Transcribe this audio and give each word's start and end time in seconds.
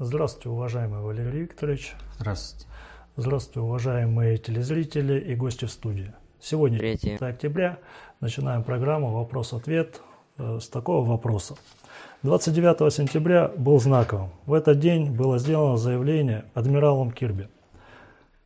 Здравствуйте, 0.00 0.48
уважаемый 0.48 1.00
Валерий 1.02 1.42
Викторович. 1.42 1.94
Здравствуйте. 2.18 2.66
Здравствуйте, 3.14 3.60
уважаемые 3.60 4.38
телезрители 4.38 5.20
и 5.20 5.36
гости 5.36 5.66
в 5.66 5.70
студии. 5.70 6.12
Сегодня 6.40 6.80
3 6.80 7.18
октября. 7.20 7.78
Начинаем 8.18 8.64
программу 8.64 9.12
«Вопрос-ответ» 9.12 10.00
э, 10.36 10.58
с 10.60 10.68
такого 10.68 11.08
вопроса. 11.08 11.54
29 12.24 12.92
сентября 12.92 13.46
был 13.46 13.78
знаковым. 13.78 14.30
В 14.46 14.54
этот 14.54 14.80
день 14.80 15.12
было 15.12 15.38
сделано 15.38 15.76
заявление 15.76 16.46
адмиралом 16.54 17.12
Кирби. 17.12 17.48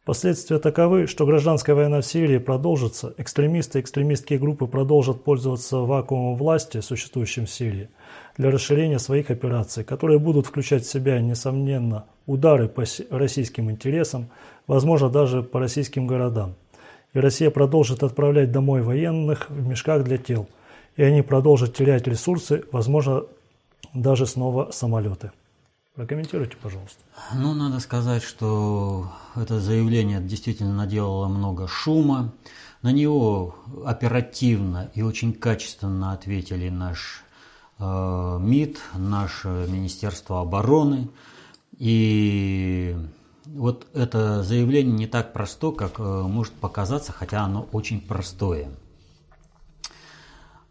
Последствия 0.08 0.58
таковы, 0.58 1.06
что 1.06 1.26
гражданская 1.26 1.76
война 1.76 2.00
в 2.00 2.06
Сирии 2.06 2.38
продолжится, 2.38 3.12
экстремисты 3.18 3.78
и 3.78 3.82
экстремистские 3.82 4.38
группы 4.38 4.66
продолжат 4.66 5.22
пользоваться 5.22 5.80
вакуумом 5.80 6.34
власти, 6.34 6.80
существующим 6.80 7.44
в 7.44 7.50
Сирии, 7.50 7.90
для 8.38 8.50
расширения 8.50 8.98
своих 8.98 9.30
операций, 9.30 9.84
которые 9.84 10.18
будут 10.18 10.46
включать 10.46 10.84
в 10.84 10.90
себя, 10.90 11.20
несомненно, 11.20 12.06
удары 12.24 12.68
по 12.70 12.84
российским 13.10 13.70
интересам, 13.70 14.30
возможно, 14.66 15.10
даже 15.10 15.42
по 15.42 15.60
российским 15.60 16.06
городам. 16.06 16.54
И 17.12 17.18
Россия 17.18 17.50
продолжит 17.50 18.02
отправлять 18.02 18.50
домой 18.50 18.80
военных 18.80 19.50
в 19.50 19.68
мешках 19.68 20.04
для 20.04 20.16
тел, 20.16 20.48
и 20.96 21.02
они 21.02 21.20
продолжат 21.20 21.74
терять 21.74 22.06
ресурсы, 22.06 22.64
возможно, 22.72 23.24
даже 23.92 24.24
снова 24.24 24.70
самолеты. 24.72 25.32
Прокомментируйте, 25.98 26.56
пожалуйста. 26.62 27.02
Ну, 27.34 27.54
надо 27.54 27.80
сказать, 27.80 28.22
что 28.22 29.10
это 29.34 29.58
заявление 29.58 30.20
действительно 30.20 30.72
наделало 30.72 31.26
много 31.26 31.66
шума. 31.66 32.32
На 32.82 32.92
него 32.92 33.56
оперативно 33.84 34.92
и 34.94 35.02
очень 35.02 35.32
качественно 35.32 36.12
ответили 36.12 36.68
наш 36.68 37.24
э, 37.80 38.38
МИД, 38.40 38.78
наше 38.94 39.48
Министерство 39.48 40.40
обороны. 40.40 41.08
И 41.78 42.96
вот 43.46 43.88
это 43.92 44.44
заявление 44.44 44.94
не 44.94 45.06
так 45.08 45.32
просто, 45.32 45.72
как 45.72 45.98
э, 45.98 46.02
может 46.04 46.52
показаться, 46.52 47.10
хотя 47.10 47.40
оно 47.40 47.68
очень 47.72 48.00
простое. 48.00 48.70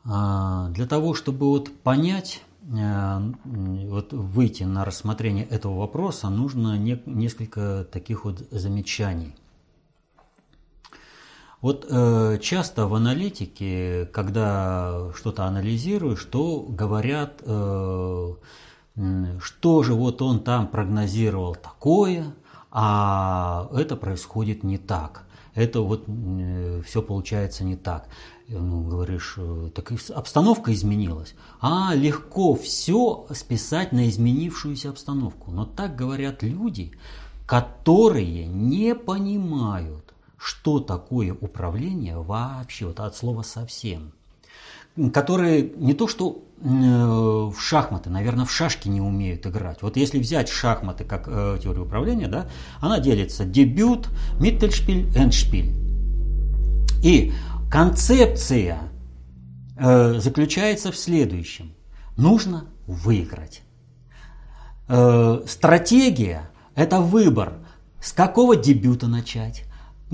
А, 0.05 0.69
для 0.69 0.85
того, 0.85 1.13
чтобы 1.13 1.47
вот 1.47 1.69
понять 1.81 2.43
Э, 2.45 2.46
вот 2.67 4.11
выйти 4.11 4.63
на 4.63 4.83
рассмотрение 4.83 5.45
этого 5.45 5.79
вопроса, 5.79 6.29
нужно 6.29 6.77
не, 6.77 7.01
несколько 7.05 7.87
таких 7.89 8.25
вот 8.25 8.45
замечаний. 8.51 9.33
Вот 11.61 11.87
э, 11.89 12.37
часто 12.41 12.87
в 12.87 12.93
аналитике, 12.93 14.07
когда 14.13 15.11
что-то 15.15 15.45
анализируешь, 15.45 16.19
что 16.19 16.65
говорят, 16.67 17.41
э, 17.41 18.33
что 19.41 19.83
же 19.83 19.93
вот 19.93 20.21
он 20.21 20.41
там 20.41 20.67
прогнозировал 20.67 21.55
такое, 21.55 22.25
а 22.69 23.69
это 23.73 23.95
происходит 23.95 24.63
не 24.63 24.77
так. 24.77 25.23
Это 25.55 25.81
вот 25.81 26.03
э, 26.07 26.81
все 26.85 27.01
получается 27.01 27.63
не 27.63 27.75
так 27.75 28.07
ну, 28.49 28.81
говоришь, 28.83 29.35
э, 29.37 29.69
так 29.75 29.91
обстановка 30.15 30.73
изменилась. 30.73 31.35
А 31.59 31.93
легко 31.93 32.55
все 32.55 33.27
списать 33.31 33.91
на 33.91 34.07
изменившуюся 34.07 34.89
обстановку. 34.89 35.51
Но 35.51 35.65
так 35.65 35.95
говорят 35.95 36.43
люди, 36.43 36.91
которые 37.45 38.45
не 38.45 38.95
понимают, 38.95 40.13
что 40.37 40.79
такое 40.79 41.33
управление 41.33 42.17
вообще, 42.21 42.85
вот 42.85 42.99
от 42.99 43.15
слова 43.15 43.41
совсем. 43.41 44.13
Которые 45.13 45.61
не 45.77 45.93
то 45.93 46.07
что 46.07 46.43
э, 46.59 46.63
в 46.63 47.55
шахматы, 47.59 48.09
наверное, 48.09 48.45
в 48.45 48.51
шашки 48.51 48.87
не 48.87 49.01
умеют 49.01 49.45
играть. 49.45 49.81
Вот 49.81 49.97
если 49.97 50.19
взять 50.19 50.47
шахматы 50.47 51.03
как 51.03 51.27
э, 51.27 51.59
теорию 51.61 51.85
управления, 51.85 52.27
да, 52.27 52.49
она 52.79 52.99
делится 52.99 53.45
дебют, 53.45 54.07
миттельшпиль, 54.39 55.05
эндшпиль. 55.15 55.73
И 57.03 57.33
Концепция 57.69 58.79
э, 59.77 60.19
заключается 60.19 60.91
в 60.91 60.97
следующем. 60.97 61.73
Нужно 62.15 62.65
выиграть. 62.87 63.61
Э, 64.87 65.41
стратегия– 65.45 66.49
это 66.75 67.01
выбор, 67.01 67.55
с 68.01 68.13
какого 68.13 68.55
дебюта 68.55 69.07
начать, 69.07 69.65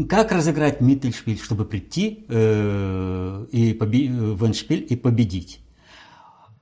как 0.09 0.31
разыграть 0.31 0.81
Миттельшпиль, 0.81 1.39
чтобы 1.39 1.65
прийти 1.65 2.25
э, 2.27 3.45
и 3.51 3.73
побе- 3.73 4.33
в 4.33 4.43
Эндшпиль 4.45 4.87
и 4.89 4.95
победить. 4.95 5.59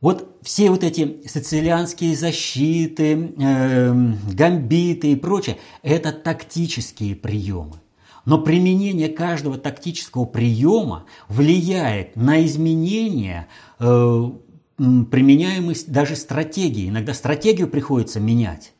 Вот 0.02 0.38
все 0.42 0.70
вот 0.72 0.84
эти 0.84 1.26
сицилианские 1.26 2.18
защиты, 2.18 3.34
э, 3.38 4.14
гамбиты 4.34 5.14
и 5.14 5.16
прочее– 5.16 5.58
это 5.84 6.12
тактические 6.12 7.16
приемы. 7.16 7.78
Но 8.26 8.38
применение 8.38 9.10
каждого 9.10 9.58
тактического 9.58 10.26
приема 10.26 11.06
влияет 11.28 12.16
на 12.16 12.46
изменения 12.46 13.48
э, 13.80 14.32
применяемой 14.78 15.76
даже 15.88 16.16
стратегии. 16.16 16.90
Иногда 16.90 17.14
стратегию 17.14 17.68
приходится 17.68 18.20
менять. 18.20 18.74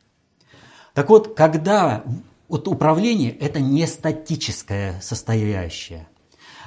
Так 0.94 1.10
вот, 1.10 1.34
когда 1.34 2.04
вот 2.48 2.68
управление– 2.68 3.30
это 3.40 3.60
не 3.60 3.86
статическое 3.86 5.00
состоящее. 5.00 6.06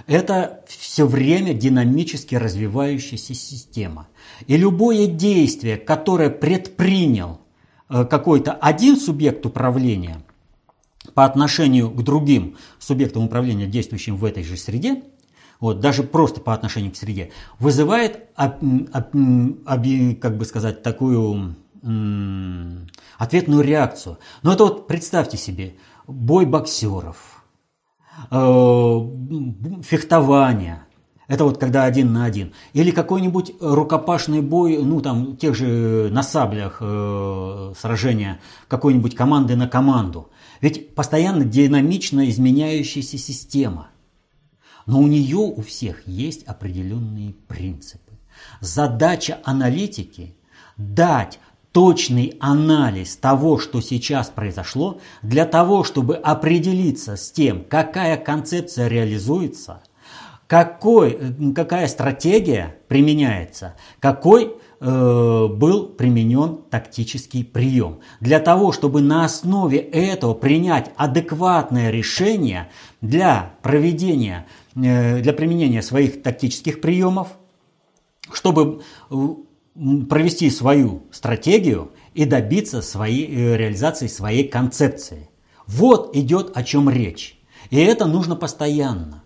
Это 0.07 0.63
все 0.67 1.05
время 1.05 1.53
динамически 1.53 2.35
развивающаяся 2.35 3.33
система. 3.33 4.07
И 4.47 4.57
любое 4.57 5.07
действие, 5.07 5.77
которое 5.77 6.29
предпринял 6.29 7.39
э, 7.89 8.03
какой-то 8.05 8.53
один 8.53 8.97
субъект 8.97 9.45
управления, 9.45 10.17
по 11.15 11.25
отношению 11.25 11.89
к 11.89 12.03
другим 12.03 12.57
субъектам 12.77 13.23
управления, 13.23 13.65
действующим 13.65 14.17
в 14.17 14.25
этой 14.25 14.43
же 14.43 14.57
среде, 14.57 15.01
вот, 15.59 15.79
даже 15.79 16.03
просто 16.03 16.41
по 16.41 16.53
отношению 16.53 16.91
к 16.91 16.97
среде, 16.97 17.31
вызывает, 17.57 18.27
как 18.35 18.57
бы 20.37 20.45
сказать, 20.45 20.83
такую 20.83 21.55
ответную 23.17 23.61
реакцию. 23.61 24.19
Но 24.43 24.53
это 24.53 24.65
вот 24.65 24.87
представьте 24.87 25.37
себе, 25.37 25.75
бой 26.05 26.45
боксеров, 26.45 27.43
э, 28.29 28.99
фехтование, 29.83 30.85
это 31.27 31.43
вот 31.43 31.57
когда 31.57 31.83
один 31.85 32.13
на 32.13 32.25
один. 32.25 32.53
Или 32.73 32.91
какой-нибудь 32.91 33.53
рукопашный 33.59 34.41
бой, 34.41 34.77
ну 34.77 35.01
там 35.01 35.37
тех 35.37 35.55
же 35.55 36.09
на 36.11 36.21
саблях 36.23 36.77
э, 36.81 37.73
сражения 37.79 38.39
какой-нибудь 38.67 39.15
команды 39.15 39.55
на 39.55 39.67
команду. 39.67 40.29
Ведь 40.61 40.95
постоянно 40.95 41.45
динамично 41.45 42.29
изменяющаяся 42.29 43.17
система. 43.17 43.89
Но 44.85 44.99
у 44.99 45.07
нее 45.07 45.37
у 45.37 45.61
всех 45.61 46.07
есть 46.07 46.43
определенные 46.43 47.33
принципы. 47.47 48.13
Задача 48.61 49.39
аналитики– 49.43 50.35
дать 50.77 51.39
точный 51.71 52.37
анализ 52.39 53.17
того, 53.17 53.59
что 53.59 53.81
сейчас 53.81 54.29
произошло, 54.29 55.01
для 55.21 55.45
того, 55.45 55.83
чтобы 55.83 56.15
определиться 56.15 57.17
с 57.17 57.31
тем, 57.31 57.65
какая 57.65 58.17
концепция 58.17 58.87
реализуется, 58.87 59.81
какой, 60.47 61.53
какая 61.53 61.87
стратегия 61.87 62.77
применяется, 62.87 63.75
какой 63.99 64.55
Э, 64.55 64.64
был 64.85 65.87
применен 65.87 66.59
тактический 66.69 67.43
прием. 67.43 68.01
Для 68.19 68.39
того, 68.39 68.71
чтобы 68.71 69.01
на 69.01 69.25
основе 69.25 69.79
этого 69.79 70.35
принять 70.35 70.91
адекватное 70.95 71.89
решение 71.89 72.69
для 73.01 73.55
проведения, 73.63 74.45
э, 74.75 75.21
для 75.21 75.33
применения 75.33 75.81
своих 75.81 76.21
тактических 76.21 76.81
приемов, 76.81 77.29
чтобы 78.31 78.81
э, 79.09 79.15
провести 80.07 80.51
свою 80.51 81.03
стратегию 81.11 81.91
и 82.13 82.25
добиться 82.25 82.81
своей, 82.81 83.27
реализации 83.57 84.07
своей 84.07 84.47
концепции. 84.47 85.29
Вот 85.65 86.15
идет 86.15 86.55
о 86.55 86.63
чем 86.63 86.91
речь. 86.91 87.39
И 87.71 87.77
это 87.77 88.05
нужно 88.05 88.35
постоянно. 88.35 89.23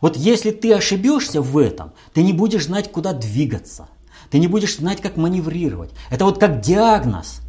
Вот 0.00 0.16
если 0.16 0.50
ты 0.50 0.72
ошибешься 0.74 1.40
в 1.40 1.56
этом, 1.56 1.92
ты 2.12 2.24
не 2.24 2.32
будешь 2.32 2.64
знать, 2.64 2.90
куда 2.90 3.12
двигаться– 3.12 3.88
ты 4.32 4.38
не 4.38 4.48
будешь 4.48 4.78
знать, 4.78 5.02
как 5.02 5.18
маневрировать. 5.18 5.90
Это 6.08 6.24
вот 6.24 6.38
как 6.38 6.62
диагноз. 6.62 7.42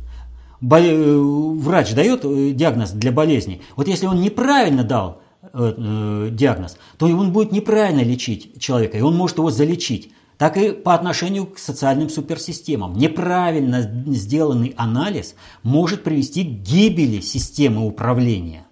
Э, 0.62 1.18
врач 1.18 1.94
дает 1.94 2.26
э, 2.26 2.52
диагноз 2.52 2.92
для 2.92 3.14
болезни. 3.14 3.62
Вот 3.78 3.88
если 3.88 4.06
он 4.06 4.20
неправильно 4.20 4.84
дал 4.84 5.22
э, 5.54 6.28
диагноз, 6.30 6.78
то 6.98 7.06
он 7.06 7.32
будет 7.32 7.54
неправильно 7.54 8.02
лечить 8.02 8.60
человека, 8.60 8.98
и 8.98 9.02
он 9.02 9.16
может 9.16 9.38
его 9.38 9.50
залечить. 9.50 10.12
Так 10.38 10.58
и 10.58 10.72
по 10.72 10.94
отношению 10.94 11.46
к 11.46 11.58
социальным 11.58 12.10
суперсистемам. 12.10 12.98
Неправильно 12.98 13.82
сделанный 14.08 14.74
анализ 14.76 15.36
может 15.62 16.04
привести 16.04 16.44
к 16.44 16.50
гибели 16.64 17.22
системы 17.22 17.88
управления. 17.88 18.68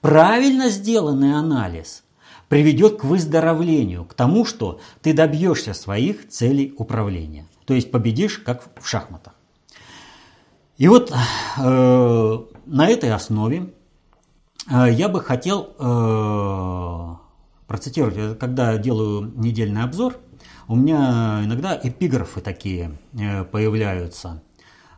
Правильно 0.00 0.70
сделанный 0.70 1.34
анализ 1.34 2.04
приведет 2.48 3.00
к 3.00 3.04
выздоровлению, 3.04 4.04
к 4.06 4.14
тому, 4.14 4.44
что 4.44 4.80
ты 5.02 5.12
добьешься 5.12 5.72
своих 5.72 6.28
целей 6.28 6.74
управления. 6.78 7.46
То 7.70 7.74
есть 7.74 7.92
победишь, 7.92 8.38
как 8.38 8.64
в 8.80 8.88
шахматах. 8.88 9.32
И 10.76 10.88
вот 10.88 11.12
э, 11.12 12.38
на 12.66 12.88
этой 12.88 13.12
основе 13.12 13.72
э, 14.68 14.86
я 14.90 15.08
бы 15.08 15.20
хотел 15.20 15.68
э, 15.78 17.14
процитировать, 17.68 18.40
когда 18.40 18.76
делаю 18.76 19.32
недельный 19.36 19.84
обзор, 19.84 20.16
у 20.66 20.74
меня 20.74 21.42
иногда 21.44 21.78
эпиграфы 21.80 22.40
такие 22.40 22.98
э, 23.12 23.44
появляются, 23.44 24.42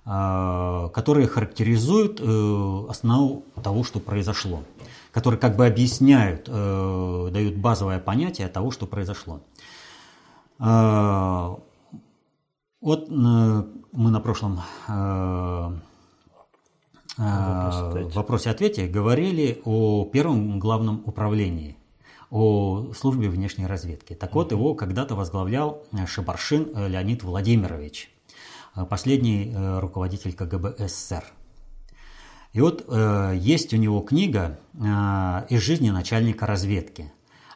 э, 0.07 0.89
которые 0.95 1.29
характеризуют 1.29 2.23
э, 2.23 2.87
основу 2.89 3.45
того, 3.63 3.85
что 3.85 4.01
произошло, 4.01 4.63
которые 5.11 5.39
как 5.39 5.57
бы 5.57 5.67
объясняют, 5.67 6.49
э, 6.49 7.29
дают 7.31 7.57
базовое 7.57 7.99
понятие 7.99 8.49
того, 8.49 8.71
что 8.71 8.87
произошло. 8.87 9.43
Э, 12.83 12.87
вот 12.87 13.09
э, 13.09 13.13
мы 13.13 14.11
на 14.11 14.21
прошлом 14.21 14.61
э, 14.89 15.71
э, 17.19 18.09
вопросе-ответе 18.15 18.89
говорили 18.89 19.61
о 19.65 20.05
первом 20.05 20.59
главном 20.59 21.03
управлении, 21.07 21.77
о 22.31 22.93
службе 22.95 23.29
внешней 23.29 23.67
разведки. 23.67 24.15
Так 24.15 24.35
вот, 24.35 24.53
его 24.53 24.75
когда-то 24.75 25.15
возглавлял 25.15 25.85
Шабаршин 26.07 26.89
Леонид 26.89 27.23
Владимирович, 27.23 28.11
последний 28.89 29.55
руководитель 29.81 30.33
КГБ 30.33 30.75
СССР. 30.79 31.25
И 32.55 32.61
вот 32.61 32.87
есть 33.35 33.73
у 33.75 33.77
него 33.77 34.01
книга 34.01 34.59
«Из 34.75 35.61
жизни 35.61 35.91
начальника 35.91 36.47
разведки». 36.47 37.13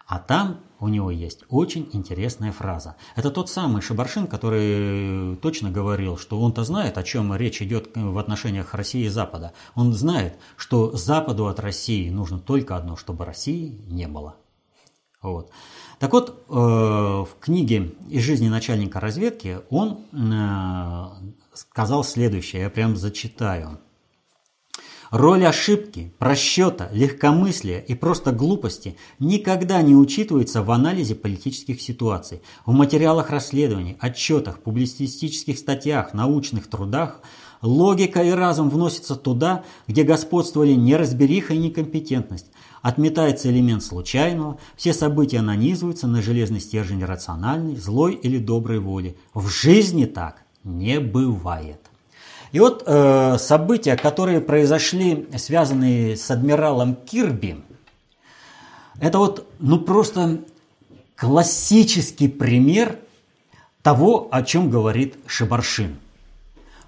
А 0.06 0.18
там 0.20 0.60
у 0.78 0.88
него 0.88 1.10
есть 1.10 1.44
очень 1.48 1.88
интересная 1.92 2.52
фраза. 2.52 2.96
Это 3.16 3.30
тот 3.30 3.50
самый 3.50 3.82
Шабаршин, 3.82 4.28
который 4.28 5.36
точно 5.36 5.70
говорил, 5.70 6.16
что 6.16 6.40
он-то 6.40 6.64
знает, 6.64 6.96
о 6.96 7.02
чем 7.02 7.34
речь 7.34 7.60
идет 7.60 7.90
в 7.94 8.16
отношениях 8.18 8.74
России 8.74 9.06
и 9.06 9.08
Запада. 9.08 9.52
Он 9.74 9.92
знает, 9.92 10.38
что 10.56 10.92
Западу 10.92 11.48
от 11.48 11.58
России 11.58 12.08
нужно 12.10 12.38
только 12.38 12.76
одно, 12.76 12.96
чтобы 12.96 13.24
России 13.24 13.80
не 13.88 14.06
было. 14.06 14.36
Вот. 15.22 15.50
Так 15.98 16.12
вот, 16.12 16.44
э, 16.48 16.52
в 16.52 17.28
книге 17.40 17.94
«Из 18.08 18.22
жизни 18.22 18.48
начальника 18.48 19.00
разведки» 19.00 19.60
он 19.70 20.04
э, 20.12 21.06
сказал 21.54 22.04
следующее, 22.04 22.62
я 22.62 22.70
прям 22.70 22.96
зачитаю. 22.96 23.80
Роль 25.10 25.46
ошибки, 25.46 26.12
просчета, 26.18 26.88
легкомыслия 26.92 27.78
и 27.78 27.94
просто 27.94 28.32
глупости 28.32 28.96
никогда 29.18 29.80
не 29.82 29.94
учитывается 29.94 30.62
в 30.62 30.70
анализе 30.70 31.14
политических 31.14 31.80
ситуаций. 31.80 32.42
В 32.64 32.72
материалах 32.72 33.30
расследований, 33.30 33.96
отчетах, 34.00 34.60
публицистических 34.60 35.58
статьях, 35.58 36.12
научных 36.12 36.66
трудах 36.68 37.20
логика 37.62 38.22
и 38.22 38.30
разум 38.30 38.68
вносятся 38.68 39.16
туда, 39.16 39.64
где 39.86 40.02
господствовали 40.02 40.72
неразбериха 40.72 41.54
и 41.54 41.58
некомпетентность. 41.58 42.46
Отметается 42.82 43.50
элемент 43.50 43.82
случайного, 43.82 44.58
все 44.76 44.92
события 44.92 45.40
нанизываются 45.40 46.06
на 46.06 46.22
железный 46.22 46.60
стержень 46.60 47.04
рациональной, 47.04 47.76
злой 47.76 48.14
или 48.14 48.38
доброй 48.38 48.80
воли. 48.80 49.16
В 49.34 49.48
жизни 49.48 50.04
так 50.04 50.42
не 50.64 51.00
бывает. 51.00 51.80
И 52.52 52.60
вот 52.60 52.84
э, 52.86 53.36
события, 53.38 53.96
которые 53.96 54.40
произошли, 54.40 55.28
связанные 55.36 56.16
с 56.16 56.30
адмиралом 56.30 56.94
Кирби, 56.94 57.62
это 59.00 59.18
вот, 59.18 59.46
ну 59.58 59.78
просто 59.78 60.40
классический 61.16 62.28
пример 62.28 62.98
того, 63.82 64.28
о 64.30 64.42
чем 64.42 64.70
говорит 64.70 65.16
Шибаршин. 65.26 65.96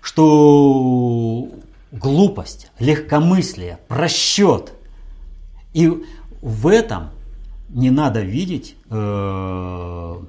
Что 0.01 1.49
глупость, 1.93 2.71
легкомыслие, 2.79 3.79
просчет. 3.89 4.73
И 5.75 5.93
в 6.41 6.69
этом 6.69 7.11
не 7.69 7.91
надо 7.91 8.21
видеть 8.21 8.77
э, 8.91 10.23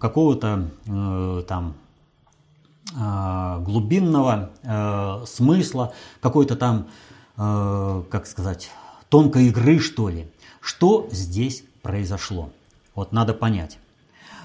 какого-то 0.00 0.70
э, 0.86 1.42
там 1.48 1.74
глубинного 2.94 4.50
э, 4.62 5.24
смысла, 5.26 5.92
какой-то 6.20 6.56
там, 6.56 6.88
э, 7.36 8.02
как 8.10 8.26
сказать, 8.26 8.70
тонкой 9.08 9.46
игры, 9.46 9.78
что 9.78 10.08
ли. 10.08 10.26
Что 10.60 11.08
здесь 11.10 11.64
произошло? 11.82 12.50
Вот 12.94 13.12
надо 13.12 13.34
понять. 13.34 13.78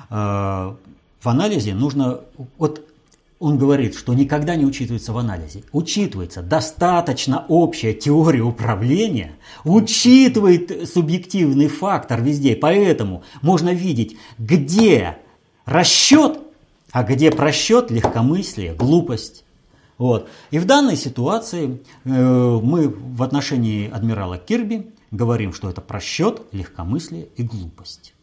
Э, 0.09 0.75
в 1.19 1.27
анализе 1.29 1.73
нужно... 1.73 2.21
Вот 2.57 2.87
он 3.39 3.57
говорит, 3.57 3.95
что 3.95 4.13
никогда 4.13 4.55
не 4.55 4.65
учитывается 4.65 5.13
в 5.13 5.17
анализе. 5.17 5.63
Учитывается 5.71 6.41
достаточно 6.41 7.45
общая 7.47 7.93
теория 7.93 8.41
управления, 8.41 9.33
учитывает 9.63 10.89
субъективный 10.89 11.67
фактор 11.67 12.21
везде. 12.21 12.55
Поэтому 12.55 13.23
можно 13.41 13.73
видеть, 13.73 14.17
где 14.39 15.19
расчет 15.65 16.39
а 16.91 17.03
где 17.03 17.31
просчет, 17.31 17.91
легкомыслие, 17.91 18.73
глупость. 18.73 19.43
Вот. 19.97 20.29
И 20.51 20.59
в 20.59 20.65
данной 20.65 20.95
ситуации 20.95 21.81
э, 22.05 22.09
мы 22.09 22.89
в 22.89 23.23
отношении 23.23 23.89
адмирала 23.89 24.37
Кирби 24.37 24.91
говорим, 25.11 25.53
что 25.53 25.69
это 25.69 25.81
просчет, 25.81 26.41
легкомыслие 26.51 27.27
и 27.35 27.43
глупость. 27.43 28.13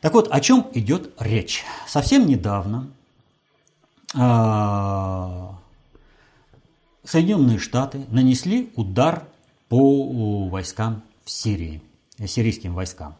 Так 0.00 0.14
вот, 0.14 0.28
о 0.30 0.40
чем 0.40 0.66
идет 0.74 1.10
речь? 1.18 1.64
Совсем 1.88 2.26
недавно 2.26 2.88
э, 4.14 5.48
Соединенные 7.04 7.58
Штаты 7.58 8.04
нанесли 8.10 8.70
удар 8.76 9.24
по 9.68 10.48
войскам 10.48 11.02
в 11.24 11.30
Сирии, 11.30 11.82
сирийским 12.24 12.74
войскам. 12.74 13.16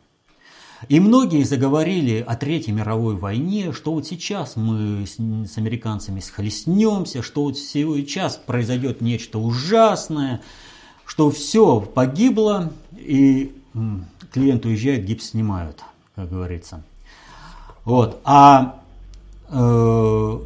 И 0.86 1.00
многие 1.00 1.42
заговорили 1.42 2.24
о 2.26 2.36
Третьей 2.36 2.72
мировой 2.72 3.16
войне, 3.16 3.72
что 3.72 3.92
вот 3.92 4.06
сейчас 4.06 4.54
мы 4.54 5.06
с, 5.06 5.16
с 5.16 5.58
американцами 5.58 6.20
схлестнемся, 6.20 7.22
что 7.22 7.42
вот 7.44 7.58
сейчас 7.58 8.36
произойдет 8.36 9.00
нечто 9.00 9.38
ужасное, 9.38 10.40
что 11.04 11.30
все 11.30 11.80
погибло, 11.80 12.72
и 12.92 13.52
клиент 14.32 14.66
уезжает, 14.66 15.04
гипс 15.04 15.30
снимают, 15.30 15.82
как 16.14 16.30
говорится. 16.30 16.84
Вот. 17.84 18.20
А 18.24 18.80
э, 19.48 20.38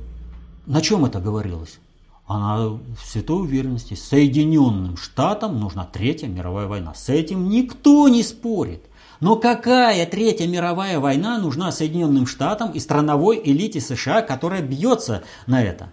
на 0.66 0.80
чем 0.80 1.04
это 1.04 1.20
говорилось? 1.20 1.78
Она 2.26 2.68
в 2.68 3.04
святой 3.04 3.42
уверенности. 3.42 3.94
Соединенным 3.94 4.96
Штатам 4.96 5.60
нужна 5.60 5.84
Третья 5.84 6.28
мировая 6.28 6.66
война. 6.66 6.94
С 6.94 7.10
этим 7.10 7.50
никто 7.50 8.08
не 8.08 8.22
спорит. 8.22 8.82
Но 9.22 9.36
какая 9.36 10.04
Третья 10.04 10.48
мировая 10.48 10.98
война 10.98 11.38
нужна 11.38 11.70
Соединенным 11.70 12.26
Штатам 12.26 12.72
и 12.72 12.80
страновой 12.80 13.40
элите 13.44 13.80
США, 13.80 14.20
которая 14.20 14.62
бьется 14.62 15.22
на 15.46 15.62
это? 15.62 15.92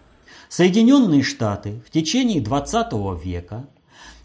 Соединенные 0.50 1.22
Штаты 1.22 1.80
в 1.86 1.92
течение 1.92 2.42
20 2.42 2.88
века 3.24 3.68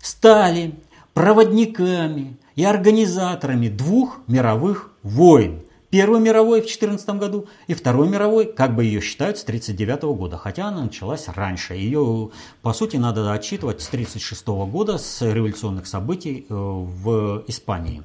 стали 0.00 0.76
проводниками 1.12 2.38
и 2.56 2.64
организаторами 2.64 3.68
двух 3.68 4.20
мировых 4.26 4.90
войн. 5.02 5.60
Первой 5.90 6.20
мировой 6.20 6.62
в 6.62 6.66
14 6.66 7.06
году 7.10 7.46
и 7.66 7.74
Второй 7.74 8.08
мировой, 8.08 8.50
как 8.50 8.74
бы 8.74 8.84
ее 8.84 9.02
считают, 9.02 9.36
с 9.36 9.42
1939 9.42 10.16
года, 10.18 10.38
хотя 10.38 10.68
она 10.68 10.84
началась 10.84 11.28
раньше. 11.28 11.74
Ее, 11.74 12.30
по 12.62 12.72
сути, 12.72 12.96
надо 12.96 13.30
отчитывать 13.34 13.82
с 13.82 13.88
1936 13.88 14.46
года, 14.72 14.96
с 14.96 15.20
революционных 15.20 15.86
событий 15.86 16.46
э, 16.48 16.54
в 16.54 17.44
Испании. 17.48 18.02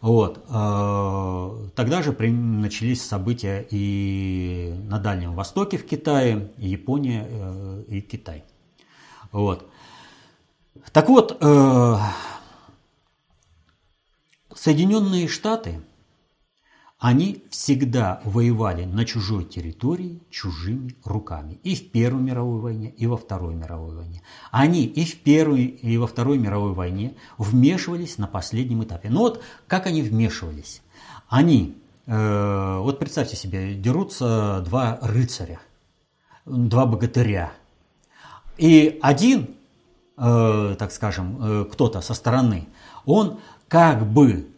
Вот. 0.00 0.44
Э, 0.48 1.68
тогда 1.74 2.02
же 2.02 2.12
начались 2.12 3.04
события 3.04 3.66
и 3.70 4.74
на 4.84 4.98
Дальнем 4.98 5.34
Востоке 5.34 5.76
в 5.76 5.86
Китае, 5.86 6.52
и 6.56 6.68
Япония 6.68 7.26
э, 7.28 7.84
и 7.88 8.00
Китай. 8.00 8.44
Вот. 9.32 9.68
Так 10.92 11.08
вот, 11.08 11.36
э, 11.40 11.96
Соединенные 14.54 15.28
Штаты 15.28 15.80
они 16.98 17.44
всегда 17.50 18.20
воевали 18.24 18.84
на 18.84 19.04
чужой 19.04 19.44
территории 19.44 20.20
чужими 20.30 20.96
руками. 21.04 21.60
И 21.62 21.76
в 21.76 21.90
Первой 21.92 22.20
мировой 22.20 22.60
войне, 22.60 22.90
и 22.90 23.06
во 23.06 23.16
Второй 23.16 23.54
мировой 23.54 23.94
войне. 23.94 24.22
Они 24.50 24.84
и 24.84 25.04
в 25.04 25.18
Первой, 25.20 25.66
и 25.66 25.96
во 25.96 26.08
Второй 26.08 26.38
мировой 26.38 26.72
войне 26.72 27.14
вмешивались 27.36 28.18
на 28.18 28.26
последнем 28.26 28.82
этапе. 28.82 29.10
Но 29.10 29.20
вот 29.20 29.44
как 29.68 29.86
они 29.86 30.02
вмешивались? 30.02 30.82
Они, 31.28 31.76
э, 32.06 32.78
вот 32.80 32.98
представьте 32.98 33.36
себе, 33.36 33.74
дерутся 33.74 34.60
два 34.64 34.98
рыцаря, 35.00 35.60
два 36.46 36.84
богатыря. 36.84 37.52
И 38.56 38.98
один, 39.02 39.54
э, 40.16 40.74
так 40.76 40.90
скажем, 40.90 41.38
э, 41.40 41.64
кто-то 41.70 42.00
со 42.00 42.14
стороны, 42.14 42.66
он 43.06 43.38
как 43.68 44.04
бы 44.04 44.48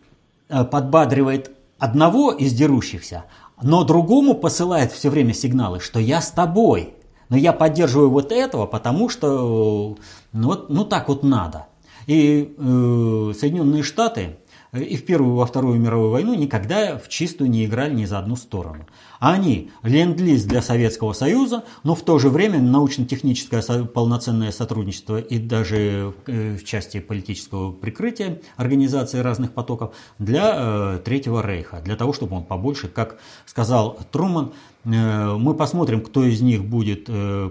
э, 0.49 0.65
подбадривает 0.65 1.55
одного 1.81 2.31
из 2.31 2.53
дерущихся, 2.53 3.25
но 3.61 3.85
другому 3.85 4.35
посылает 4.35 4.93
все 4.93 5.11
время 5.11 5.35
сигналы, 5.35 5.81
что 5.81 5.99
я 5.99 6.21
с 6.21 6.31
тобой. 6.31 6.95
Но 7.29 7.37
я 7.37 7.53
поддерживаю 7.53 8.11
вот 8.11 8.33
этого, 8.33 8.67
потому 8.67 9.09
что 9.09 9.97
ну, 10.33 10.49
вот, 10.49 10.69
ну 10.69 10.85
так 10.85 11.09
вот 11.09 11.23
надо. 11.23 11.67
И 12.07 12.55
э, 12.57 13.33
Соединенные 13.39 13.83
Штаты 13.83 14.37
и 14.73 14.97
в 14.97 15.05
Первую, 15.05 15.35
и 15.35 15.39
во 15.39 15.47
Вторую 15.47 15.81
мировую 15.81 16.11
войну 16.11 16.35
никогда 16.35 16.97
в 16.97 17.09
чистую 17.09 17.51
не 17.51 17.65
играли 17.65 17.93
ни 17.95 18.05
за 18.05 18.19
одну 18.19 18.37
сторону. 18.37 18.87
Они 19.19 19.71
ленд-лиз 19.83 20.45
для 20.45 20.63
Советского 20.63 21.13
Союза, 21.13 21.65
но 21.83 21.95
в 21.95 22.03
то 22.03 22.19
же 22.19 22.31
время 22.31 22.61
научно-техническое 22.61 23.63
полноценное 23.85 24.53
сотрудничество 24.53 25.19
и 25.19 25.39
даже 25.39 26.15
э, 26.27 26.57
в 26.57 26.65
части 26.65 27.01
политического 27.01 27.73
прикрытия 27.73 28.41
организации 28.57 29.19
разных 29.19 29.53
потоков 29.53 29.95
для 30.19 30.55
э, 30.55 31.01
Третьего 31.05 31.45
Рейха, 31.45 31.81
для 31.81 31.97
того, 31.97 32.13
чтобы 32.13 32.37
он 32.37 32.45
побольше, 32.45 32.89
как 32.89 33.19
сказал 33.47 33.99
Труман, 34.13 34.53
э, 34.85 35.37
мы 35.37 35.55
посмотрим, 35.55 36.01
кто 36.01 36.25
из 36.25 36.41
них 36.41 36.65
будет 36.65 37.07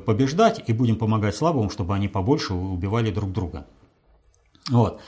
побеждать 0.06 0.64
и 0.68 0.74
будем 0.74 0.96
помогать 0.96 1.36
слабым, 1.36 1.70
чтобы 1.70 1.94
они 1.94 2.08
побольше 2.08 2.54
убивали 2.54 3.12
друг 3.12 3.32
друга. 3.32 3.66
Вот. 4.70 5.02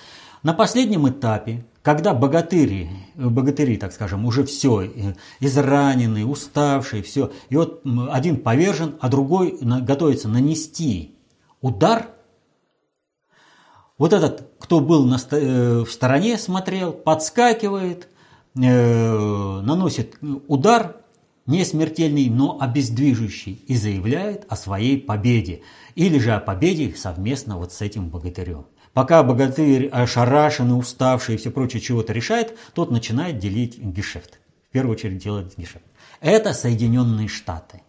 На 0.44 0.54
последнем 0.54 1.08
этапе 1.08 1.64
когда 1.82 2.14
богатыри, 2.14 2.90
богатыри, 3.16 3.78
так 3.78 3.92
скажем, 3.92 4.26
уже 4.26 4.44
все, 4.44 4.84
э, 4.84 5.14
израненные, 5.40 6.26
уставшие, 6.26 7.02
все, 7.02 7.32
и 7.50 7.56
вот 7.56 7.84
один 8.12 8.38
повержен, 8.38 8.96
а 9.00 9.10
другой 9.10 9.58
готовится 9.62 10.28
нанести 10.28 11.16
удар, 11.62 12.10
вот 13.98 14.14
этот, 14.14 14.50
кто 14.60 14.80
был 14.80 15.06
на, 15.06 15.18
э, 15.32 15.84
в 15.86 15.92
стороне, 15.92 16.38
смотрел, 16.38 16.92
подскакивает, 16.92 18.08
э, 18.56 19.62
наносит 19.62 20.18
удар, 20.48 20.98
не 21.46 21.66
смертельный, 21.66 22.30
но 22.30 22.58
обездвижущий, 22.60 23.64
и 23.68 23.76
заявляет 23.76 24.46
о 24.50 24.56
своей 24.56 25.00
победе, 25.00 25.62
или 25.96 26.20
же 26.20 26.32
о 26.32 26.40
победе 26.40 26.96
совместно 26.96 27.58
вот 27.58 27.74
с 27.74 27.82
этим 27.82 28.10
богатырем. 28.10 28.66
Пока 28.94 29.24
богатырь 29.24 29.88
ошарашенный, 29.88 30.78
уставший 30.78 31.36
и 31.36 31.38
все 31.38 31.50
прочее 31.50 31.82
чего-то 31.82 32.12
решает, 32.12 32.58
тот 32.74 32.92
начинает 32.92 33.40
делить 33.40 33.78
гешефт. 33.78 34.40
В 34.70 34.74
первую 34.74 34.96
очередь 34.96 35.20
делать 35.20 35.58
гешефт. 35.58 35.86
Это 36.20 36.54
Соединенные 36.54 37.28
Штаты. 37.28 37.82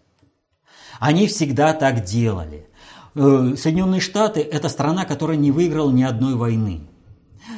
Они 1.01 1.27
всегда 1.27 1.75
так 1.75 2.05
делали. 2.05 2.69
Э, 3.15 3.55
Соединенные 3.57 4.01
Штаты– 4.01 4.41
это 4.41 4.69
страна, 4.69 5.05
которая 5.05 5.37
не 5.37 5.51
выиграла 5.51 5.91
ни 5.91 6.05
одной 6.05 6.35
войны. 6.35 6.83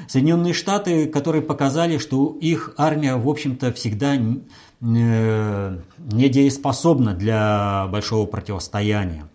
Соединенные 0.09 0.55
Штаты, 0.55 1.07
которые 1.07 1.43
показали, 1.43 1.99
что 1.99 2.37
их 2.41 2.75
армия, 2.79 3.17
в 3.17 3.29
общем-то, 3.29 3.73
всегда 3.73 4.17
э, 4.17 4.21
недееспособна 4.81 7.13
для 7.13 7.89
большого 7.91 8.27
противостояния. 8.27 9.29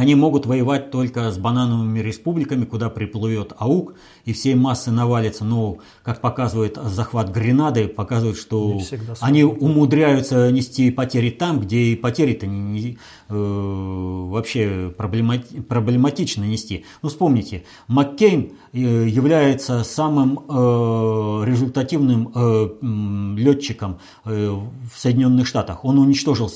Они 0.00 0.14
могут 0.14 0.46
воевать 0.46 0.90
только 0.90 1.30
с 1.30 1.36
банановыми 1.36 1.98
республиками, 1.98 2.64
куда 2.64 2.88
приплывет 2.88 3.52
АУК, 3.58 3.96
и 4.24 4.32
всей 4.32 4.54
массы 4.54 4.90
навалится. 4.90 5.44
Но, 5.44 5.78
как 6.02 6.20
показывает 6.20 6.78
захват 6.84 7.30
Гренады, 7.30 7.88
показывает, 7.88 8.36
что 8.36 8.80
они 9.20 9.44
умудряются 9.44 10.50
нести 10.50 10.90
потери 10.90 11.30
там, 11.30 11.60
где 11.60 11.78
и 11.78 11.96
потери-то 11.96 12.46
не, 12.46 12.98
э, 13.28 13.34
вообще 13.34 14.92
проблемати, 14.96 15.60
проблематично 15.60 16.44
нести. 16.44 16.84
Ну, 17.02 17.08
вспомните, 17.08 17.64
Маккейн 17.88 18.52
э, 18.72 18.78
является 18.78 19.84
самым 19.84 20.40
э, 20.48 21.44
результативным 21.46 22.32
э, 22.34 23.36
летчиком 23.36 23.98
э, 24.24 24.50
в 24.50 24.98
Соединенных 24.98 25.46
Штатах. 25.46 25.84
Он 25.84 25.98
уничтожил, 25.98 26.50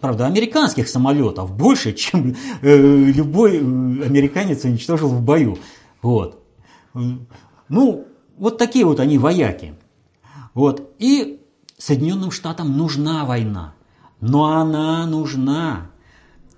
правда, 0.00 0.26
американских 0.26 0.88
самолетов 0.88 1.54
больше, 1.56 1.92
чем 1.92 2.34
э, 2.62 2.76
любой 2.76 3.58
американец 3.58 4.64
уничтожил 4.64 5.08
в 5.08 5.22
бою. 5.22 5.58
Вот. 6.02 6.43
Ну, 6.94 8.06
вот 8.36 8.58
такие 8.58 8.84
вот 8.84 9.00
они 9.00 9.18
вояки. 9.18 9.74
Вот. 10.54 10.94
И 10.98 11.40
Соединенным 11.76 12.30
Штатам 12.30 12.76
нужна 12.76 13.24
война. 13.24 13.74
Но 14.20 14.44
она 14.46 15.06
нужна 15.06 15.90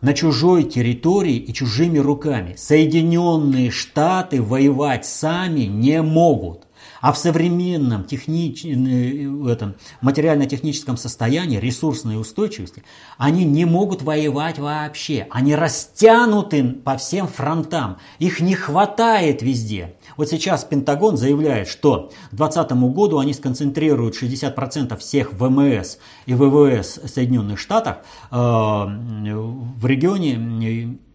на 0.00 0.12
чужой 0.12 0.64
территории 0.64 1.36
и 1.36 1.52
чужими 1.52 1.98
руками. 1.98 2.54
Соединенные 2.56 3.70
Штаты 3.70 4.42
воевать 4.42 5.06
сами 5.06 5.62
не 5.62 6.02
могут. 6.02 6.65
А 7.00 7.12
в 7.12 7.18
современном 7.18 8.04
технич... 8.04 8.64
Э, 8.64 9.50
этом, 9.50 9.74
материально-техническом 10.00 10.96
состоянии, 10.96 11.58
ресурсной 11.58 12.20
устойчивости, 12.20 12.82
они 13.18 13.44
не 13.44 13.64
могут 13.64 14.02
воевать 14.02 14.58
вообще. 14.58 15.26
Они 15.30 15.54
растянуты 15.54 16.64
по 16.64 16.96
всем 16.96 17.28
фронтам. 17.28 17.98
Их 18.18 18.40
не 18.40 18.54
хватает 18.54 19.42
везде. 19.42 19.96
Вот 20.16 20.28
сейчас 20.28 20.64
Пентагон 20.64 21.16
заявляет, 21.16 21.68
что 21.68 22.10
к 22.30 22.34
2020 22.34 22.72
году 22.94 23.18
они 23.18 23.34
сконцентрируют 23.34 24.20
60% 24.20 24.96
всех 24.98 25.32
ВМС 25.32 25.98
и 26.26 26.34
ВВС 26.34 27.00
Соединенных 27.04 27.58
Штатов 27.58 27.98
э, 28.30 28.34
в 28.36 29.86
регионе 29.86 30.34
э, 30.34 31.06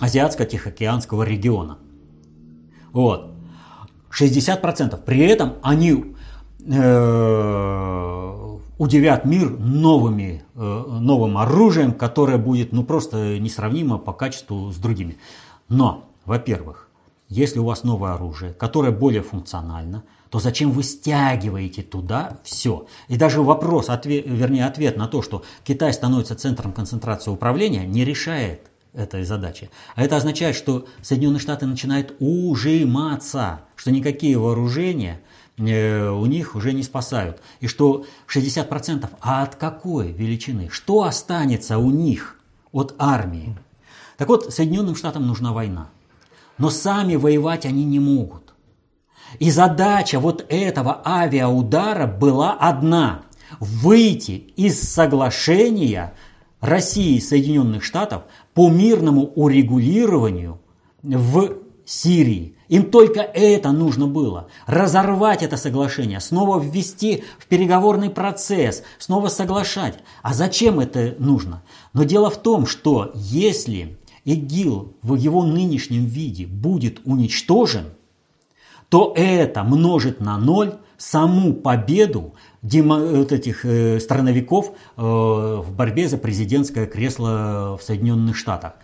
Азиатско-Тихоокеанского 0.00 1.22
региона. 1.22 1.78
Вот. 2.92 3.31
60%. 4.12 5.02
При 5.04 5.20
этом 5.20 5.54
они 5.62 6.14
э, 6.64 8.58
удивят 8.78 9.24
мир 9.24 9.50
новыми, 9.50 10.42
э, 10.54 10.84
новым 11.00 11.38
оружием, 11.38 11.92
которое 11.92 12.38
будет 12.38 12.72
ну, 12.72 12.84
просто 12.84 13.38
несравнимо 13.38 13.98
по 13.98 14.12
качеству 14.12 14.70
с 14.70 14.76
другими. 14.76 15.16
Но, 15.68 16.04
во-первых, 16.24 16.88
если 17.28 17.58
у 17.58 17.64
вас 17.64 17.84
новое 17.84 18.14
оружие, 18.14 18.52
которое 18.52 18.92
более 18.92 19.22
функционально, 19.22 20.04
то 20.28 20.38
зачем 20.38 20.70
вы 20.72 20.82
стягиваете 20.82 21.82
туда 21.82 22.38
все? 22.42 22.86
И 23.08 23.16
даже 23.16 23.40
вопрос, 23.42 23.88
ответ, 23.88 24.24
вернее 24.26 24.66
ответ 24.66 24.96
на 24.96 25.06
то, 25.06 25.22
что 25.22 25.42
Китай 25.64 25.92
становится 25.92 26.34
центром 26.34 26.72
концентрации 26.72 27.30
управления, 27.30 27.86
не 27.86 28.04
решает 28.04 28.71
этой 28.92 29.24
задачи. 29.24 29.70
А 29.94 30.02
это 30.02 30.16
означает, 30.16 30.56
что 30.56 30.86
Соединенные 31.02 31.40
Штаты 31.40 31.66
начинают 31.66 32.14
ужиматься, 32.20 33.62
что 33.76 33.90
никакие 33.90 34.38
вооружения 34.38 35.20
э, 35.56 36.08
у 36.08 36.26
них 36.26 36.54
уже 36.54 36.72
не 36.72 36.82
спасают. 36.82 37.40
И 37.60 37.66
что 37.66 38.04
60%, 38.28 39.08
а 39.20 39.42
от 39.42 39.56
какой 39.56 40.12
величины? 40.12 40.68
Что 40.70 41.04
останется 41.04 41.78
у 41.78 41.90
них 41.90 42.38
от 42.72 42.94
армии? 42.98 43.56
Так 44.18 44.28
вот, 44.28 44.52
Соединенным 44.52 44.94
Штатам 44.94 45.26
нужна 45.26 45.52
война. 45.52 45.88
Но 46.58 46.70
сами 46.70 47.16
воевать 47.16 47.64
они 47.64 47.84
не 47.84 47.98
могут. 47.98 48.52
И 49.38 49.50
задача 49.50 50.20
вот 50.20 50.44
этого 50.50 51.00
авиаудара 51.04 52.06
была 52.06 52.52
одна– 52.52 53.22
выйти 53.60 54.52
из 54.56 54.80
соглашения 54.80 56.14
России 56.62 57.16
и 57.16 57.20
Соединенных 57.20 57.84
Штатов 57.84 58.22
по 58.54 58.70
мирному 58.70 59.26
урегулированию 59.34 60.60
в 61.02 61.56
Сирии. 61.84 62.56
Им 62.68 62.90
только 62.90 63.20
это 63.20 63.72
нужно 63.72 64.06
было. 64.06 64.48
Разорвать 64.66 65.42
это 65.42 65.56
соглашение, 65.56 66.20
снова 66.20 66.62
ввести 66.62 67.24
в 67.38 67.46
переговорный 67.46 68.08
процесс, 68.08 68.84
снова 68.98 69.28
соглашать. 69.28 69.98
А 70.22 70.32
зачем 70.32 70.80
это 70.80 71.16
нужно? 71.18 71.62
Но 71.92 72.04
дело 72.04 72.30
в 72.30 72.40
том, 72.40 72.66
что 72.66 73.10
если 73.14 73.98
ИГИЛ 74.24 74.94
в 75.02 75.16
его 75.16 75.44
нынешнем 75.44 76.06
виде 76.06 76.46
будет 76.46 77.00
уничтожен, 77.04 77.86
то 78.88 79.12
это 79.16 79.64
множит 79.64 80.20
на 80.20 80.38
ноль 80.38 80.76
саму 80.96 81.54
победу 81.54 82.34
вот 82.62 83.32
этих 83.32 83.64
э, 83.64 83.98
страновиков 83.98 84.72
э, 84.96 85.02
в 85.02 85.72
борьбе 85.72 86.08
за 86.08 86.16
президентское 86.16 86.86
кресло 86.86 87.76
в 87.80 87.84
Соединенных 87.84 88.36
Штатах. 88.36 88.74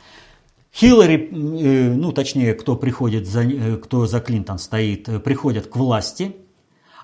Хиллари, 0.74 1.30
э, 1.30 1.94
ну 1.94 2.12
точнее, 2.12 2.54
кто 2.54 2.76
приходит 2.76 3.26
за, 3.26 3.44
кто 3.82 4.06
за 4.06 4.20
Клинтон 4.20 4.58
стоит, 4.58 5.22
приходят 5.22 5.68
к 5.68 5.76
власти, 5.76 6.36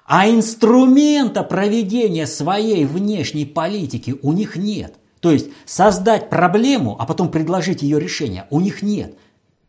а 0.04 0.28
инструмента 0.28 1.44
проведения 1.44 2.26
своей 2.26 2.84
внешней 2.84 3.46
политики 3.46 4.16
у 4.20 4.32
них 4.32 4.56
нет. 4.56 4.96
То 5.20 5.30
есть 5.30 5.48
создать 5.64 6.28
проблему, 6.28 6.96
а 6.98 7.06
потом 7.06 7.30
предложить 7.30 7.82
ее 7.82 7.98
решение, 7.98 8.46
у 8.50 8.60
них 8.60 8.82
нет. 8.82 9.16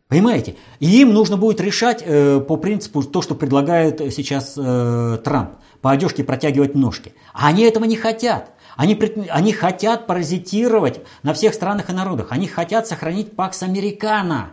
Понимаете? 0.08 0.54
И 0.78 1.00
им 1.00 1.12
нужно 1.12 1.36
будет 1.36 1.60
решать 1.60 2.02
э, 2.06 2.40
по 2.40 2.56
принципу 2.56 3.02
то, 3.02 3.22
что 3.22 3.34
предлагает 3.34 3.98
сейчас 4.14 4.54
э, 4.56 5.18
Трамп 5.24 5.50
по 5.80 5.90
одежке 5.90 6.22
протягивать 6.22 6.76
ножки. 6.76 7.12
А 7.32 7.48
они 7.48 7.64
этого 7.64 7.84
не 7.84 7.96
хотят. 7.96 8.52
Они, 8.76 8.96
они 9.30 9.52
хотят 9.52 10.06
паразитировать 10.06 11.00
на 11.24 11.34
всех 11.34 11.54
странах 11.54 11.90
и 11.90 11.92
народах. 11.92 12.28
Они 12.30 12.46
хотят 12.46 12.86
сохранить 12.86 13.34
Пакс 13.34 13.62
Американо. 13.62 14.50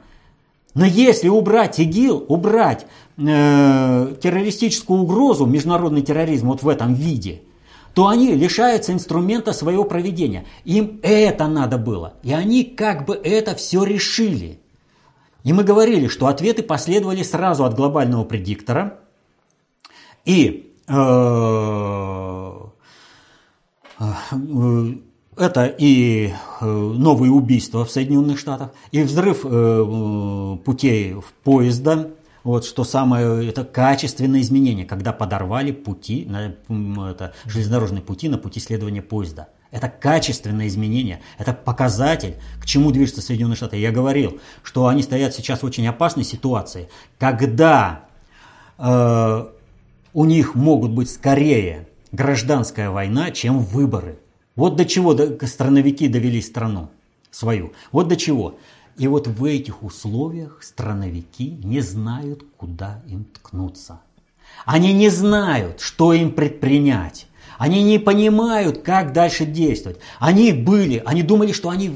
Но 0.74 0.86
если 0.86 1.29
убрать 1.29 1.79
ИГИЛ, 1.79 2.25
убрать 2.29 2.88
э, 3.17 4.15
террористическую 4.22 5.01
угрозу, 5.01 5.45
международный 5.45 6.01
терроризм 6.01 6.48
вот 6.48 6.63
в 6.63 6.67
этом 6.67 6.95
виде, 6.95 7.41
то 7.93 8.07
они 8.07 8.33
лишаются 8.33 8.91
инструмента 8.91 9.53
своего 9.53 9.83
проведения. 9.83 10.45
Им 10.65 11.00
это 11.03 11.48
надо 11.48 11.77
было. 11.77 12.13
И 12.24 12.33
они 12.33 12.63
как 12.63 13.05
бы 13.05 13.13
это 13.13 13.53
все 13.53 13.83
решили. 13.83 14.62
И 15.43 15.51
мы 15.51 15.63
говорили, 15.63 16.07
что 16.07 16.27
ответы 16.27 16.63
последовали 16.63 17.21
сразу 17.23 17.65
от 17.65 17.75
глобального 17.75 18.23
предиктора. 18.23 19.00
И 20.25 20.73
э, 20.88 20.93
э, 24.00 24.05
это 25.35 25.65
и 25.65 26.33
э, 26.62 26.65
новые 26.65 27.31
убийства 27.31 27.83
в 27.83 27.91
Соединенных 27.91 28.39
Штатах, 28.39 28.71
и 28.91 29.03
взрыв 29.03 29.41
путей 30.63 31.13
в 31.15 31.33
поезда, 31.43 32.12
вот 32.43 32.65
что 32.65 32.83
самое 32.83 33.50
это 33.50 33.65
качественное 33.65 34.41
изменение, 34.41 34.85
когда 34.85 35.12
подорвали 35.12 35.71
пути, 35.71 36.29
это, 36.29 37.33
железнодорожные 37.45 38.01
пути 38.01 38.29
на 38.29 38.38
пути 38.38 38.59
следования 38.59 39.01
поезда. 39.01 39.50
Это 39.74 39.89
качественное 39.89 40.68
изменение, 40.68 41.20
это 41.39 41.51
показатель, 41.51 42.36
к 42.62 42.65
чему 42.65 42.92
движется 42.92 43.24
Соединенные 43.24 43.56
Штаты. 43.56 43.77
Я 43.77 43.92
говорил, 43.92 44.39
что 44.62 44.86
они 44.86 45.01
стоят 45.01 45.34
сейчас 45.34 45.63
в 45.63 45.65
очень 45.65 45.88
опасной 45.88 46.24
ситуации, 46.24 46.89
когда 47.18 48.06
э, 48.77 49.48
у 50.13 50.25
них 50.25 50.53
могут 50.53 50.92
быть 50.92 51.10
скорее 51.10 51.88
гражданская 52.12 52.92
война, 52.92 53.32
чем 53.32 53.62
выборы. 53.62 54.20
Вот 54.56 54.75
до 54.75 54.86
чего 54.86 55.18
страновики 55.48 56.08
довели 56.08 56.39
страну 56.39 56.92
свою. 57.32 57.74
Вот 57.92 58.08
до 58.08 58.15
чего. 58.15 58.60
И 59.00 59.08
вот 59.08 59.25
в 59.25 59.44
этих 59.44 59.82
условиях 59.82 60.62
страновики 60.62 61.58
не 61.63 61.82
знают, 61.82 62.46
куда 62.58 63.01
им 63.08 63.24
ткнуться. 63.24 64.01
Они 64.68 64.94
не 64.94 65.10
знают, 65.10 65.82
что 65.82 66.13
им 66.13 66.32
предпринять. 66.32 67.25
Они 67.63 67.82
не 67.82 67.98
понимают, 67.98 68.79
как 68.79 69.13
дальше 69.13 69.46
действовать. 69.46 69.98
Они 70.20 70.51
были, 70.51 71.01
они 71.05 71.24
думали, 71.24 71.53
что 71.53 71.70
они 71.70 71.91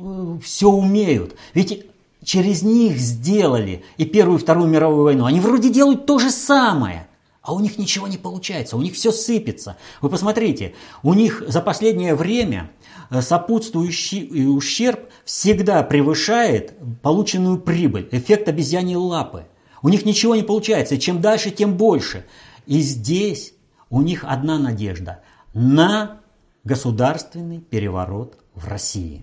э, 0.00 0.38
все 0.42 0.68
умеют. 0.68 1.36
Ведь 1.54 1.86
через 2.24 2.62
них 2.62 2.98
сделали 2.98 3.84
и 3.98 4.04
Первую, 4.04 4.40
и 4.40 4.42
Вторую 4.42 4.66
мировую 4.66 5.04
войну. 5.04 5.24
Они 5.24 5.38
вроде 5.38 5.70
делают 5.70 6.06
то 6.06 6.18
же 6.18 6.30
самое 6.30 7.06
а 7.40 7.54
у 7.54 7.60
них 7.60 7.78
ничего 7.78 8.08
не 8.08 8.18
получается, 8.18 8.76
у 8.76 8.82
них 8.82 8.94
все 8.94 9.12
сыпется. 9.12 9.76
Вы 10.00 10.08
посмотрите, 10.08 10.74
у 11.04 11.14
них 11.14 11.44
за 11.46 11.60
последнее 11.60 12.16
время 12.16 12.72
э, 13.08 13.22
сопутствующий 13.22 14.48
ущерб 14.48 15.08
всегда 15.24 15.84
превышает 15.84 16.74
полученную 17.02 17.58
прибыль, 17.58 18.08
эффект 18.10 18.48
обезьяньей 18.48 18.96
лапы. 18.96 19.46
У 19.82 19.88
них 19.88 20.04
ничего 20.04 20.34
не 20.34 20.42
получается, 20.42 20.96
и 20.96 20.98
чем 20.98 21.20
дальше, 21.20 21.52
тем 21.52 21.76
больше. 21.76 22.24
И 22.66 22.80
здесь 22.80 23.52
у 23.90 24.02
них 24.02 24.24
одна 24.24 24.58
надежда 24.58 25.22
на 25.54 26.20
государственный 26.64 27.60
переворот 27.60 28.38
в 28.54 28.66
России. 28.66 29.22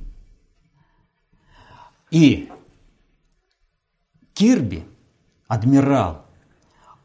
И 2.11 2.51
Кирби, 4.33 4.85
адмирал, 5.47 6.25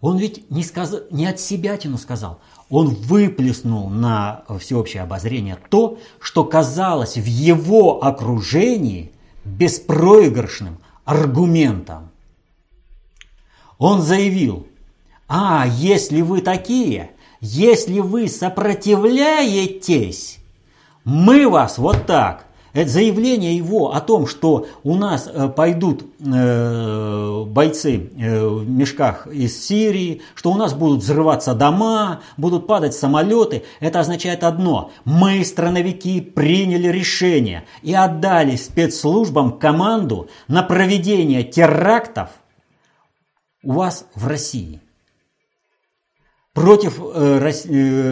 он 0.00 0.18
ведь 0.18 0.50
не, 0.50 0.62
сказал, 0.62 1.00
не 1.10 1.26
от 1.26 1.40
себя 1.40 1.76
тяну 1.76 1.98
сказал, 1.98 2.40
он 2.70 2.88
выплеснул 2.88 3.88
на 3.88 4.44
всеобщее 4.60 5.02
обозрение 5.02 5.58
то, 5.70 5.98
что 6.20 6.44
казалось 6.44 7.16
в 7.16 7.24
его 7.24 8.04
окружении 8.04 9.12
беспроигрышным 9.44 10.78
аргументом. 11.04 12.10
Он 13.78 14.02
заявил, 14.02 14.68
а 15.26 15.66
если 15.66 16.20
вы 16.20 16.42
такие, 16.42 17.12
если 17.40 18.00
вы 18.00 18.28
сопротивляетесь, 18.28 20.38
мы 21.04 21.48
вас 21.48 21.78
вот 21.78 22.06
так 22.06 22.48
это 22.78 22.90
заявление 22.90 23.56
его 23.56 23.94
о 23.94 24.00
том, 24.00 24.26
что 24.26 24.66
у 24.84 24.94
нас 24.94 25.28
э, 25.32 25.48
пойдут 25.48 26.04
э, 26.20 27.44
бойцы 27.46 28.10
э, 28.16 28.46
в 28.46 28.68
мешках 28.68 29.26
из 29.26 29.64
Сирии, 29.64 30.22
что 30.34 30.52
у 30.52 30.56
нас 30.56 30.74
будут 30.74 31.02
взрываться 31.02 31.54
дома, 31.54 32.20
будут 32.36 32.66
падать 32.66 32.94
самолеты, 32.94 33.64
это 33.80 34.00
означает 34.00 34.44
одно. 34.44 34.92
Мы, 35.04 35.44
страновики, 35.44 36.20
приняли 36.20 36.88
решение 36.88 37.64
и 37.82 37.94
отдали 37.94 38.56
спецслужбам 38.56 39.58
команду 39.58 40.28
на 40.46 40.62
проведение 40.62 41.42
терактов 41.42 42.30
у 43.64 43.72
вас 43.72 44.06
в 44.14 44.28
России 44.28 44.80
против 46.58 46.98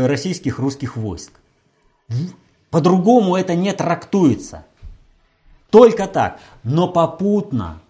российских 0.09 0.59
русских 0.59 0.97
войск. 0.97 1.33
По-другому 2.71 3.37
это 3.37 3.55
не 3.55 3.73
трактуется. 3.73 4.65
Только 5.71 6.07
так. 6.07 6.39
Но 6.63 6.89
попутно 6.89 7.81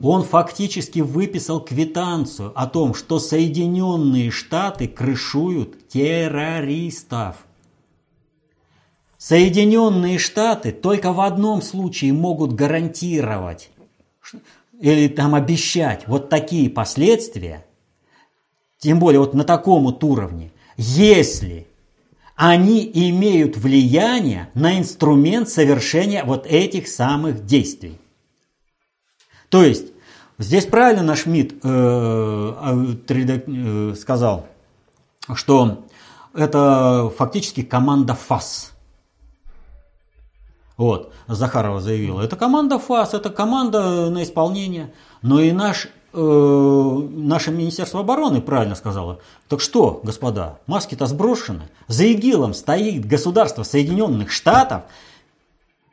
он 0.00 0.22
фактически 0.22 1.00
выписал 1.00 1.60
квитанцию 1.60 2.52
о 2.54 2.66
том, 2.66 2.94
что 2.94 3.18
Соединенные 3.18 4.30
Штаты 4.30 4.86
крышуют 4.88 5.88
террористов. 5.88 7.36
Соединенные 9.16 10.18
Штаты 10.18 10.72
только 10.72 11.12
в 11.12 11.20
одном 11.20 11.62
случае 11.62 12.12
могут 12.12 12.52
гарантировать 12.52 13.70
или 14.80 15.08
там 15.08 15.34
обещать 15.36 16.08
вот 16.08 16.28
такие 16.28 16.68
последствия, 16.68 17.64
тем 18.82 18.98
более 18.98 19.20
вот 19.20 19.32
на 19.32 19.44
таком 19.44 19.84
вот 19.84 20.02
уровне, 20.02 20.50
если 20.76 21.68
они 22.34 22.90
имеют 22.92 23.56
влияние 23.56 24.50
на 24.54 24.76
инструмент 24.76 25.48
совершения 25.48 26.24
вот 26.24 26.46
этих 26.46 26.88
самых 26.88 27.46
действий. 27.46 28.00
То 29.50 29.62
есть, 29.62 29.92
здесь 30.38 30.66
правильно 30.66 31.04
наш 31.04 31.26
МИД 31.26 31.52
э, 31.52 31.58
а, 31.62 32.94
э, 33.08 33.94
сказал, 33.96 34.46
что 35.32 35.84
это 36.34 37.12
фактически 37.16 37.62
команда 37.62 38.14
ФАС. 38.14 38.72
Вот, 40.76 41.12
Захарова 41.28 41.80
заявила, 41.80 42.20
это 42.20 42.34
команда 42.34 42.80
ФАС, 42.80 43.14
это 43.14 43.30
команда 43.30 44.10
на 44.10 44.24
исполнение. 44.24 44.92
Но 45.20 45.40
и 45.40 45.52
наш 45.52 45.86
Э, 46.14 47.08
наше 47.10 47.50
Министерство 47.50 48.00
обороны 48.00 48.42
правильно 48.42 48.74
сказало. 48.74 49.20
Так 49.48 49.60
что, 49.60 50.00
господа, 50.02 50.58
маски-то 50.66 51.06
сброшены. 51.06 51.70
За 51.88 52.04
ИГИЛом 52.04 52.52
стоит 52.52 53.06
государство 53.06 53.62
Соединенных 53.62 54.30
Штатов. 54.30 54.82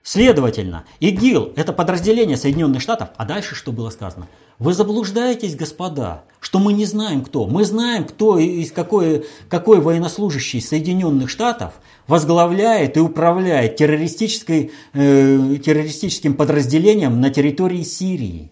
Следовательно, 0.04 0.86
ИГИЛ– 1.00 1.54
это 1.56 1.72
подразделение 1.72 2.36
Соединенных 2.36 2.82
Штатов. 2.82 3.10
А 3.16 3.26
дальше 3.26 3.56
что 3.56 3.72
было 3.72 3.92
сказано? 3.92 4.28
Вы 4.58 4.74
заблуждаетесь, 4.74 5.56
господа, 5.56 6.24
что 6.42 6.60
мы 6.60 6.74
не 6.74 6.86
знаем 6.86 7.24
кто. 7.24 7.46
Мы 7.48 7.64
знаем, 7.64 8.04
кто 8.04 8.38
из 8.38 8.74
какой, 8.74 9.26
какой 9.48 9.80
военнослужащий 9.80 10.60
Соединенных 10.60 11.30
Штатов 11.30 11.74
возглавляет 12.08 12.98
и 12.98 13.00
управляет 13.00 13.78
террористической, 13.78 14.72
э, 14.92 15.58
террористическим 15.64 16.34
подразделением 16.34 17.22
на 17.22 17.30
территории 17.30 17.84
Сирии. 17.84 18.52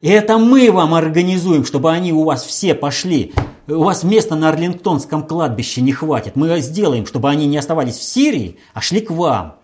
И 0.00 0.08
это 0.08 0.38
мы 0.38 0.72
вам 0.72 0.94
организуем, 0.94 1.64
чтобы 1.64 1.92
они 1.92 2.12
у 2.12 2.24
вас 2.24 2.44
все 2.44 2.74
пошли. 2.74 3.34
У 3.66 3.82
вас 3.82 4.02
места 4.02 4.34
на 4.34 4.48
Арлингтонском 4.48 5.26
кладбище 5.26 5.82
не 5.82 5.92
хватит. 5.92 6.36
Мы 6.36 6.58
сделаем, 6.60 7.04
чтобы 7.04 7.28
они 7.28 7.46
не 7.46 7.58
оставались 7.58 7.98
в 7.98 8.02
Сирии, 8.02 8.58
а 8.72 8.80
шли 8.80 9.02
к 9.02 9.10
вам. 9.10 9.56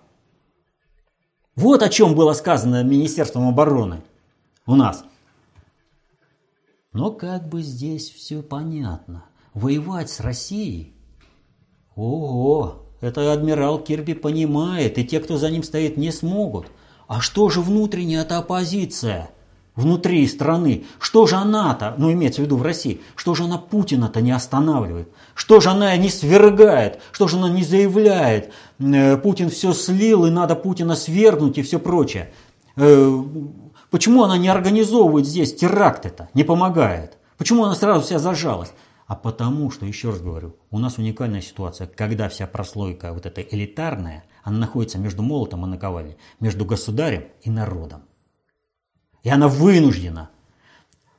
Вот 1.54 1.82
о 1.82 1.88
чем 1.88 2.14
было 2.14 2.34
сказано 2.34 2.84
Министерством 2.84 3.48
обороны 3.48 4.02
у 4.66 4.74
нас. 4.74 5.04
Но 6.92 7.10
как 7.10 7.48
бы 7.48 7.62
здесь 7.62 8.10
все 8.10 8.42
понятно. 8.42 9.24
Воевать 9.54 10.10
с 10.10 10.20
Россией? 10.20 10.94
Ого, 11.94 12.86
это 13.00 13.32
адмирал 13.32 13.78
Кирби 13.78 14.12
понимает, 14.12 14.98
и 14.98 15.04
те, 15.04 15.20
кто 15.20 15.38
за 15.38 15.48
ним 15.48 15.62
стоит, 15.62 15.96
не 15.96 16.10
смогут. 16.10 16.66
А 17.08 17.22
что 17.22 17.48
же 17.48 17.62
внутренняя-то 17.62 18.36
оппозиция? 18.36 19.30
Внутри 19.76 20.26
страны. 20.26 20.84
Что 20.98 21.26
же 21.26 21.36
она-то, 21.36 21.94
ну 21.98 22.10
имеется 22.12 22.40
в 22.40 22.44
виду 22.44 22.56
в 22.56 22.62
России, 22.62 23.02
что 23.14 23.34
же 23.34 23.44
она 23.44 23.58
Путина-то 23.58 24.20
не 24.20 24.32
останавливает? 24.32 25.08
Что 25.34 25.60
же 25.60 25.68
она 25.70 25.96
не 25.96 26.08
свергает? 26.08 27.00
Что 27.12 27.28
же 27.28 27.36
она 27.36 27.48
не 27.50 27.62
заявляет? 27.62 28.52
Э, 28.78 29.16
Путин 29.16 29.50
все 29.50 29.72
слил 29.72 30.26
и 30.26 30.30
надо 30.30 30.56
Путина 30.56 30.96
свергнуть 30.96 31.58
и 31.58 31.62
все 31.62 31.78
прочее. 31.78 32.32
Э, 32.76 33.22
почему 33.90 34.24
она 34.24 34.38
не 34.38 34.48
организовывает 34.48 35.26
здесь 35.26 35.54
теракт 35.54 36.06
это, 36.06 36.28
не 36.34 36.42
помогает? 36.42 37.18
Почему 37.36 37.64
она 37.64 37.74
сразу 37.74 38.04
вся 38.04 38.18
зажалась? 38.18 38.72
А 39.06 39.14
потому 39.14 39.70
что, 39.70 39.86
еще 39.86 40.10
раз 40.10 40.20
говорю, 40.20 40.56
у 40.72 40.78
нас 40.80 40.98
уникальная 40.98 41.40
ситуация, 41.40 41.86
когда 41.86 42.28
вся 42.28 42.48
прослойка 42.48 43.12
вот 43.12 43.24
эта 43.24 43.40
элитарная, 43.40 44.24
она 44.42 44.58
находится 44.58 44.98
между 44.98 45.22
молотом 45.22 45.64
и 45.64 45.68
наковальней, 45.68 46.16
между 46.40 46.64
государем 46.64 47.26
и 47.42 47.50
народом. 47.50 48.02
И 49.26 49.28
она 49.28 49.48
вынуждена. 49.48 50.30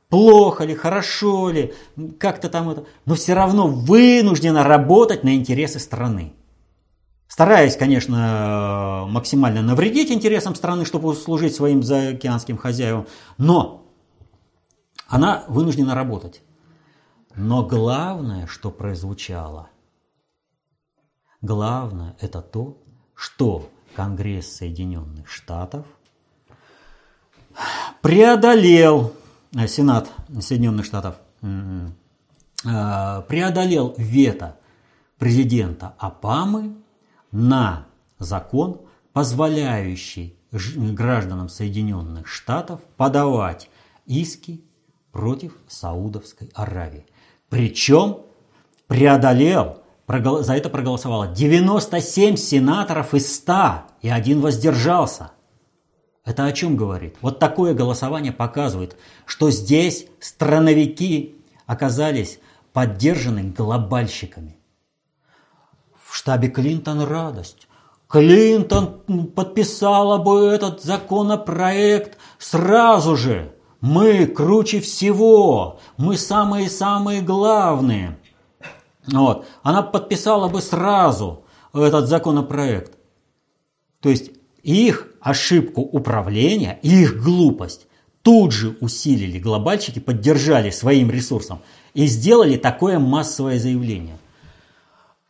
Плохо 0.08 0.64
ли, 0.64 0.74
хорошо 0.74 1.50
ли, 1.50 1.74
как-то 2.18 2.48
там 2.48 2.70
это, 2.70 2.86
но 3.04 3.14
все 3.16 3.34
равно 3.34 3.68
вынуждена 3.68 4.64
работать 4.64 5.24
на 5.24 5.34
интересы 5.34 5.78
страны. 5.78 6.32
стараясь, 7.26 7.76
конечно, 7.76 9.04
максимально 9.10 9.60
навредить 9.60 10.10
интересам 10.10 10.54
страны, 10.54 10.86
чтобы 10.86 11.14
служить 11.14 11.54
своим 11.54 11.82
заокеанским 11.82 12.56
хозяевам, 12.56 13.06
но 13.36 13.84
она 15.06 15.44
вынуждена 15.46 15.94
работать. 15.94 16.40
Но 17.36 17.62
главное, 17.62 18.46
что 18.46 18.70
прозвучало, 18.70 19.68
главное 21.42 22.16
это 22.20 22.40
то, 22.40 22.78
что 23.14 23.68
Конгресс 23.94 24.50
Соединенных 24.50 25.28
Штатов 25.28 25.84
преодолел, 28.02 29.14
э, 29.54 29.66
Сенат 29.66 30.10
Соединенных 30.40 30.84
Штатов 30.84 31.16
э, 31.42 33.22
преодолел 33.28 33.94
вето 33.96 34.56
президента 35.18 35.94
Обамы 35.98 36.76
на 37.32 37.86
закон, 38.18 38.80
позволяющий 39.12 40.36
гражданам 40.50 41.48
Соединенных 41.48 42.26
Штатов 42.26 42.80
подавать 42.96 43.68
иски 44.06 44.62
против 45.12 45.52
Саудовской 45.68 46.50
Аравии. 46.54 47.06
Причем 47.48 48.18
преодолел, 48.86 49.82
за 50.06 50.54
это 50.54 50.70
проголосовало 50.70 51.28
97 51.28 52.36
сенаторов 52.36 53.14
из 53.14 53.34
100, 53.36 53.82
и 54.02 54.08
один 54.08 54.40
воздержался. 54.40 55.32
Это 56.28 56.44
о 56.44 56.52
чем 56.52 56.76
говорит? 56.76 57.16
Вот 57.22 57.38
такое 57.38 57.72
голосование 57.72 58.32
показывает, 58.32 58.98
что 59.24 59.50
здесь 59.50 60.08
страновики 60.20 61.36
оказались 61.64 62.38
поддержаны 62.74 63.44
глобальщиками. 63.44 64.58
В 66.04 66.14
штабе 66.14 66.50
Клинтон 66.50 67.00
радость. 67.04 67.66
Клинтон 68.08 69.28
подписала 69.34 70.18
бы 70.18 70.48
этот 70.48 70.82
законопроект 70.82 72.18
сразу 72.36 73.16
же. 73.16 73.54
Мы 73.80 74.26
круче 74.26 74.80
всего, 74.80 75.80
мы 75.96 76.18
самые-самые 76.18 77.22
главные. 77.22 78.18
Вот. 79.06 79.46
Она 79.62 79.80
подписала 79.80 80.48
бы 80.48 80.60
сразу 80.60 81.44
этот 81.72 82.06
законопроект. 82.06 82.98
То 84.00 84.10
есть 84.10 84.37
их 84.72 85.08
ошибку 85.20 85.80
управления, 85.80 86.78
их 86.82 87.22
глупость 87.22 87.86
тут 88.22 88.52
же 88.52 88.76
усилили 88.80 89.38
глобальщики, 89.38 89.98
поддержали 89.98 90.68
своим 90.70 91.10
ресурсом 91.10 91.60
и 91.94 92.06
сделали 92.06 92.56
такое 92.58 92.98
массовое 92.98 93.58
заявление. 93.58 94.18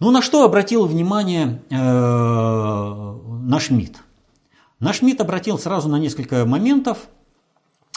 Ну 0.00 0.10
на 0.10 0.22
что 0.22 0.44
обратил 0.44 0.86
внимание 0.86 1.62
э, 1.70 3.18
наш 3.44 3.70
МИД? 3.70 3.98
Наш 4.80 5.02
МИД 5.02 5.20
обратил 5.20 5.58
сразу 5.58 5.88
на 5.88 5.96
несколько 6.00 6.44
моментов 6.44 7.08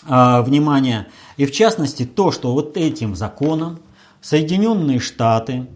э, 0.06 0.42
внимания, 0.44 1.08
и 1.38 1.46
в 1.48 1.52
частности 1.52 2.06
то, 2.06 2.32
что 2.32 2.54
вот 2.54 2.78
этим 2.78 3.16
законом 3.16 3.80
Соединенные 4.22 5.00
Штаты 5.00 5.68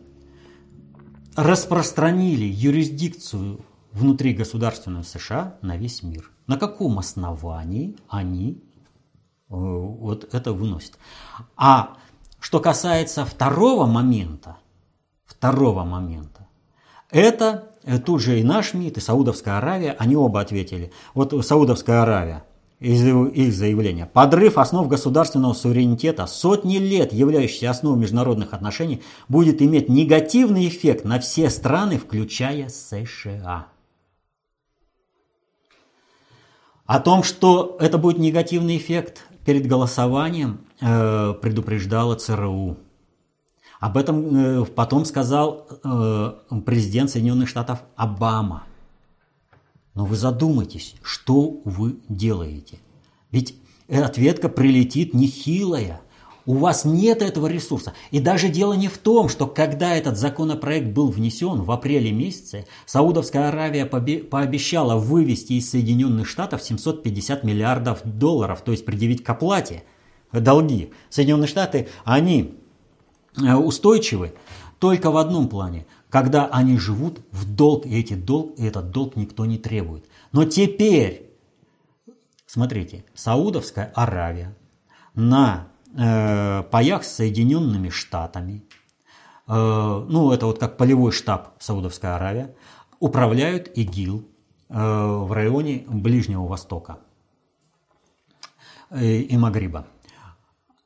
распространили 1.36 2.46
юрисдикцию 2.46 3.62
внутри 3.96 4.34
государственного 4.34 5.04
США 5.04 5.56
на 5.62 5.78
весь 5.78 6.04
мир. 6.04 6.30
На 6.48 6.58
каком 6.58 7.00
основании 7.00 7.96
они 8.10 8.62
э, 9.50 9.56
вот 9.56 10.34
это 10.34 10.52
выносят? 10.52 11.00
А 11.56 11.96
что 12.40 12.60
касается 12.60 13.26
второго 13.26 13.86
момента, 13.86 14.58
второго 15.26 15.86
момента, 15.86 16.48
это 17.10 17.70
э, 17.84 17.98
тут 17.98 18.22
же 18.22 18.40
и 18.40 18.44
наш 18.44 18.74
МИД, 18.74 18.98
и 18.98 19.02
Саудовская 19.02 19.58
Аравия, 19.58 19.96
они 19.98 20.18
оба 20.18 20.42
ответили. 20.42 20.92
Вот 21.14 21.34
Саудовская 21.46 22.04
Аравия, 22.04 22.44
из 22.82 23.06
их 23.06 23.54
заявления. 23.54 24.06
Подрыв 24.06 24.58
основ 24.58 24.90
государственного 24.90 25.54
суверенитета, 25.54 26.28
сотни 26.28 26.78
лет 26.78 27.14
являющийся 27.14 27.70
основой 27.70 27.98
международных 27.98 28.54
отношений, 28.54 29.02
будет 29.30 29.62
иметь 29.62 29.88
негативный 29.88 30.68
эффект 30.68 31.06
на 31.06 31.20
все 31.20 31.50
страны, 31.50 31.98
включая 31.98 32.68
США. 32.68 33.68
О 36.86 37.00
том, 37.00 37.24
что 37.24 37.78
это 37.80 37.98
будет 37.98 38.20
негативный 38.20 38.78
эффект 38.78 39.26
перед 39.44 39.66
голосованием, 39.68 40.62
э, 40.82 41.34
предупреждала 41.42 42.16
ЦРУ. 42.16 42.78
Об 43.80 43.98
этом 43.98 44.62
э, 44.62 44.66
потом 44.66 45.06
сказал 45.06 45.68
э, 45.84 46.34
президент 46.66 47.10
Соединенных 47.10 47.50
Штатов 47.50 47.84
Обама. 47.96 48.64
Но 49.96 50.06
вы 50.06 50.16
задумайтесь, 50.16 50.96
что 51.02 51.62
вы 51.66 51.98
делаете. 52.08 52.80
Ведь 53.32 53.56
ответка 53.88 54.50
прилетит 54.50 55.14
нехилая. 55.14 56.02
У 56.46 56.56
вас 56.56 56.86
нет 56.86 57.22
этого 57.24 57.48
ресурса. 57.48 57.94
И 58.12 58.20
даже 58.20 58.50
дело 58.50 58.74
не 58.74 58.88
в 58.88 58.98
том, 59.00 59.30
что 59.30 59.48
когда 59.48 59.96
этот 59.96 60.18
законопроект 60.18 60.88
был 60.88 61.10
внесен 61.10 61.64
в 61.64 61.72
апреле 61.72 62.12
месяце, 62.12 62.68
Саудовская 62.86 63.50
Аравия 63.50 63.86
пообещала 63.86 64.96
вывести 64.96 65.54
из 65.54 65.70
Соединенных 65.70 66.28
Штатов 66.28 66.62
750 66.62 67.44
миллиардов 67.44 68.02
долларов, 68.04 68.62
то 68.62 68.72
есть 68.72 68.86
предъявить 68.86 69.24
к 69.24 69.30
оплате 69.30 69.84
долги. 70.32 70.92
Соединенные 71.10 71.48
Штаты, 71.48 71.88
они 72.04 72.56
э, 73.38 73.54
устойчивы 73.56 74.36
только 74.80 75.10
в 75.10 75.18
одном 75.18 75.50
плане, 75.50 75.88
когда 76.10 76.46
они 76.46 76.78
живут 76.78 77.22
в 77.32 77.52
долг, 77.56 77.88
и 77.88 78.00
эти 78.00 78.14
долг, 78.14 78.54
и 78.58 78.66
этот 78.66 78.92
долг 78.92 79.16
никто 79.16 79.46
не 79.46 79.58
требует. 79.58 80.06
Но 80.32 80.46
теперь, 80.46 81.32
смотрите, 82.46 83.04
Саудовская 83.16 83.92
Аравия 83.96 84.56
на 85.16 85.70
э, 85.98 86.64
паях 86.64 87.04
с 87.04 87.16
Соединенными 87.16 87.90
Штатами, 87.90 88.64
э, 89.48 89.54
ну 89.54 90.32
это 90.32 90.46
вот 90.46 90.60
как 90.60 90.78
полевой 90.78 91.12
штаб 91.12 91.56
Саудовская 91.60 92.16
Аравия, 92.16 92.56
управляют 93.00 93.70
ИГИЛ 93.76 94.26
э, 94.70 94.74
в 94.74 95.32
районе 95.32 95.86
Ближнего 95.88 96.46
Востока 96.46 97.00
и 98.92 99.36
Магриба. 99.36 99.88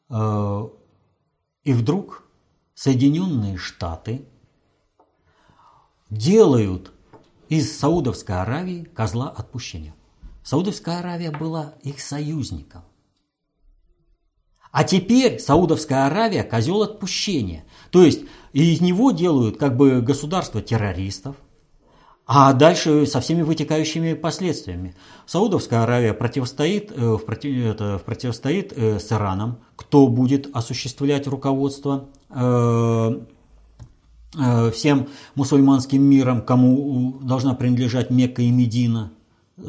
И 0.10 1.74
вдруг 1.74 2.24
Соединенные 2.74 3.58
Штаты 3.58 4.26
делают 6.10 6.92
из 7.50 7.78
Саудовской 7.78 8.42
Аравии 8.42 8.86
козла 8.86 9.30
отпущения. 9.30 9.94
Саудовская 10.44 11.00
Аравия 11.00 11.32
была 11.32 11.74
их 11.84 12.00
союзником. 12.00 12.84
А 14.72 14.84
теперь 14.84 15.40
Саудовская 15.40 16.06
Аравия– 16.06 16.44
козел 16.50 16.84
отпущения. 16.84 17.64
То 17.90 18.04
есть 18.04 18.22
из 18.54 18.82
него 18.82 19.12
делают 19.12 19.58
как 19.58 19.76
бы 19.76 20.02
государство 20.02 20.62
террористов, 20.62 21.36
а 22.28 22.54
дальше 22.54 23.08
со 23.08 23.20
всеми 23.20 23.42
вытекающими 23.42 24.14
последствиями. 24.14 24.96
Саудовская 25.26 25.82
Аравия 25.82 26.14
противостоит, 26.14 26.92
э, 26.92 27.14
в, 27.14 27.20
против, 27.20 27.66
это, 27.66 28.00
противостоит 28.06 28.72
э, 28.76 29.00
с 29.00 29.12
Ираном. 29.12 29.58
Кто 29.76 30.08
будет 30.08 30.56
осуществлять 30.56 31.26
руководство 31.26 32.10
э, 32.30 33.20
э, 34.38 34.72
всем 34.72 35.08
мусульманским 35.34 36.04
миром, 36.04 36.44
кому 36.44 37.20
должна 37.24 37.56
принадлежать 37.56 38.12
Мекка 38.12 38.44
и 38.44 38.52
Медина– 38.52 39.12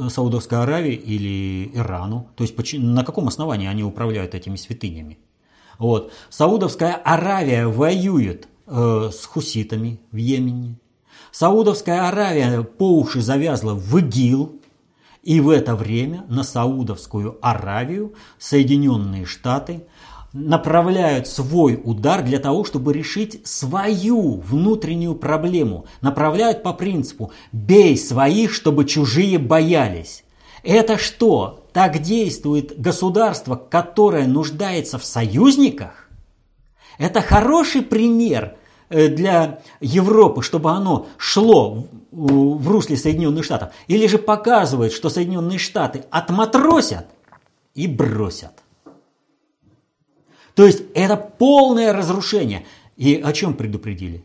Саудовской 0.09 0.59
Аравии 0.59 0.95
или 0.95 1.71
Ирану. 1.75 2.29
То 2.37 2.45
есть 2.45 2.57
на 2.75 3.05
каком 3.05 3.29
основании 3.29 3.69
они 3.69 3.83
управляют 3.83 4.35
этими 4.35 4.57
святынями? 4.57 5.19
Вот. 5.79 6.13
Саудовская 6.29 6.95
Аравия 6.95 7.67
воюет 7.67 8.49
э, 8.67 9.11
с 9.13 9.25
хуситами 9.25 10.01
в 10.13 10.17
Йемене. 10.17 10.77
Саудовская 11.33 12.09
Аравия 12.09 12.63
по 12.63 12.99
уши 12.99 13.21
завязла 13.21 13.75
в 13.75 13.97
ИГИЛ. 13.99 14.57
И 15.23 15.41
в 15.41 15.51
это 15.51 15.77
время 15.77 16.25
на 16.29 16.43
Саудовскую 16.43 17.39
Аравию 17.43 18.15
Соединенные 18.39 19.27
Штаты 19.27 19.85
направляют 20.33 21.27
свой 21.27 21.81
удар 21.83 22.23
для 22.23 22.39
того, 22.39 22.65
чтобы 22.65 22.93
решить 22.93 23.47
свою 23.47 24.41
внутреннюю 24.41 25.15
проблему. 25.15 25.87
Направляют 26.01 26.63
по 26.63 26.73
принципу 26.73 27.33
«бей 27.53 27.97
своих, 27.97 28.53
чтобы 28.53 28.85
чужие 28.85 29.39
боялись». 29.39 30.25
Это 30.63 30.99
что, 30.99 31.65
так 31.73 32.01
действует 32.01 32.79
государство, 32.79 33.57
которое 33.57 34.27
нуждается 34.27 34.99
в 34.99 35.05
союзниках? 35.05 36.09
Это 36.99 37.23
хороший 37.23 37.81
пример 37.81 38.57
э, 38.91 39.09
для 39.09 39.61
Европы, 39.81 40.43
чтобы 40.43 40.71
оно 40.71 41.07
шло 41.17 41.87
в 42.11 42.69
русле 42.69 42.99
Соединенных 42.99 43.45
Штатов? 43.45 43.73
Или 43.89 44.07
же 44.07 44.19
показывает, 44.19 44.93
что 44.93 45.09
Соединенные 45.09 45.59
Штаты 45.59 46.05
отматросят 46.11 47.07
и 47.75 47.87
бросят? 47.87 48.53
То 50.55 50.67
есть 50.67 50.83
это 50.95 51.17
полное 51.17 51.93
разрушение. 51.93 52.65
И 52.97 53.15
о 53.15 53.33
чем 53.33 53.55
предупредили? 53.55 54.25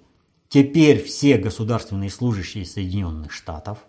теперь 0.56 1.04
все 1.04 1.38
государственные 1.38 2.10
служащие 2.10 2.66
Соединенных 2.66 3.34
Штатов 3.34 3.80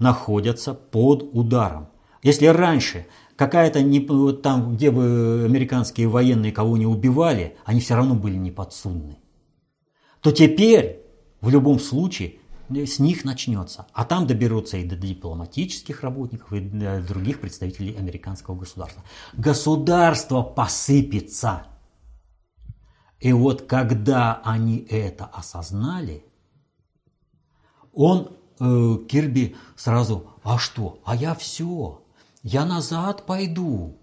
находятся 0.00 0.74
под 0.74 1.22
ударом. 1.32 1.88
Если 2.24 2.46
раньше 2.46 3.06
какая-то 3.36 3.80
не 3.80 4.00
там, 4.42 4.74
где 4.74 4.90
бы 4.90 5.44
американские 5.44 6.08
военные 6.08 6.50
кого 6.50 6.76
не 6.76 6.86
убивали, 6.86 7.56
они 7.64 7.78
все 7.78 7.94
равно 7.94 8.16
были 8.16 8.36
неподсудны, 8.36 9.18
то 10.20 10.32
теперь 10.32 11.02
в 11.40 11.48
любом 11.48 11.78
случае 11.78 12.38
с 12.74 12.98
них 12.98 13.24
начнется. 13.24 13.86
А 13.92 14.04
там 14.04 14.26
доберутся 14.26 14.76
и 14.76 14.84
до 14.84 14.96
дипломатических 14.96 16.02
работников, 16.02 16.52
и 16.52 16.60
до 16.60 17.00
других 17.00 17.40
представителей 17.40 17.96
американского 17.96 18.54
государства. 18.54 19.02
Государство 19.34 20.42
посыпется. 20.42 21.66
И 23.20 23.32
вот 23.32 23.62
когда 23.62 24.40
они 24.44 24.78
это 24.90 25.26
осознали, 25.26 26.24
он, 27.92 28.36
э, 28.58 28.96
Кирби, 29.08 29.56
сразу, 29.76 30.30
а 30.42 30.58
что, 30.58 31.00
а 31.04 31.14
я 31.14 31.34
все, 31.34 32.02
я 32.42 32.64
назад 32.64 33.26
пойду. 33.26 34.01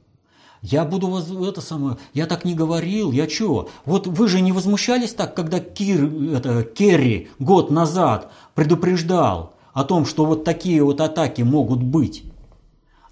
Я 0.62 0.84
буду 0.84 1.08
вас 1.08 1.30
это 1.32 1.62
самое, 1.62 1.98
я 2.14 2.26
так 2.26 2.44
не 2.44 2.54
говорил, 2.54 3.14
я 3.14 3.28
чё? 3.28 3.70
Вот 3.86 4.08
вы 4.08 4.28
же 4.28 4.42
не 4.42 4.52
возмущались 4.52 5.14
так, 5.14 5.34
когда 5.34 5.62
Кир, 5.62 6.04
это, 6.36 6.64
Керри 6.64 7.30
год 7.40 7.72
назад 7.72 8.30
предупреждал 8.56 9.54
о 9.74 9.86
том, 9.86 10.06
что 10.06 10.26
вот 10.26 10.44
такие 10.44 10.84
вот 10.84 11.00
атаки 11.00 11.44
могут 11.44 11.82
быть. 11.82 12.26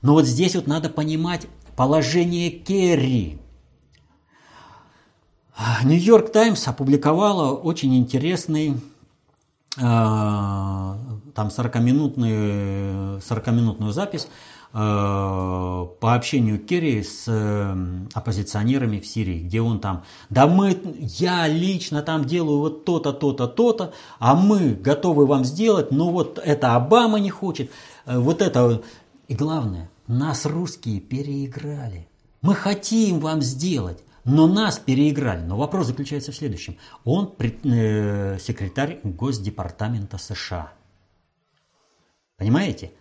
Но 0.02 0.14
вот 0.14 0.26
здесь 0.26 0.56
вот 0.56 0.68
надо 0.68 0.90
понимать 0.90 1.48
положение 1.78 2.50
Керри. 2.50 3.40
Нью-Йорк 5.84 6.32
Таймс 6.32 6.68
опубликовала 6.68 7.56
очень 7.56 7.98
интересный 7.98 8.74
э, 9.78 9.80
там 9.80 11.48
40-минутную 11.48 13.22
40 13.22 13.94
запись 13.94 14.28
Э, 14.28 14.32
по 14.72 16.14
общению 16.14 16.60
Керри 16.60 17.02
с 17.02 17.24
э, 17.28 17.76
оппозиционерами 18.14 19.00
в 19.00 19.08
Сирии, 19.08 19.40
где 19.40 19.62
он 19.62 19.80
там, 19.80 20.04
да 20.30 20.46
мы, 20.46 20.78
я 21.00 21.48
лично 21.48 22.02
там 22.04 22.26
делаю 22.26 22.60
вот 22.60 22.86
то-то, 22.86 23.14
то-то, 23.14 23.48
то-то, 23.48 23.94
а 24.20 24.36
мы 24.36 24.74
готовы 24.74 25.26
вам 25.26 25.46
сделать, 25.46 25.92
но 25.92 26.12
вот 26.12 26.40
это 26.44 26.76
Обама 26.76 27.20
не 27.20 27.30
хочет, 27.30 27.72
э, 28.06 28.18
вот 28.18 28.42
это, 28.42 28.84
и 29.28 29.36
главное, 29.36 29.90
нас 30.08 30.46
русские 30.46 31.00
переиграли. 31.00 32.08
Мы 32.42 32.54
хотим 32.54 33.20
вам 33.20 33.42
сделать, 33.42 34.04
но 34.24 34.48
нас 34.48 34.78
переиграли. 34.78 35.42
Но 35.42 35.58
вопрос 35.58 35.88
заключается 35.88 36.32
в 36.32 36.36
следующем. 36.36 36.78
Он 37.04 37.34
секретарь 37.38 39.00
Госдепартамента 39.04 40.18
США. 40.18 40.74
Понимаете? 42.38 42.92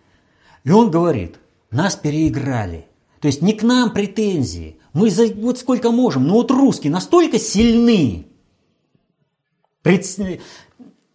И 0.63 0.71
он 0.71 0.89
говорит, 0.89 1.37
нас 1.71 1.95
переиграли. 1.95 2.87
То 3.19 3.27
есть 3.27 3.41
не 3.41 3.53
к 3.53 3.63
нам 3.63 3.91
претензии. 3.93 4.77
Мы 4.93 5.09
за, 5.09 5.27
вот 5.33 5.57
сколько 5.57 5.91
можем. 5.91 6.27
Но 6.27 6.35
вот 6.35 6.51
русские 6.51 6.91
настолько 6.91 7.39
сильны. 7.39 8.27
Пред, 9.81 10.05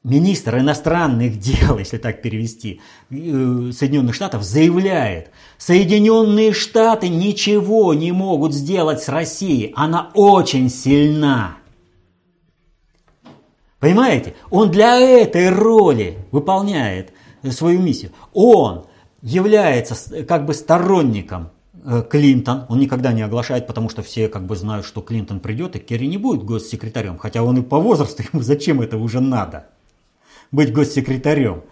министр 0.04 0.58
иностранных 0.58 1.38
дел, 1.38 1.78
если 1.80 1.98
так 1.98 2.22
перевести, 2.22 2.80
э, 3.10 3.70
Соединенных 3.72 4.14
Штатов 4.14 4.42
заявляет, 4.42 5.30
Соединенные 5.58 6.52
Штаты 6.52 7.08
ничего 7.08 7.94
не 7.94 8.12
могут 8.12 8.52
сделать 8.52 9.02
с 9.02 9.08
Россией. 9.08 9.72
Она 9.76 10.10
очень 10.14 10.68
сильна. 10.68 11.56
Понимаете? 13.78 14.34
Он 14.50 14.70
для 14.70 14.98
этой 14.98 15.48
роли 15.48 16.18
выполняет 16.30 17.12
свою 17.50 17.80
миссию. 17.80 18.12
Он 18.32 18.86
является 19.22 20.24
как 20.24 20.44
бы 20.44 20.52
сторонником 20.52 21.50
э, 21.84 22.04
Клинтон, 22.08 22.66
он 22.68 22.80
никогда 22.80 23.12
не 23.12 23.22
оглашает, 23.22 23.66
потому 23.66 23.88
что 23.88 24.02
все 24.02 24.28
как 24.28 24.46
бы 24.46 24.56
знают, 24.56 24.84
что 24.84 25.00
Клинтон 25.00 25.40
придет, 25.40 25.76
и 25.76 25.78
Керри 25.78 26.08
не 26.08 26.18
будет 26.18 26.44
госсекретарем, 26.44 27.18
хотя 27.18 27.42
он 27.42 27.58
и 27.58 27.62
по 27.62 27.78
возрасту, 27.78 28.22
ему 28.32 28.42
зачем 28.42 28.80
это 28.80 28.98
уже 28.98 29.20
надо, 29.20 29.68
быть 30.50 30.72
госсекретарем. 30.72 31.62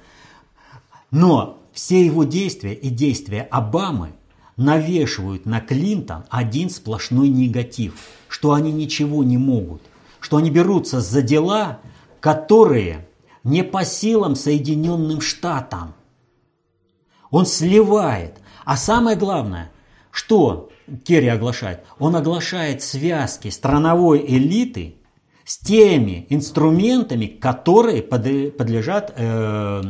Но 1.11 1.59
все 1.73 2.05
его 2.05 2.25
действия 2.25 2.73
и 2.73 2.89
действия 2.89 3.43
Обамы 3.51 4.13
навешивают 4.57 5.47
на 5.47 5.61
Клинтон 5.61 6.25
один 6.29 6.71
сплошной 6.71 7.29
негатив, 7.29 7.95
что 8.29 8.53
они 8.53 8.71
ничего 8.71 9.25
не 9.25 9.39
могут, 9.39 9.83
что 10.21 10.37
они 10.37 10.51
берутся 10.51 11.01
за 11.01 11.23
дела, 11.23 11.81
которые 12.21 13.09
не 13.43 13.65
по 13.65 13.85
силам 13.85 14.37
Соединенным 14.37 15.21
Штатам. 15.21 15.95
Он 17.31 17.47
сливает. 17.47 18.39
А 18.65 18.77
самое 18.77 19.17
главное, 19.17 19.71
что 20.11 20.71
Керри 21.05 21.29
оглашает? 21.29 21.81
Он 21.99 22.17
оглашает 22.17 22.83
связки 22.83 23.49
страновой 23.49 24.25
элиты 24.27 24.97
с 25.45 25.59
теми 25.59 26.27
инструментами, 26.29 27.27
которые 27.27 28.03
подлежат 28.03 29.13
э, 29.17 29.83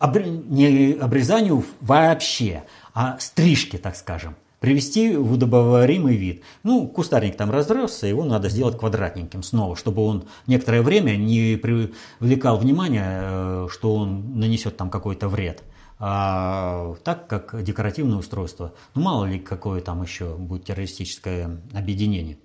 не 0.00 0.92
обрезанию 1.00 1.64
вообще, 1.80 2.64
а 2.92 3.18
стрижке, 3.18 3.78
так 3.78 3.96
скажем 3.96 4.36
привести 4.60 5.14
в 5.14 5.34
удобоваримый 5.34 6.16
вид. 6.16 6.42
Ну, 6.62 6.88
кустарник 6.88 7.36
там 7.36 7.50
разросся, 7.50 8.06
его 8.06 8.24
надо 8.24 8.48
сделать 8.48 8.78
квадратненьким 8.78 9.42
снова, 9.42 9.76
чтобы 9.76 10.02
он 10.02 10.24
некоторое 10.46 10.80
время 10.80 11.16
не 11.16 11.56
привлекал 11.56 12.56
внимание, 12.56 13.04
э, 13.06 13.68
что 13.70 13.94
он 13.94 14.40
нанесет 14.40 14.78
там 14.78 14.88
какой-то 14.88 15.28
вред 15.28 15.62
а, 16.06 16.96
так 17.02 17.28
как 17.28 17.62
декоративное 17.62 18.18
устройство. 18.18 18.74
Ну, 18.94 19.00
мало 19.00 19.24
ли, 19.24 19.38
какое 19.38 19.80
там 19.80 20.02
еще 20.02 20.36
будет 20.36 20.66
террористическое 20.66 21.62
объединение. 21.72 22.36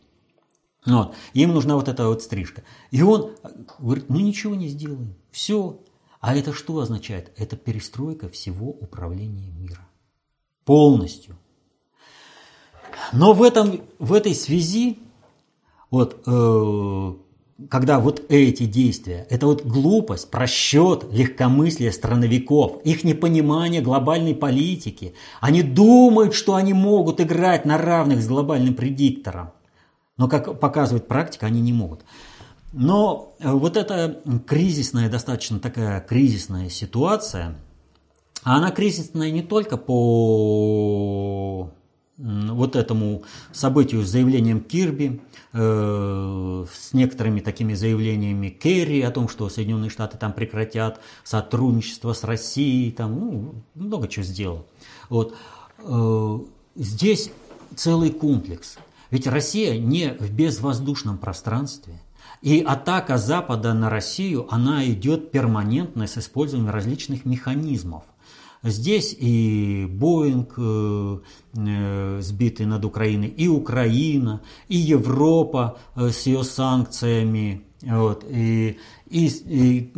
Вот. 0.85 1.13
Им 1.33 1.53
нужна 1.53 1.75
вот 1.75 1.89
эта 1.89 2.07
вот 2.07 2.23
стрижка. 2.23 2.63
И 2.89 3.01
он 3.01 3.35
говорит, 3.77 4.05
ну 4.07 4.21
ничего 4.21 4.55
не 4.55 4.69
сделаем, 4.69 5.13
все. 5.29 5.77
А 6.21 6.37
это 6.37 6.53
что 6.53 6.79
означает? 6.79 7.33
Это 7.35 7.57
перестройка 7.57 8.29
всего 8.29 8.69
управления 8.69 9.51
мира. 9.51 9.85
Полностью. 10.63 11.37
Но 13.11 13.33
в, 13.33 13.43
этом, 13.43 13.81
в 13.99 14.13
этой 14.13 14.35
связи 14.35 14.99
вот, 15.91 16.23
э, 16.25 17.13
когда 17.67 17.99
вот 17.99 18.23
эти 18.29 18.65
действия, 18.65 19.27
это 19.29 19.47
вот 19.47 19.65
глупость, 19.65 20.31
просчет, 20.31 21.05
легкомыслие 21.11 21.91
страновиков, 21.91 22.81
их 22.83 23.03
непонимание 23.03 23.81
глобальной 23.81 24.33
политики. 24.33 25.13
Они 25.41 25.61
думают, 25.61 26.33
что 26.33 26.55
они 26.55 26.73
могут 26.73 27.19
играть 27.19 27.65
на 27.65 27.77
равных 27.77 28.21
с 28.21 28.27
глобальным 28.27 28.75
предиктором. 28.75 29.51
Но, 30.15 30.27
как 30.27 30.59
показывает 30.59 31.07
практика, 31.07 31.47
они 31.47 31.59
не 31.61 31.73
могут. 31.73 32.01
Но 32.71 33.35
э, 33.39 33.51
вот 33.51 33.77
эта 33.77 34.21
кризисная, 34.45 35.09
достаточно 35.09 35.59
такая 35.59 36.01
кризисная 36.01 36.69
ситуация, 36.69 37.55
она 38.43 38.71
кризисная 38.71 39.31
не 39.31 39.41
только 39.41 39.75
по 39.75 41.71
вот 42.19 42.75
этому 42.75 43.23
событию 43.53 44.03
с 44.03 44.10
заявлением 44.10 44.60
Кирби, 44.60 45.21
э, 45.53 46.65
с 46.71 46.93
некоторыми 46.93 47.39
такими 47.39 47.73
заявлениями 47.73 48.49
Керри 48.49 49.01
о 49.01 49.12
том, 49.12 49.29
что 49.29 49.47
Соединенные 49.49 49.89
Штаты 49.89 50.17
там 50.17 50.34
прекратят 50.34 50.99
сотрудничество 51.23 52.12
с 52.12 52.23
Россией, 52.25 52.91
там 52.91 53.19
ну, 53.19 53.55
много 53.73 54.10
чего 54.10 54.25
сделал. 54.25 54.67
Вот. 55.08 55.34
Э, 55.79 56.39
здесь 56.75 57.32
целый 57.75 58.12
комплекс. 58.12 58.77
Ведь 59.12 59.25
Россия 59.25 59.79
не 59.79 60.13
в 60.19 60.32
безвоздушном 60.32 61.17
пространстве. 61.17 62.01
И 62.41 62.62
атака 62.62 63.17
Запада 63.17 63.73
на 63.73 63.89
Россию, 63.89 64.47
она 64.53 64.86
идет 64.86 65.32
перманентно 65.32 66.05
с 66.05 66.17
использованием 66.17 66.71
различных 66.71 67.25
механизмов– 67.25 68.03
Здесь 68.61 69.15
и 69.17 69.87
Боинг 69.89 70.55
э, 70.57 71.19
э, 71.55 72.19
сбитый 72.21 72.65
над 72.65 72.83
Украиной, 72.83 73.29
и 73.29 73.47
Украина, 73.47 74.41
и 74.67 74.75
Европа 74.75 75.77
э, 75.95 76.09
с 76.09 76.25
ее 76.25 76.43
санкциями, 76.43 77.61
вот, 77.81 78.25
и, 78.29 78.77
и, 79.09 79.27
и 79.27 79.91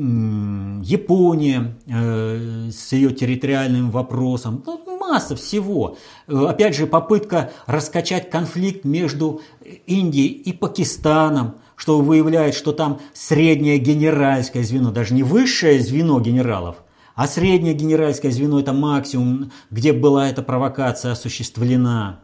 Япония 0.83 1.75
э, 1.87 2.69
с 2.71 2.91
ее 2.91 3.09
территориальным 3.09 3.89
вопросом. 3.89 4.61
Ну, 4.63 4.99
масса 4.99 5.35
всего. 5.35 5.97
Опять 6.27 6.75
же, 6.75 6.85
попытка 6.85 7.51
раскачать 7.65 8.29
конфликт 8.29 8.85
между 8.85 9.41
Индией 9.87 10.27
и 10.27 10.53
Пакистаном, 10.53 11.55
что 11.75 11.99
выявляет, 11.99 12.53
что 12.53 12.73
там 12.73 12.99
среднее 13.11 13.79
генеральское 13.79 14.63
звено, 14.63 14.91
даже 14.91 15.15
не 15.15 15.23
высшее 15.23 15.79
звено 15.79 16.19
генералов– 16.19 16.75
а 17.15 17.27
среднее 17.27 17.73
генеральское 17.73 18.31
звено– 18.31 18.59
это 18.61 18.73
максимум, 18.73 19.51
где 19.69 19.93
была 19.93 20.29
эта 20.29 20.41
провокация 20.41 21.11
осуществлена. 21.11 22.19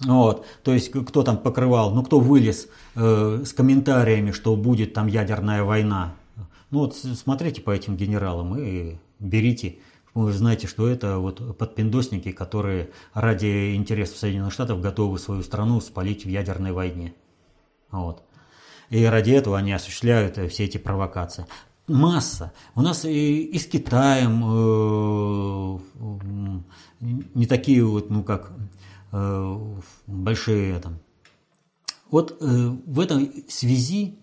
Вот, 0.00 0.46
то 0.62 0.72
есть 0.72 0.90
кто 0.90 1.22
там 1.22 1.36
покрывал, 1.36 1.94
ну 1.94 2.02
кто 2.02 2.20
вылез 2.20 2.68
э, 2.94 3.42
с 3.44 3.52
комментариями, 3.52 4.30
что 4.30 4.56
будет 4.56 4.94
там 4.94 5.08
ядерная 5.08 5.62
война. 5.62 6.14
Ну 6.70 6.80
вот 6.80 6.96
смотрите 6.96 7.60
по 7.60 7.70
этим 7.70 7.96
генералам 7.96 8.56
и 8.58 8.96
берите. 9.18 9.78
Вы 10.14 10.32
знаете, 10.32 10.66
что 10.66 10.88
это 10.88 11.18
вот 11.18 11.56
подпиндосники, 11.56 12.32
которые 12.32 12.90
ради 13.12 13.74
интересов 13.76 14.16
Соединенных 14.16 14.52
Штатов 14.52 14.80
готовы 14.80 15.18
свою 15.18 15.42
страну 15.42 15.80
спалить 15.80 16.24
в 16.24 16.28
ядерной 16.28 16.72
войне. 16.72 17.14
Вот. 17.90 18.22
И 18.88 19.04
ради 19.04 19.30
этого 19.30 19.58
они 19.58 19.72
осуществляют 19.72 20.38
э, 20.38 20.48
все 20.48 20.64
эти 20.64 20.78
провокации. 20.78 21.46
Масса. 21.90 22.52
У 22.74 22.82
нас 22.82 23.04
и, 23.04 23.42
и 23.42 23.58
с 23.58 23.66
Китаем 23.66 24.42
э, 24.44 25.78
не 27.34 27.46
такие 27.46 27.84
вот, 27.84 28.10
ну 28.10 28.22
как, 28.22 28.52
э, 29.12 29.58
большие 30.06 30.78
там. 30.80 30.98
Вот 32.10 32.36
э, 32.40 32.44
в 32.86 33.00
этой 33.00 33.44
связи 33.48 34.18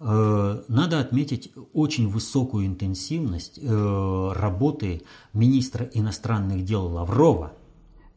э, 0.00 0.62
надо 0.68 1.00
отметить 1.00 1.52
очень 1.72 2.08
высокую 2.08 2.66
интенсивность 2.66 3.58
э, 3.60 4.32
работы 4.34 5.02
министра 5.32 5.88
иностранных 5.92 6.64
дел 6.64 6.86
Лаврова 6.86 7.52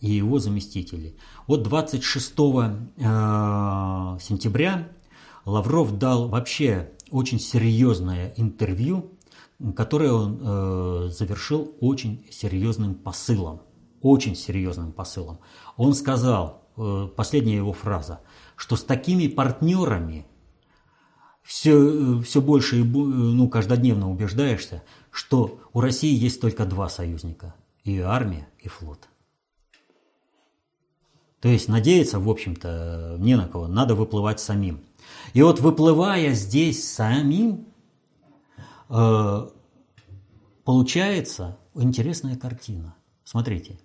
и 0.02 0.12
его 0.12 0.40
заместителей. 0.40 1.16
Вот 1.48 1.64
26 1.64 2.32
э, 2.32 2.34
сентября 4.22 4.90
Лавров 5.46 5.98
дал 5.98 6.28
вообще 6.28 6.92
очень 7.12 7.40
серьезное 7.40 8.34
интервью, 8.38 9.12
которое 9.76 10.12
он 10.12 10.40
э, 10.42 11.10
завершил 11.10 11.76
очень 11.80 12.26
серьезным 12.32 12.96
посылом. 12.96 13.62
Очень 14.02 14.36
серьезным 14.36 14.92
посылом. 14.92 15.40
Он 15.76 15.94
сказал, 15.94 16.64
э, 16.78 17.10
последняя 17.16 17.56
его 17.56 17.74
фраза, 17.74 18.22
что 18.56 18.76
с 18.76 18.84
такими 18.84 19.28
партнерами 19.28 20.26
все, 21.44 22.22
все 22.22 22.42
больше 22.42 22.80
и 22.80 22.84
ну, 22.84 23.50
каждодневно 23.50 24.12
убеждаешься, 24.12 24.84
что 25.10 25.60
у 25.74 25.82
России 25.82 26.14
есть 26.14 26.42
только 26.42 26.66
два 26.66 26.90
союзника– 26.90 27.56
и 27.88 28.00
армия, 28.00 28.48
и 28.60 28.68
флот. 28.68 29.08
То 31.40 31.48
есть 31.48 31.70
надеяться, 31.70 32.20
в 32.20 32.30
общем-то, 32.30 33.16
не 33.20 33.36
на 33.36 33.48
кого, 33.48 33.68
надо 33.68 33.96
выплывать 33.96 34.40
самим. 34.40 34.82
И 35.34 35.42
вот 35.42 35.60
выплывая 35.60 36.34
здесь 36.34 36.90
самим, 36.92 37.68
э, 38.90 39.48
получается 40.64 41.58
интересная 41.76 42.36
картина. 42.36 42.96
Смотрите, 43.24 43.80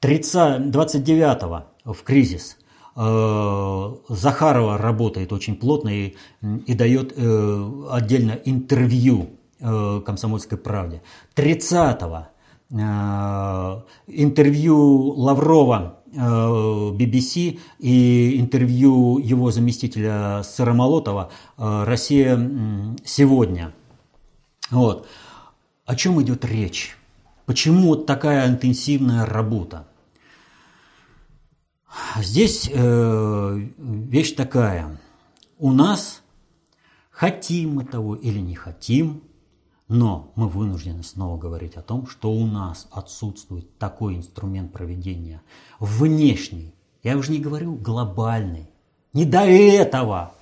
30, 0.00 0.70
29 0.70 1.64
в 1.84 2.02
кризис 2.02 2.58
э, 2.96 3.94
Захарова 4.08 4.78
работает 4.78 5.32
очень 5.32 5.56
плотно 5.56 5.88
и, 5.88 6.16
и 6.42 6.74
дает 6.74 7.14
э, 7.16 7.82
отдельно 7.90 8.32
интервью 8.44 9.30
«Комсомольской 9.60 10.58
правде». 10.58 11.00
30-го 11.36 12.26
э, 12.70 13.82
интервью 14.08 15.14
Лаврова 15.16 16.00
BBC 16.16 17.58
и 17.78 18.40
интервью 18.40 19.18
его 19.18 19.50
заместителя 19.50 20.42
Сыромолотова 20.42 21.30
«Россия 21.56 22.96
сегодня». 23.04 23.72
Вот. 24.70 25.06
О 25.84 25.94
чем 25.96 26.22
идет 26.22 26.44
речь? 26.44 26.96
Почему 27.46 27.88
вот 27.88 28.06
такая 28.06 28.48
интенсивная 28.48 29.26
работа? 29.26 29.86
Здесь 32.16 32.70
э, 32.72 33.68
вещь 33.76 34.32
такая. 34.34 34.98
У 35.58 35.72
нас, 35.72 36.22
хотим 37.10 37.76
мы 37.76 37.84
того 37.84 38.16
или 38.16 38.38
не 38.38 38.54
хотим, 38.54 39.22
но 39.88 40.32
мы 40.34 40.48
вынуждены 40.48 41.02
снова 41.02 41.36
говорить 41.38 41.76
о 41.76 41.82
том, 41.82 42.06
что 42.06 42.32
у 42.32 42.46
нас 42.46 42.88
отсутствует 42.90 43.78
такой 43.78 44.16
инструмент 44.16 44.72
проведения 44.72 45.42
внешний, 45.78 46.74
я 47.02 47.18
уже 47.18 47.32
не 47.32 47.38
говорю 47.38 47.74
глобальный, 47.74 48.68
не 49.12 49.24
до 49.24 49.40
этого. 49.40 50.32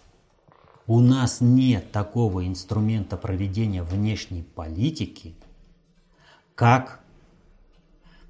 У 0.86 1.00
нас 1.00 1.40
нет 1.40 1.90
такого 1.92 2.46
инструмента 2.46 3.16
проведения 3.16 3.82
внешней 3.82 4.42
политики, 4.42 5.34
как 6.54 7.00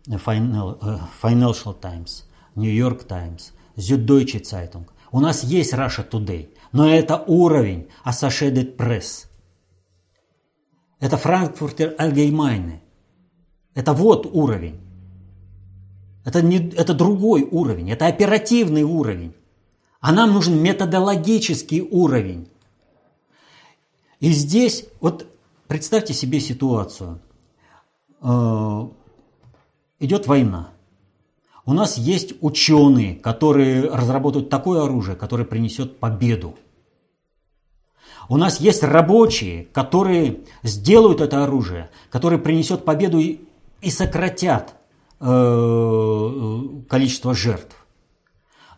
Financial 0.06 1.78
Times, 1.78 2.24
New 2.54 2.72
York 2.72 3.04
Times, 3.04 3.52
Süddeutsche 3.76 4.42
Zeitung. 4.42 4.86
У 5.10 5.20
нас 5.20 5.44
есть 5.44 5.74
Russia 5.74 6.08
Today, 6.08 6.48
но 6.72 6.88
это 6.88 7.22
уровень 7.26 7.88
Associated 8.04 8.76
Press– 8.76 9.26
это 11.02 11.16
Франкфуртер 11.16 11.96
Allgemeine. 11.98 12.78
Это 13.74 13.92
вот 13.92 14.24
уровень. 14.32 14.80
Это, 16.24 16.42
не, 16.42 16.70
это 16.70 16.94
другой 16.94 17.42
уровень, 17.42 17.90
это 17.90 18.06
оперативный 18.06 18.84
уровень. 18.84 19.34
А 20.00 20.12
нам 20.12 20.32
нужен 20.32 20.62
методологический 20.62 21.80
уровень. 21.80 22.46
И 24.20 24.30
здесь, 24.30 24.86
вот 25.00 25.26
представьте 25.66 26.14
себе 26.14 26.38
ситуацию. 26.38 27.18
Э, 28.20 28.86
идет 29.98 30.28
война. 30.28 30.70
У 31.66 31.72
нас 31.72 31.98
есть 31.98 32.34
ученые, 32.40 33.16
которые 33.16 33.88
разработают 33.88 34.50
такое 34.50 34.84
оружие, 34.84 35.16
которое 35.16 35.44
принесет 35.44 35.98
победу. 35.98 36.54
У 38.32 38.38
нас 38.38 38.60
есть 38.60 38.82
рабочие, 38.82 39.64
которые 39.74 40.38
сделают 40.62 41.20
это 41.20 41.44
оружие, 41.44 41.90
которые 42.08 42.38
принесет 42.38 42.82
победу 42.82 43.18
и, 43.18 43.40
и 43.82 43.90
сократят 43.90 44.72
э, 45.20 46.60
количество 46.88 47.34
жертв. 47.34 47.76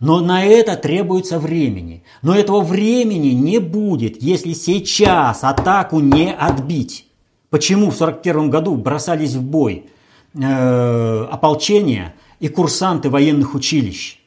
Но 0.00 0.18
на 0.18 0.44
это 0.44 0.74
требуется 0.74 1.38
времени. 1.38 2.02
Но 2.20 2.34
этого 2.34 2.62
времени 2.62 3.28
не 3.28 3.60
будет, 3.60 4.20
если 4.20 4.54
сейчас 4.54 5.44
атаку 5.44 6.00
не 6.00 6.32
отбить. 6.34 7.06
Почему 7.48 7.92
в 7.92 7.94
1941 7.94 8.50
году 8.50 8.74
бросались 8.74 9.34
в 9.34 9.42
бой 9.44 9.86
э, 10.34 11.26
ополчения 11.30 12.16
и 12.40 12.48
курсанты 12.48 13.08
военных 13.08 13.54
училищ? 13.54 14.18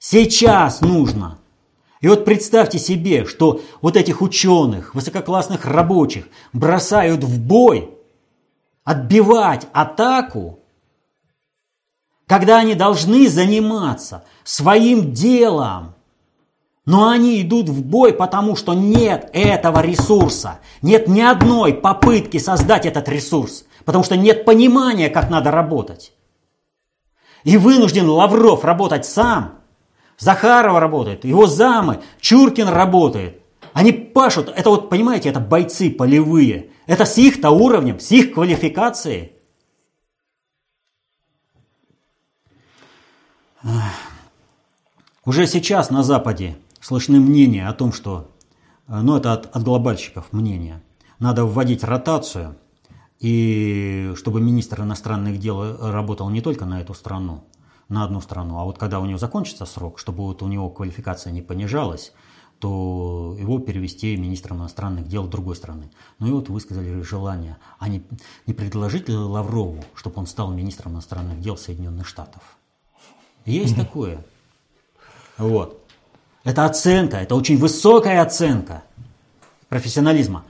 Сейчас 0.00 0.80
нужно 0.80 1.38
и 2.00 2.08
вот 2.08 2.24
представьте 2.24 2.78
себе, 2.78 3.26
что 3.26 3.60
вот 3.82 3.96
этих 3.96 4.22
ученых, 4.22 4.94
высококлассных 4.94 5.66
рабочих 5.66 6.28
бросают 6.54 7.22
в 7.22 7.38
бой, 7.38 7.90
отбивать 8.84 9.66
атаку, 9.72 10.60
когда 12.26 12.58
они 12.58 12.74
должны 12.74 13.28
заниматься 13.28 14.24
своим 14.44 15.12
делом. 15.12 15.94
Но 16.86 17.08
они 17.08 17.42
идут 17.42 17.68
в 17.68 17.84
бой, 17.84 18.14
потому 18.14 18.56
что 18.56 18.72
нет 18.72 19.28
этого 19.34 19.80
ресурса, 19.80 20.60
нет 20.80 21.06
ни 21.06 21.20
одной 21.20 21.74
попытки 21.74 22.38
создать 22.38 22.86
этот 22.86 23.08
ресурс, 23.10 23.66
потому 23.84 24.02
что 24.02 24.16
нет 24.16 24.46
понимания, 24.46 25.10
как 25.10 25.28
надо 25.28 25.50
работать. 25.50 26.14
И 27.44 27.58
вынужден 27.58 28.08
Лавров 28.08 28.64
работать 28.64 29.04
сам– 29.04 29.56
Захарова 30.20 30.78
работает, 30.78 31.24
его 31.24 31.46
замы, 31.46 32.02
Чуркин 32.20 32.68
работает. 32.68 33.42
Они 33.72 33.90
пашут, 33.90 34.52
это 34.54 34.68
вот, 34.68 34.90
понимаете, 34.90 35.30
это 35.30 35.40
бойцы 35.40 35.90
полевые. 35.90 36.70
Это 36.86 37.06
с 37.06 37.16
их-то 37.18 37.50
уровнем, 37.50 37.98
с 37.98 38.12
их 38.12 38.34
квалификацией. 38.34 39.32
Уже 45.24 45.46
сейчас 45.46 45.90
на 45.90 46.02
Западе 46.02 46.56
слышны 46.80 47.18
мнения 47.18 47.66
о 47.66 47.72
том, 47.72 47.92
что, 47.92 48.30
ну 48.88 49.16
это 49.16 49.32
от, 49.32 49.54
от 49.54 49.62
глобальщиков 49.62 50.32
мнение, 50.32 50.82
надо 51.18 51.44
вводить 51.44 51.84
ротацию, 51.84 52.56
и 53.20 54.12
чтобы 54.16 54.40
министр 54.40 54.82
иностранных 54.82 55.38
дел 55.38 55.90
работал 55.90 56.28
не 56.30 56.40
только 56.40 56.64
на 56.64 56.80
эту 56.80 56.94
страну, 56.94 57.44
на 57.90 58.04
одну 58.04 58.20
страну. 58.22 58.58
А 58.58 58.64
вот 58.64 58.78
когда 58.78 59.00
у 59.00 59.04
него 59.04 59.18
закончится 59.18 59.66
срок, 59.66 59.98
чтобы 59.98 60.24
вот 60.24 60.42
у 60.42 60.46
него 60.46 60.70
квалификация 60.70 61.32
не 61.32 61.42
понижалась, 61.42 62.12
то 62.60 63.36
его 63.38 63.58
перевести 63.58 64.16
министром 64.16 64.58
иностранных 64.58 65.08
дел 65.08 65.26
другой 65.26 65.56
страны. 65.56 65.90
Ну 66.18 66.28
и 66.28 66.30
вот 66.30 66.48
высказали 66.48 67.02
желание, 67.02 67.56
а 67.78 67.88
не, 67.88 68.02
не 68.46 68.54
предложить 68.54 69.08
ли 69.08 69.14
Лаврову, 69.16 69.84
чтобы 69.94 70.20
он 70.20 70.26
стал 70.26 70.50
министром 70.52 70.92
иностранных 70.92 71.40
дел 71.40 71.56
Соединенных 71.56 72.06
Штатов. 72.06 72.42
Есть 73.44 73.76
такое. 73.84 74.24
Вот. 75.36 75.82
Это 76.44 76.64
оценка, 76.64 77.16
это 77.18 77.34
очень 77.34 77.58
высокая 77.58 78.22
оценка 78.22 78.84
профессионализма. 79.68 80.44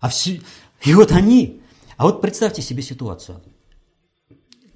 А 0.00 0.08
все... 0.08 0.42
И 0.82 0.94
вот 0.94 1.12
они, 1.12 1.62
а 1.96 2.04
вот 2.04 2.20
представьте 2.20 2.60
себе 2.60 2.82
ситуацию. 2.82 3.40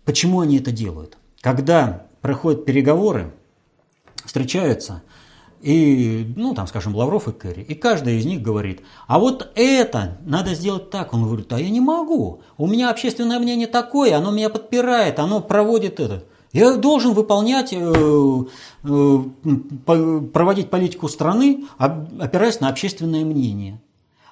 Почему 0.05 0.41
они 0.41 0.57
это 0.57 0.71
делают? 0.71 1.19
Когда 1.49 2.03
проходят 2.21 2.67
переговоры, 2.67 3.33
встречаются, 4.23 5.03
и, 5.63 6.31
ну, 6.37 6.53
там, 6.53 6.67
скажем, 6.67 6.95
Лавров 6.95 7.27
и 7.27 7.33
Керри, 7.33 7.63
и 7.63 7.75
каждый 7.75 8.19
из 8.19 8.27
них 8.27 8.43
говорит, 8.43 8.83
а 9.07 9.19
вот 9.19 9.51
это 9.55 10.19
надо 10.27 10.53
сделать 10.53 10.91
так. 10.91 11.15
Он 11.15 11.25
говорит, 11.25 11.51
а 11.55 11.59
я 11.59 11.71
не 11.71 11.81
могу, 11.81 12.43
у 12.59 12.67
меня 12.67 12.91
общественное 12.91 13.39
мнение 13.39 13.67
такое, 13.67 14.15
оно 14.15 14.31
меня 14.31 14.51
подпирает, 14.51 15.19
оно 15.19 15.41
проводит 15.41 16.01
это. 16.01 16.25
Я 16.53 16.77
должен 16.77 17.15
выполнять, 17.15 17.73
э, 17.73 18.45
э, 18.85 19.19
проводить 20.35 20.69
политику 20.69 21.09
страны, 21.09 21.65
опираясь 21.79 22.61
на 22.61 22.69
общественное 22.69 23.25
мнение. 23.25 23.81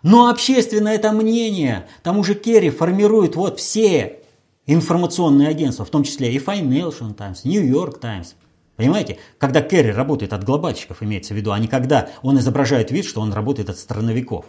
Но 0.02 0.28
общественное 0.28 0.96
это 0.96 1.12
мнение, 1.12 1.88
там 2.02 2.18
уже 2.18 2.34
Керри 2.34 2.68
формирует 2.68 3.36
вот 3.36 3.58
все 3.58 4.20
информационные 4.66 5.48
агентства, 5.48 5.84
в 5.84 5.90
том 5.90 6.02
числе 6.02 6.32
и 6.32 6.38
Financial 6.38 7.14
Times, 7.14 7.44
New 7.44 7.64
York 7.64 8.00
Times. 8.00 8.34
Понимаете? 8.76 9.18
Когда 9.38 9.62
Керри 9.62 9.90
работает 9.90 10.32
от 10.32 10.44
глобальщиков, 10.44 11.02
имеется 11.02 11.32
в 11.32 11.36
виду, 11.36 11.52
а 11.52 11.58
не 11.58 11.68
когда 11.68 12.10
он 12.22 12.38
изображает 12.38 12.90
вид, 12.90 13.06
что 13.06 13.20
он 13.20 13.32
работает 13.32 13.70
от 13.70 13.78
страновиков. 13.78 14.46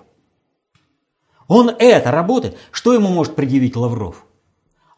Он 1.48 1.70
это 1.70 2.12
работает. 2.12 2.58
Что 2.72 2.94
ему 2.94 3.08
может 3.08 3.36
предъявить 3.36 3.78
Лавров? 3.78 4.26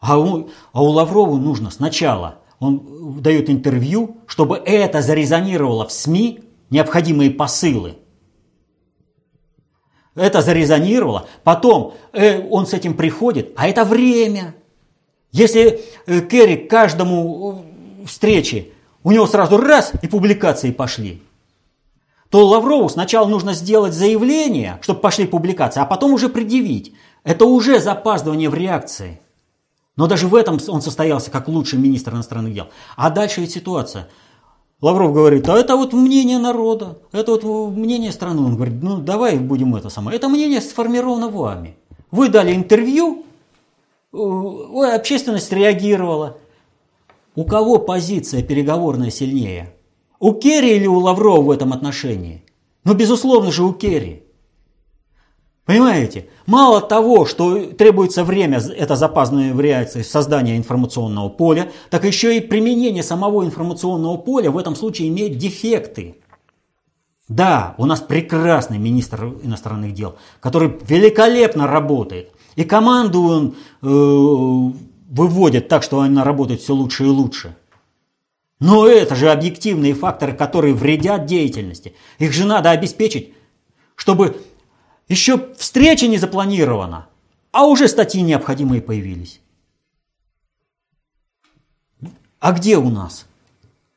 А 0.00 0.18
у, 0.18 0.48
а 0.72 0.82
у 0.82 0.86
Лаврова 0.86 1.36
нужно 1.36 1.70
сначала, 1.70 2.38
он 2.58 3.20
дает 3.20 3.50
интервью, 3.50 4.18
чтобы 4.26 4.56
это 4.56 5.02
зарезонировало 5.02 5.86
в 5.86 5.92
СМИ, 5.92 6.40
необходимые 6.70 7.30
посылы. 7.30 7.98
Это 10.16 10.42
зарезонировало, 10.42 11.28
потом 11.44 11.94
э, 12.12 12.44
он 12.48 12.66
с 12.66 12.72
этим 12.72 12.94
приходит, 12.94 13.52
а 13.56 13.68
это 13.68 13.84
время– 13.84 14.54
если 15.32 15.80
э, 16.06 16.20
Керри 16.22 16.56
каждому 16.56 17.64
э, 18.02 18.06
встрече, 18.06 18.68
у 19.02 19.12
него 19.12 19.26
сразу 19.26 19.56
раз 19.56 19.92
и 20.02 20.08
публикации 20.08 20.70
пошли, 20.72 21.22
то 22.30 22.46
Лаврову 22.46 22.88
сначала 22.88 23.26
нужно 23.26 23.54
сделать 23.54 23.92
заявление, 23.92 24.78
чтобы 24.82 25.00
пошли 25.00 25.26
публикации, 25.26 25.80
а 25.80 25.84
потом 25.84 26.12
уже 26.12 26.28
предъявить. 26.28 26.92
Это 27.24 27.44
уже 27.44 27.80
запаздывание 27.80 28.48
в 28.48 28.54
реакции. 28.54 29.20
Но 29.96 30.06
даже 30.06 30.28
в 30.28 30.34
этом 30.34 30.58
он 30.68 30.80
состоялся 30.80 31.30
как 31.30 31.48
лучший 31.48 31.78
министр 31.78 32.14
иностранных 32.14 32.54
дел. 32.54 32.68
А 32.96 33.10
дальше 33.10 33.40
ведь 33.40 33.52
ситуация. 33.52 34.08
Лавров 34.80 35.12
говорит, 35.12 35.46
а 35.48 35.58
это 35.58 35.76
вот 35.76 35.92
мнение 35.92 36.38
народа, 36.38 36.98
это 37.12 37.32
вот 37.32 37.44
мнение 37.76 38.12
страны. 38.12 38.40
Он 38.40 38.54
говорит, 38.54 38.82
ну 38.82 38.98
давай 38.98 39.36
будем 39.36 39.74
это 39.74 39.90
самое. 39.90 40.16
Это 40.16 40.28
мнение 40.28 40.60
сформировано 40.62 41.28
вами. 41.28 41.76
Вы 42.10 42.28
дали 42.28 42.54
интервью, 42.54 43.26
Общественность 44.12 45.52
реагировала. 45.52 46.38
У 47.36 47.44
кого 47.44 47.78
позиция 47.78 48.42
переговорная 48.42 49.10
сильнее? 49.10 49.74
У 50.18 50.32
Керри 50.32 50.76
или 50.76 50.86
у 50.86 50.98
Лаврова 50.98 51.42
в 51.42 51.50
этом 51.50 51.72
отношении? 51.72 52.44
Ну, 52.84 52.94
безусловно 52.94 53.52
же, 53.52 53.62
у 53.62 53.72
Керри. 53.72 54.24
Понимаете? 55.64 56.26
Мало 56.46 56.80
того, 56.80 57.24
что 57.24 57.66
требуется 57.66 58.24
время, 58.24 58.58
это 58.58 58.96
запаздывание 58.96 59.54
в 59.54 59.60
реакции 59.60 60.02
создания 60.02 60.56
информационного 60.56 61.28
поля, 61.28 61.70
так 61.90 62.04
еще 62.04 62.36
и 62.36 62.40
применение 62.40 63.04
самого 63.04 63.44
информационного 63.44 64.16
поля 64.16 64.50
в 64.50 64.58
этом 64.58 64.74
случае 64.74 65.08
имеет 65.08 65.38
дефекты. 65.38 66.16
Да, 67.28 67.76
у 67.78 67.86
нас 67.86 68.00
прекрасный 68.00 68.78
министр 68.78 69.26
иностранных 69.44 69.94
дел, 69.94 70.16
который 70.40 70.76
великолепно 70.88 71.68
работает– 71.68 72.32
и 72.56 72.64
команду 72.64 73.22
он 73.22 73.56
э, 73.82 73.86
выводит 75.10 75.68
так, 75.68 75.82
что 75.82 76.00
она 76.00 76.24
работает 76.24 76.60
все 76.60 76.74
лучше 76.74 77.04
и 77.04 77.08
лучше. 77.08 77.56
Но 78.60 78.86
это 78.86 79.14
же 79.14 79.30
объективные 79.30 79.94
факторы, 79.94 80.34
которые 80.34 80.74
вредят 80.74 81.24
деятельности. 81.24 81.94
Их 82.18 82.32
же 82.32 82.46
надо 82.46 82.70
обеспечить, 82.70 83.34
чтобы 83.94 84.42
еще 85.08 85.52
встреча 85.54 86.06
не 86.06 86.18
запланирована, 86.18 87.08
а 87.52 87.66
уже 87.66 87.88
статьи 87.88 88.20
необходимые 88.22 88.82
появились. 88.82 89.40
А 92.38 92.52
где 92.52 92.76
у 92.76 92.88
нас 92.90 93.26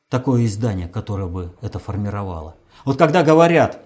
такое 0.09 0.45
издание, 0.45 0.87
которое 0.87 1.27
бы 1.27 1.53
это 1.61 1.79
формировало? 1.79 2.55
Вот 2.85 2.97
когда 2.97 3.23
говорят 3.23 3.79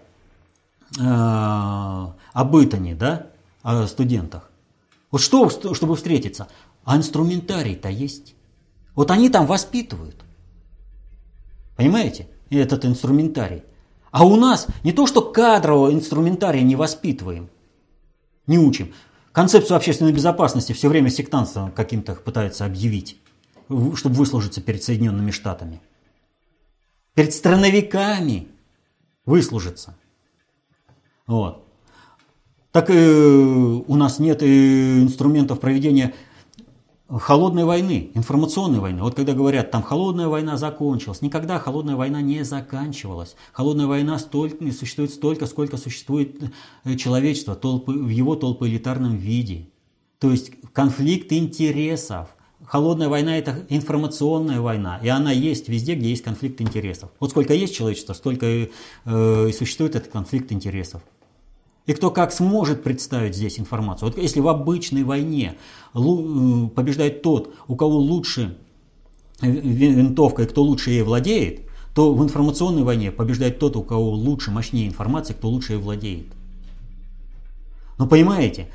э, 0.97 1.03
об 1.03 2.57
Итане, 2.57 2.95
да, 2.95 3.27
о 3.61 3.85
студентах, 3.87 4.49
вот 5.11 5.21
что, 5.21 5.49
чтобы 5.49 5.95
встретиться? 5.95 6.47
А 6.83 6.97
инструментарий-то 6.97 7.89
есть. 7.89 8.35
Вот 8.95 9.11
они 9.11 9.29
там 9.29 9.45
воспитывают. 9.45 10.23
Понимаете? 11.75 12.27
Этот 12.49 12.85
инструментарий. 12.85 13.63
А 14.11 14.25
у 14.25 14.35
нас 14.35 14.67
не 14.83 14.93
то, 14.93 15.05
что 15.05 15.21
кадрового 15.21 15.93
инструментария 15.93 16.63
не 16.63 16.75
воспитываем, 16.75 17.49
не 18.47 18.57
учим. 18.57 18.93
Концепцию 19.31 19.77
общественной 19.77 20.13
безопасности 20.13 20.73
все 20.73 20.87
время 20.87 21.09
сектантством 21.09 21.71
каким-то 21.71 22.15
пытаются 22.15 22.65
объявить, 22.65 23.19
чтобы 23.67 24.15
выслужиться 24.15 24.61
перед 24.61 24.81
Соединенными 24.81 25.31
Штатами. 25.31 25.81
Перед 27.13 27.33
страновиками 27.33 28.47
выслужиться. 29.25 29.95
Вот 31.27 31.66
так 32.71 32.89
и 32.89 32.93
у 32.93 33.95
нас 33.95 34.19
нет 34.19 34.43
инструментов 34.43 35.59
проведения 35.59 36.13
холодной 37.09 37.63
войны, 37.63 38.11
информационной 38.13 38.79
войны. 38.79 39.01
Вот 39.01 39.15
когда 39.15 39.33
говорят, 39.33 39.71
там 39.71 39.81
холодная 39.81 40.27
война 40.27 40.57
закончилась, 40.57 41.21
никогда 41.21 41.57
холодная 41.59 41.95
война 41.95 42.21
не 42.21 42.43
заканчивалась. 42.43 43.35
Холодная 43.53 43.87
война 43.87 44.19
столько, 44.19 44.71
существует 44.71 45.11
столько, 45.11 45.45
сколько 45.45 45.77
существует 45.77 46.37
э, 46.83 46.95
человечество 46.95 47.55
толпы, 47.55 47.93
в 47.93 48.09
его 48.09 48.35
толпоэлитарном 48.35 49.15
виде. 49.15 49.69
То 50.19 50.31
есть 50.31 50.51
конфликт 50.73 51.31
интересов. 51.31 52.29
Холодная 52.65 53.07
война– 53.07 53.37
это 53.37 53.65
информационная 53.69 54.59
война, 54.59 54.99
и 55.01 55.07
она 55.07 55.31
есть 55.31 55.69
везде, 55.69 55.93
где 55.93 56.09
есть 56.09 56.23
конфликт 56.23 56.59
интересов. 56.59 57.11
Вот 57.19 57.29
сколько 57.29 57.53
есть 57.53 57.75
человечество, 57.75 58.13
столько 58.13 58.45
э, 58.47 58.67
и 59.05 59.53
существует 59.53 59.95
этот 59.95 60.11
конфликт 60.11 60.51
интересов. 60.51 61.01
И 61.87 61.93
кто 61.93 62.11
как 62.11 62.31
сможет 62.31 62.83
представить 62.83 63.35
здесь 63.35 63.59
информацию. 63.59 64.09
Вот 64.09 64.21
если 64.21 64.41
в 64.41 64.47
обычной 64.49 65.03
войне 65.03 65.55
э, 65.95 65.99
побеждает 66.75 67.23
тот, 67.23 67.55
у 67.67 67.75
кого 67.75 67.97
лучше 67.97 68.57
винтовка 69.41 70.43
и 70.43 70.45
кто 70.45 70.63
лучше 70.63 70.91
ей 70.91 71.01
владеет, 71.01 71.61
то 71.95 72.13
в 72.13 72.23
информационной 72.23 72.83
войне 72.83 73.11
побеждает 73.11 73.57
тот, 73.57 73.75
у 73.75 73.83
кого 73.83 74.11
лучше, 74.11 74.51
мощнее 74.51 74.87
информация, 74.87 75.33
кто 75.33 75.49
лучше 75.49 75.73
ей 75.73 75.79
владеет. 75.79 76.27
Но 77.97 78.05
понимаете, 78.05 78.67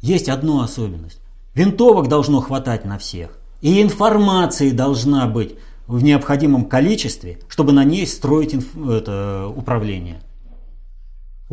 есть 0.00 0.28
одна 0.28 0.64
особенность. 0.64 1.20
Винтовок 1.54 2.08
должно 2.08 2.40
хватать 2.40 2.84
на 2.84 2.98
всех. 2.98 3.38
И 3.62 3.82
информации 3.82 4.70
должна 4.70 5.26
быть 5.26 5.56
в 5.86 6.02
необходимом 6.02 6.66
количестве, 6.66 7.38
чтобы 7.48 7.72
на 7.72 7.84
ней 7.84 8.06
строить 8.06 8.54
это, 8.54 9.52
управление. 9.54 10.22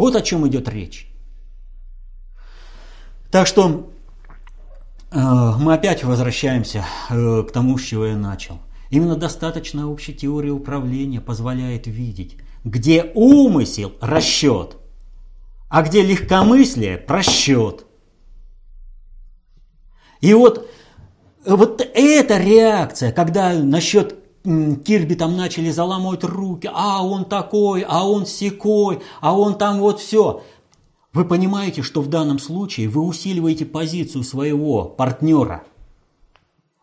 Вот 0.02 0.16
о 0.16 0.22
чем 0.24 0.48
идет 0.48 0.68
речь. 0.68 1.08
Так 3.30 3.46
что 3.46 3.92
э, 5.12 5.16
мы 5.60 5.76
опять 5.76 6.04
возвращаемся 6.04 6.84
э, 7.12 7.44
к 7.48 7.52
тому, 7.52 7.78
с 7.78 7.84
чего 7.84 8.08
я 8.08 8.18
начал. 8.18 8.58
Именно 8.90 9.16
достаточно 9.16 9.92
общей 9.92 10.16
теории 10.16 10.50
управления 10.50 11.22
позволяет 11.22 11.86
видеть, 11.86 12.38
где 12.64 13.12
умысел– 13.14 13.94
расчет, 14.02 14.78
а 15.70 15.84
где 15.84 16.02
легкомыслие– 16.02 16.98
просчет. 17.08 17.86
И 20.20 20.34
вот, 20.34 20.68
вот 21.46 21.80
эта 21.80 22.40
реакция, 22.40 23.12
когда 23.12 23.54
насчет 23.54 24.16
Кирби 24.44 25.14
там 25.14 25.38
начали 25.38 25.70
заламывать 25.70 26.24
руки, 26.24 26.70
а 26.74 27.06
он 27.06 27.26
такой, 27.26 27.86
а 27.88 28.08
он 28.08 28.26
секой, 28.26 29.00
а 29.20 29.38
он 29.38 29.56
там 29.58 29.80
вот 29.80 30.00
все. 30.00 30.44
Вы 31.14 31.26
понимаете, 31.26 31.84
что 31.84 32.02
в 32.02 32.08
данном 32.08 32.40
случае 32.40 32.90
вы 32.90 33.02
усиливаете 33.02 33.66
позицию 33.66 34.24
своего 34.24 34.86
партнера. 34.86 35.64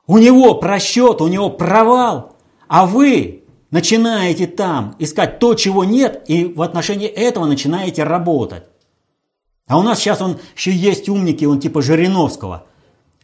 У 0.07 0.19
него 0.19 0.55
просчет, 0.55 1.21
у 1.21 1.29
него 1.29 1.51
провал, 1.51 2.37
а 2.69 2.87
вы 2.87 3.45
начинаете 3.71 4.47
там 4.47 4.95
искать 4.99 5.39
то, 5.39 5.55
чего 5.55 5.85
нет, 5.85 6.25
и 6.29 6.45
в 6.45 6.63
отношении 6.63 7.09
этого 7.09 7.47
начинаете 7.47 8.05
работать. 8.05 8.65
А 9.67 9.79
у 9.79 9.83
нас 9.83 9.99
сейчас 9.99 10.23
он 10.23 10.39
еще 10.57 10.73
есть 10.73 11.09
умники, 11.09 11.45
он 11.45 11.61
типа 11.61 11.83
Жириновского– 11.83 12.65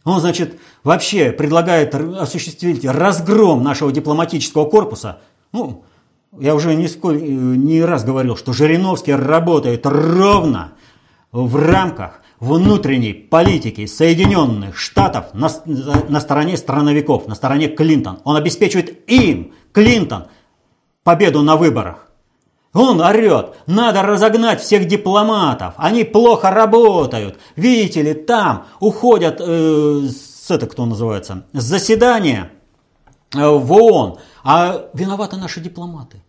он, 0.05 0.19
значит, 0.19 0.59
вообще 0.83 1.31
предлагает 1.31 1.95
осуществить 1.95 2.85
разгром 2.85 3.63
нашего 3.63 3.91
дипломатического 3.91 4.65
корпуса. 4.69 5.19
Ну, 5.51 5.83
я 6.39 6.53
уже 6.53 6.75
нисколько, 6.75 7.23
не 7.23 7.81
раз 7.81 8.03
говорил, 8.03 8.37
что 8.37 8.53
Жириновский 8.53 9.13
работает 9.13 9.85
ровно 9.85 10.73
в 11.31 11.55
рамках 11.55 12.21
внутренней 12.39 13.13
политики 13.13 13.87
Соединенных 13.87 14.77
Штатов 14.77 15.33
на, 15.33 15.49
на 15.65 16.19
стороне 16.19 16.55
страновиков, 16.57 17.27
на 17.27 17.35
стороне 17.35 17.67
Клинтон. 17.67 18.19
Он 18.25 18.35
обеспечивает 18.35 19.09
им 19.09 19.53
Клинтон 19.71 20.27
победу 21.03 21.41
на 21.41 21.55
выборах. 21.55 22.11
Он 22.75 22.99
орет, 22.99 23.55
надо 23.67 24.01
разогнать 24.01 24.61
всех 24.61 24.85
дипломатов, 24.85 25.75
они 25.77 26.03
плохо 26.03 26.51
работают. 26.51 27.39
Видите 27.55 28.01
ли, 28.01 28.13
там 28.13 28.65
уходят, 28.81 29.39
э, 29.39 30.01
с 30.09 30.51
это 30.51 30.67
кто 30.67 30.85
называется, 30.85 31.45
с 31.53 31.63
заседания 31.63 32.51
э, 33.33 33.47
в 33.47 33.71
ООН, 33.71 34.17
а 34.43 34.89
виноваты 34.93 35.37
наши 35.37 35.61
дипломаты. 35.61 36.21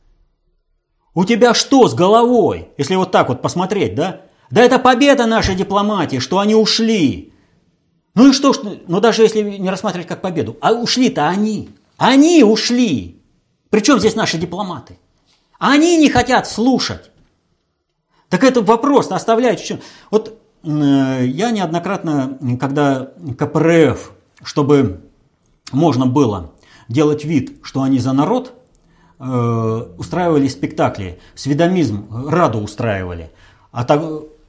У 1.14 1.24
тебя 1.24 1.52
что 1.52 1.88
с 1.88 1.94
головой, 1.94 2.68
если 2.78 2.94
вот 2.94 3.10
так 3.10 3.28
вот 3.28 3.42
посмотреть, 3.42 3.96
да? 3.96 4.20
Да 4.48 4.62
это 4.62 4.78
победа 4.78 5.26
нашей 5.26 5.56
дипломатии, 5.56 6.20
что 6.20 6.38
они 6.38 6.54
ушли. 6.54 7.32
Ну 8.14 8.30
и 8.30 8.32
что 8.32 8.52
ж, 8.52 8.58
ну 8.86 9.00
даже 9.00 9.22
если 9.22 9.42
не 9.42 9.68
рассматривать 9.68 10.06
как 10.06 10.22
победу, 10.22 10.56
а 10.60 10.72
ушли-то 10.72 11.26
они. 11.26 11.70
Они 11.96 12.44
ушли. 12.44 13.20
Причем 13.68 13.98
здесь 13.98 14.14
наши 14.14 14.38
дипломаты? 14.38 15.00
Они 15.58 15.96
не 15.96 16.10
хотят 16.10 16.46
слушать. 16.46 17.10
Так 18.28 18.44
это 18.44 18.62
вопрос 18.62 19.10
оставляет. 19.10 19.60
Вот 20.10 20.38
э, 20.62 20.68
я 21.26 21.50
неоднократно, 21.50 22.38
когда 22.58 23.12
КПРФ, 23.38 24.12
чтобы 24.42 25.00
можно 25.72 26.06
было 26.06 26.52
делать 26.88 27.24
вид, 27.24 27.58
что 27.62 27.82
они 27.82 27.98
за 27.98 28.12
народ, 28.12 28.54
э, 29.18 29.86
устраивали 29.96 30.48
спектакли, 30.48 31.20
сведомизм, 31.34 32.28
раду 32.28 32.58
устраивали, 32.58 33.30
а 33.72 33.84
так 33.84 34.02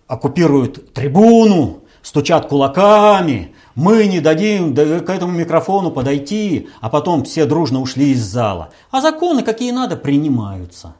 оккупируют 0.07 0.93
трибуну, 0.93 1.83
стучат 2.01 2.47
кулаками, 2.47 3.53
мы 3.77 4.07
не 4.07 4.21
дадим 4.21 4.73
к 4.73 5.07
этому 5.07 5.33
микрофону 5.33 5.91
подойти, 5.91 6.67
а 6.81 6.89
потом 6.89 7.23
все 7.23 7.45
дружно 7.45 7.79
ушли 7.79 8.09
из 8.09 8.23
зала. 8.25 8.71
А 8.89 9.01
законы, 9.01 9.43
какие 9.43 9.69
надо, 9.69 9.95
принимаются. 9.95 10.95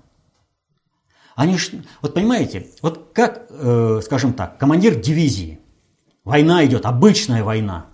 Они 1.35 1.57
ж, 1.57 1.71
вот 2.03 2.13
понимаете, 2.13 2.67
вот 2.83 3.13
как, 3.13 3.47
э, 3.49 4.01
скажем 4.03 4.33
так, 4.33 4.59
командир 4.59 4.93
дивизии, 4.93 5.59
война 6.23 6.63
идет, 6.65 6.85
обычная 6.85 7.43
война. 7.43 7.87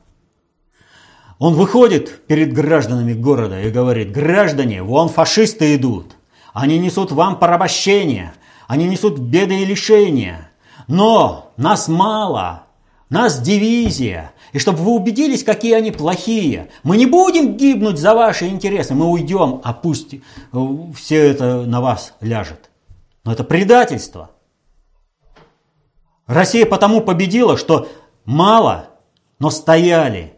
Он 1.39 1.53
выходит 1.53 2.27
перед 2.27 2.51
гражданами 2.51 3.13
города 3.13 3.61
и 3.61 3.71
говорит, 3.71 4.11
граждане, 4.11 4.84
вон 4.84 5.07
фашисты 5.07 5.77
идут, 5.77 6.17
они 6.51 6.77
несут 6.77 7.13
вам 7.13 7.39
порабощение, 7.39 8.34
они 8.67 8.89
несут 8.89 9.17
беды 9.17 9.61
и 9.61 9.65
лишения, 9.65 10.51
но 10.89 11.53
нас 11.55 11.88
мало, 11.88 12.63
нас 13.09 13.39
дивизия, 13.39 14.34
и 14.54 14.60
чтобы 14.60 14.84
вы 14.84 14.91
убедились, 14.91 15.43
какие 15.43 15.74
они 15.74 15.91
плохие. 15.91 16.70
Мы 16.84 16.97
не 16.97 17.08
будем 17.08 17.58
гибнуть 17.58 17.97
за 17.97 18.14
ваши 18.14 18.47
интересы, 18.47 18.93
мы 18.93 19.08
уйдем, 19.08 19.60
а 19.64 19.74
пусть 19.74 20.14
э, 20.14 20.20
все 20.95 21.18
это 21.18 21.64
на 21.66 21.82
вас 21.82 22.14
ляжет. 22.22 22.70
Но 23.26 23.34
это 23.34 23.43
предательство. 23.43 24.30
Россия 26.28 26.66
потому 26.66 27.01
победила, 27.01 27.58
что 27.58 27.88
мало, 28.26 28.89
но 29.39 29.49
стояли. 29.49 30.34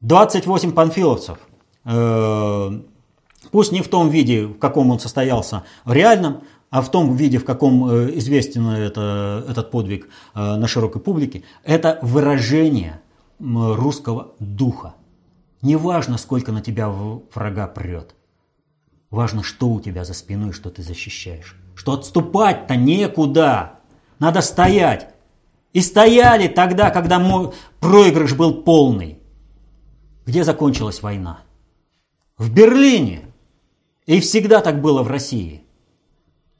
28 0.00 0.72
панфиловцев. 0.72 1.38
Э, 1.84 2.70
пусть 3.50 3.72
не 3.72 3.82
в 3.82 3.88
том 3.88 4.08
виде, 4.08 4.46
в 4.46 4.58
каком 4.58 4.90
он 4.90 5.00
состоялся 5.00 5.64
в 5.84 5.92
реальном, 5.92 6.44
а 6.70 6.82
в 6.82 6.90
том 6.90 7.16
виде, 7.16 7.38
в 7.38 7.44
каком 7.44 7.90
э, 7.90 8.18
известен 8.18 8.68
это, 8.68 9.44
этот 9.48 9.70
подвиг 9.70 10.08
э, 10.34 10.56
на 10.56 10.68
широкой 10.68 11.02
публике, 11.02 11.42
это 11.64 11.98
выражение 12.00 13.00
русского 13.40 14.34
духа. 14.38 14.94
Не 15.62 15.76
важно, 15.76 16.16
сколько 16.16 16.52
на 16.52 16.60
тебя 16.60 16.88
врага 16.88 17.66
прет. 17.66 18.14
Важно, 19.10 19.42
что 19.42 19.68
у 19.68 19.80
тебя 19.80 20.04
за 20.04 20.14
спиной, 20.14 20.52
что 20.52 20.70
ты 20.70 20.82
защищаешь. 20.82 21.56
Что 21.74 21.92
отступать-то 21.94 22.76
некуда. 22.76 23.80
Надо 24.18 24.40
стоять. 24.40 25.08
И 25.72 25.80
стояли 25.80 26.48
тогда, 26.48 26.90
когда 26.90 27.18
мой 27.18 27.52
проигрыш 27.80 28.34
был 28.34 28.62
полный. 28.62 29.18
Где 30.26 30.44
закончилась 30.44 31.02
война? 31.02 31.40
В 32.38 32.52
Берлине. 32.52 33.22
И 34.06 34.20
всегда 34.20 34.60
так 34.60 34.80
было 34.80 35.02
в 35.02 35.08
России. 35.08 35.64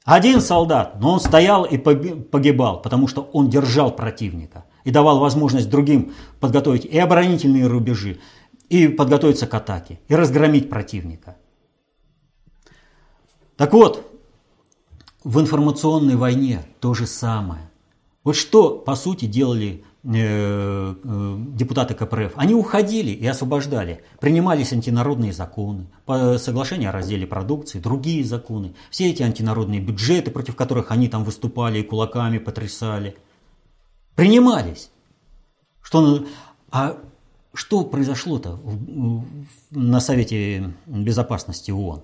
Один 0.04 0.40
солдат, 0.40 0.98
но 1.00 1.12
он 1.12 1.20
стоял 1.20 1.64
и 1.64 1.76
погибал, 1.76 2.80
потому 2.80 3.06
что 3.06 3.22
он 3.32 3.50
держал 3.50 3.94
противника 3.94 4.64
и 4.84 4.90
давал 4.90 5.20
возможность 5.20 5.68
другим 5.68 6.14
подготовить 6.40 6.86
и 6.86 6.98
оборонительные 6.98 7.66
рубежи, 7.66 8.18
и 8.70 8.88
подготовиться 8.88 9.46
к 9.46 9.54
атаке, 9.54 10.00
и 10.08 10.14
разгромить 10.14 10.70
противника. 10.70 11.36
Так 13.56 13.74
вот, 13.74 14.10
в 15.22 15.38
информационной 15.38 16.16
войне 16.16 16.64
то 16.80 16.94
же 16.94 17.06
самое. 17.06 17.70
Вот 18.24 18.36
что, 18.36 18.78
по 18.78 18.94
сути, 18.94 19.26
делали 19.26 19.84
депутаты 20.02 21.94
КПРФ, 21.94 22.32
они 22.36 22.54
уходили 22.54 23.10
и 23.10 23.26
освобождали. 23.26 24.02
Принимались 24.18 24.72
антинародные 24.72 25.32
законы, 25.32 25.88
по 26.06 26.38
соглашению 26.38 26.88
о 26.88 26.92
разделе 26.92 27.26
продукции, 27.26 27.80
другие 27.80 28.24
законы. 28.24 28.74
Все 28.90 29.10
эти 29.10 29.22
антинародные 29.22 29.80
бюджеты, 29.80 30.30
против 30.30 30.56
которых 30.56 30.90
они 30.90 31.08
там 31.08 31.24
выступали 31.24 31.80
и 31.80 31.82
кулаками 31.82 32.38
потрясали, 32.38 33.16
принимались. 34.14 34.90
Что, 35.82 36.24
а 36.70 36.96
что 37.52 37.84
произошло-то 37.84 38.58
на 39.70 40.00
Совете 40.00 40.72
Безопасности 40.86 41.72
ООН? 41.72 42.02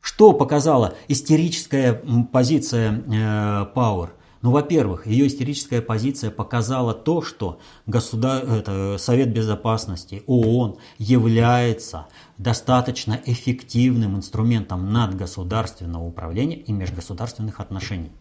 Что 0.00 0.32
показала 0.32 0.94
истерическая 1.06 1.94
позиция 2.32 2.92
э, 2.92 3.66
Пауэр– 3.72 4.12
ну, 4.44 4.50
во-первых, 4.50 5.06
ее 5.06 5.26
истерическая 5.26 5.80
позиция 5.80 6.30
показала 6.30 6.92
то, 6.92 7.22
что 7.22 7.60
государ... 7.86 8.44
это, 8.44 8.96
Совет 8.98 9.32
Безопасности, 9.32 10.22
ООН 10.26 10.76
является 10.98 12.08
достаточно 12.36 13.18
эффективным 13.24 14.16
инструментом 14.16 14.92
надгосударственного 14.92 16.04
управления 16.04 16.56
и 16.56 16.72
межгосударственных 16.72 17.58
отношений. 17.58 18.12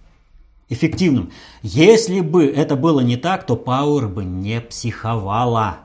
Эффективным. 0.69 1.33
Если 1.61 2.21
бы 2.21 2.45
это 2.45 2.77
было 2.77 3.01
не 3.01 3.17
так, 3.17 3.45
то 3.45 3.57
Пауэр 3.57 4.07
бы 4.07 4.23
не 4.23 4.61
психовала. 4.61 5.79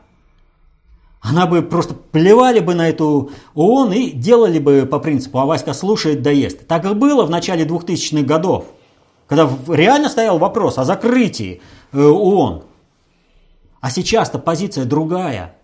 Она 1.21 1.49
бы 1.49 1.63
просто 1.63 1.95
плевали 1.95 2.61
бы 2.61 2.77
на 2.77 2.89
эту 2.89 3.33
ООН 3.57 3.93
и 3.93 4.11
делали 4.13 4.61
бы 4.61 4.87
по 4.89 5.01
принципу 5.01 5.41
«а 5.41 5.47
Васька 5.47 5.75
слушает, 5.75 6.23
доест». 6.23 6.69
Так 6.69 6.85
и 6.85 6.95
было 6.95 7.27
в 7.27 7.31
начале 7.31 7.65
2000-х 7.65 8.23
годов 8.23 8.67
когда 9.29 9.49
реально 9.69 10.09
стоял 10.09 10.39
вопрос 10.39 10.79
о 10.79 10.85
закрытии 10.85 11.61
э, 11.93 12.03
ООН. 12.03 12.65
А 13.81 13.91
сейчас-то 13.91 14.39
позиция 14.39 14.85
другая. 14.85 15.55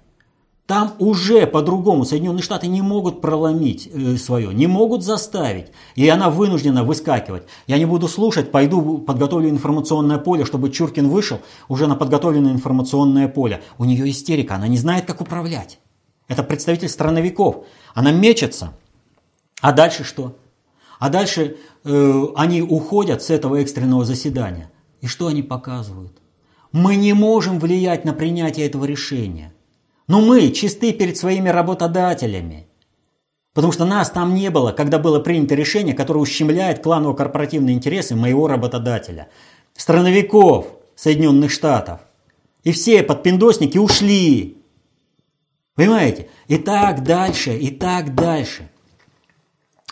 Там 0.67 0.95
уже 0.99 1.47
по-другому 1.47 2.07
Соединенные 2.07 2.43
Штаты 2.43 2.69
не 2.69 2.81
могут 2.81 3.21
проломить 3.21 3.89
э, 3.93 4.17
свое, 4.17 4.55
не 4.55 4.67
могут 4.67 5.03
заставить. 5.03 5.69
И 5.95 6.07
она 6.09 6.31
вынуждена 6.31 6.85
выскакивать. 6.85 7.45
Я 7.67 7.79
не 7.79 7.87
буду 7.87 8.07
слушать, 8.07 8.51
пойду 8.51 8.99
подготовлю 8.99 9.49
информационное 9.49 10.19
поле, 10.19 10.45
чтобы 10.45 10.71
Чуркин 10.71 11.09
вышел 11.09 11.41
уже 11.69 11.87
на 11.87 11.97
подготовленное 11.97 12.53
информационное 12.53 13.29
поле. 13.29 13.63
У 13.79 13.85
нее 13.85 14.09
истерика, 14.11 14.55
она 14.55 14.69
не 14.69 14.79
знает, 14.79 15.07
как 15.07 15.21
управлять. 15.21 15.79
Это 16.29 16.43
представитель 16.43 16.89
страновиков. 16.89 17.67
Она 17.95 18.13
мечется. 18.13 18.73
А 19.61 19.73
дальше 19.73 20.05
что? 20.05 20.37
А 20.99 21.11
дальше 21.11 21.57
э, 21.85 22.27
они 22.37 22.63
уходят 22.63 23.23
с 23.23 23.31
этого 23.31 23.57
экстренного 23.57 24.05
заседания. 24.05 24.71
И 25.01 25.07
что 25.07 25.27
они 25.27 25.43
показывают? 25.43 26.13
Мы 26.73 26.97
не 26.97 27.13
можем 27.13 27.59
влиять 27.59 28.05
на 28.05 28.13
принятие 28.13 28.67
этого 28.67 28.85
решения. 28.85 29.53
Но 30.09 30.21
мы 30.21 30.51
чисты 30.51 30.93
перед 30.93 31.17
своими 31.17 31.49
работодателями. 31.49 32.67
Потому 33.55 33.73
что 33.73 33.85
нас 33.85 34.11
там 34.11 34.35
не 34.35 34.51
было, 34.51 34.73
когда 34.73 34.99
было 34.99 35.21
принято 35.21 35.55
решение, 35.55 35.95
которое 35.95 36.19
ущемляет 36.19 36.83
кланово-корпоративные 36.83 37.75
интересы 37.75 38.17
моего 38.17 38.49
работодателя. 38.49 39.29
Страновиков 39.77 40.67
Соединенных 40.97 41.53
Штатов. 41.53 42.01
И 42.65 42.73
все 42.73 43.03
подпиндосники 43.03 43.79
ушли. 43.79 44.59
Понимаете? 45.75 46.29
И 46.49 46.59
так 46.59 47.05
дальше, 47.05 47.57
и 47.57 47.71
так 47.71 48.15
дальше. 48.15 48.69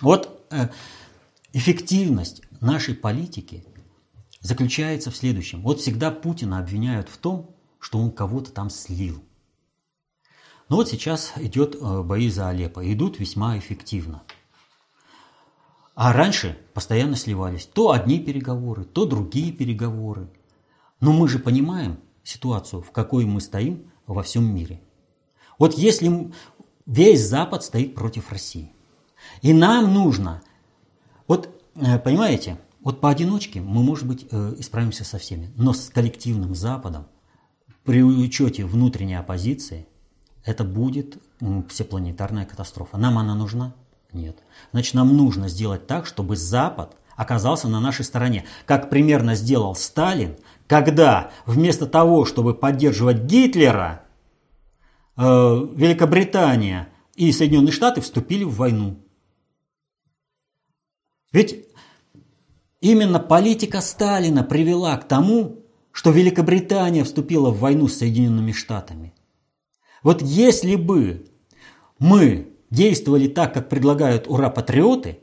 Вот 0.00 0.44
э, 0.50 0.68
эффективность 1.52 2.42
нашей 2.60 2.94
политики 2.94 3.64
заключается 4.40 5.10
в 5.10 5.16
следующем. 5.16 5.62
Вот 5.62 5.80
всегда 5.80 6.10
Путина 6.10 6.58
обвиняют 6.58 7.08
в 7.08 7.16
том, 7.16 7.54
что 7.78 7.98
он 7.98 8.10
кого-то 8.10 8.52
там 8.52 8.70
слил. 8.70 9.22
Но 10.68 10.76
вот 10.76 10.88
сейчас 10.88 11.32
идет 11.36 11.74
э, 11.74 12.02
бои 12.02 12.28
за 12.28 12.48
Алеппо, 12.48 12.80
идут 12.92 13.18
весьма 13.18 13.58
эффективно. 13.58 14.22
А 15.94 16.12
раньше 16.12 16.58
постоянно 16.72 17.16
сливались. 17.16 17.66
То 17.66 17.90
одни 17.90 18.18
переговоры, 18.18 18.84
то 18.84 19.04
другие 19.04 19.52
переговоры. 19.52 20.30
Но 21.00 21.12
мы 21.12 21.28
же 21.28 21.38
понимаем 21.38 21.98
ситуацию, 22.22 22.82
в 22.82 22.92
какой 22.92 23.26
мы 23.26 23.40
стоим 23.40 23.90
во 24.06 24.22
всем 24.22 24.54
мире. 24.54 24.80
Вот 25.58 25.74
если 25.74 26.32
весь 26.86 27.26
Запад 27.26 27.62
стоит 27.64 27.94
против 27.94 28.30
России– 28.30 28.72
И 29.40 29.52
нам 29.52 29.92
нужно, 29.94 30.42
вот 31.26 31.48
э, 31.76 31.98
понимаете, 31.98 32.58
вот 32.80 33.00
поодиночке 33.00 33.60
мы, 33.60 33.82
может 33.82 34.06
быть, 34.06 34.26
э, 34.30 34.54
исправимся 34.58 35.04
со 35.04 35.18
всеми, 35.18 35.50
но 35.56 35.72
с 35.72 35.88
коллективным 35.88 36.54
Западом 36.54 37.06
при 37.84 38.02
учете 38.02 38.64
внутренней 38.64 39.14
оппозиции 39.14 39.86
это 40.44 40.64
будет 40.64 41.18
всепланетарная 41.68 42.46
катастрофа. 42.46 42.96
Нам 42.96 43.18
она 43.18 43.34
нужна? 43.34 43.74
Нет. 44.12 44.38
Значит, 44.72 44.94
нам 44.94 45.16
нужно 45.16 45.48
сделать 45.48 45.86
так, 45.86 46.06
чтобы 46.06 46.36
Запад 46.36 46.96
оказался 47.16 47.68
на 47.68 47.80
нашей 47.80 48.04
стороне. 48.04 48.44
Как 48.66 48.90
примерно 48.90 49.34
сделал 49.34 49.74
Сталин, 49.74 50.36
когда 50.66 51.30
вместо 51.46 51.86
того, 51.86 52.24
чтобы 52.24 52.54
поддерживать 52.54 53.22
Гитлера, 53.22 54.02
э, 55.16 55.22
Великобритания 55.22 56.88
и 57.14 57.30
Соединенные 57.32 57.72
Штаты 57.72 58.00
вступили 58.00 58.44
в 58.44 58.56
войну. 58.56 59.01
Ведь 61.32 61.66
именно 62.80 63.18
политика 63.18 63.80
Сталина 63.80 64.44
привела 64.44 64.96
к 64.96 65.08
тому, 65.08 65.64
что 65.90 66.10
Великобритания 66.10 67.04
вступила 67.04 67.50
в 67.50 67.58
войну 67.58 67.88
с 67.88 67.98
Соединенными 67.98 68.52
Штатами. 68.52 69.14
Вот 70.02 70.22
если 70.22 70.76
бы 70.76 71.26
мы 71.98 72.52
действовали 72.70 73.28
так, 73.28 73.54
как 73.54 73.68
предлагают 73.68 74.26
ура-патриоты, 74.26 75.20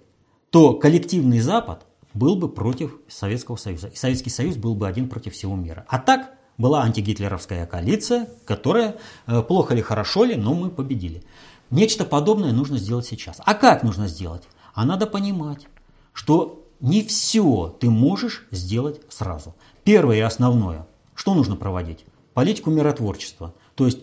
то 0.51 0.73
коллективный 0.75 1.39
Запад 1.39 1.85
был 2.13 2.35
бы 2.35 2.49
против 2.49 2.97
Советского 3.07 3.55
Союза. 3.55 3.87
И 3.87 3.95
Советский 3.95 4.29
Союз 4.29 4.55
был 4.55 4.75
бы 4.75 4.87
один 4.87 5.09
против 5.09 5.33
всего 5.33 5.55
мира. 5.55 5.85
А 5.89 5.99
так 5.99 6.33
была 6.57 6.83
антигитлеровская 6.83 7.65
коалиция, 7.65 8.27
которая, 8.45 8.97
э, 9.27 9.41
плохо 9.41 9.73
ли, 9.73 9.81
хорошо 9.81 10.25
ли, 10.25 10.35
но 10.35 10.53
мы 10.53 10.69
победили. 10.69 11.23
Нечто 11.69 12.03
подобное 12.05 12.51
нужно 12.51 12.77
сделать 12.77 13.05
сейчас. 13.05 13.41
А 13.45 13.53
как 13.53 13.83
нужно 13.83 14.07
сделать? 14.07 14.43
А 14.73 14.85
надо 14.85 15.07
понимать, 15.07 15.67
что 16.13 16.67
не 16.79 17.03
все 17.03 17.75
ты 17.79 17.89
можешь 17.89 18.47
сделать 18.51 19.01
сразу. 19.09 19.55
Первое 19.83 20.17
и 20.17 20.21
основное, 20.21 20.87
что 21.15 21.33
нужно 21.33 21.55
проводить? 21.55 22.05
Политику 22.33 22.71
миротворчества. 22.71 23.53
То 23.75 23.85
есть 23.85 23.99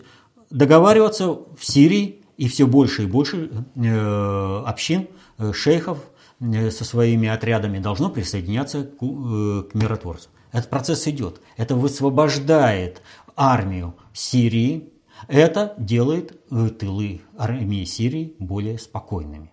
договариваться 0.49 1.31
в 1.31 1.59
Сирии 1.61 2.21
и 2.37 2.47
все 2.47 2.67
больше 2.67 3.03
и 3.03 3.07
больше 3.07 3.49
э, 3.75 4.63
общин, 4.65 5.07
э, 5.37 5.51
шейхов 5.53 5.97
э, 6.39 6.69
со 6.69 6.85
своими 6.85 7.27
отрядами 7.27 7.79
должно 7.79 8.09
присоединяться 8.09 8.83
к, 8.83 8.99
к 8.99 9.73
миротворцу. 9.73 10.29
Этот 10.51 10.69
процесс 10.69 11.07
идет. 11.07 11.41
Это 11.57 11.75
высвобождает 11.75 13.01
армию 13.35 13.95
Сирии. 14.13 14.93
Это 15.27 15.73
делает 15.77 16.39
тылы 16.49 17.21
армии 17.37 17.83
Сирии 17.85 18.35
более 18.39 18.77
спокойными. 18.77 19.51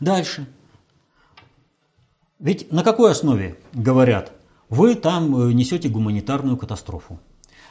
Дальше. 0.00 0.46
Ведь 2.44 2.70
на 2.70 2.84
какой 2.84 3.10
основе 3.10 3.56
говорят, 3.72 4.32
вы 4.68 4.96
там 4.96 5.48
несете 5.56 5.88
гуманитарную 5.88 6.58
катастрофу? 6.58 7.18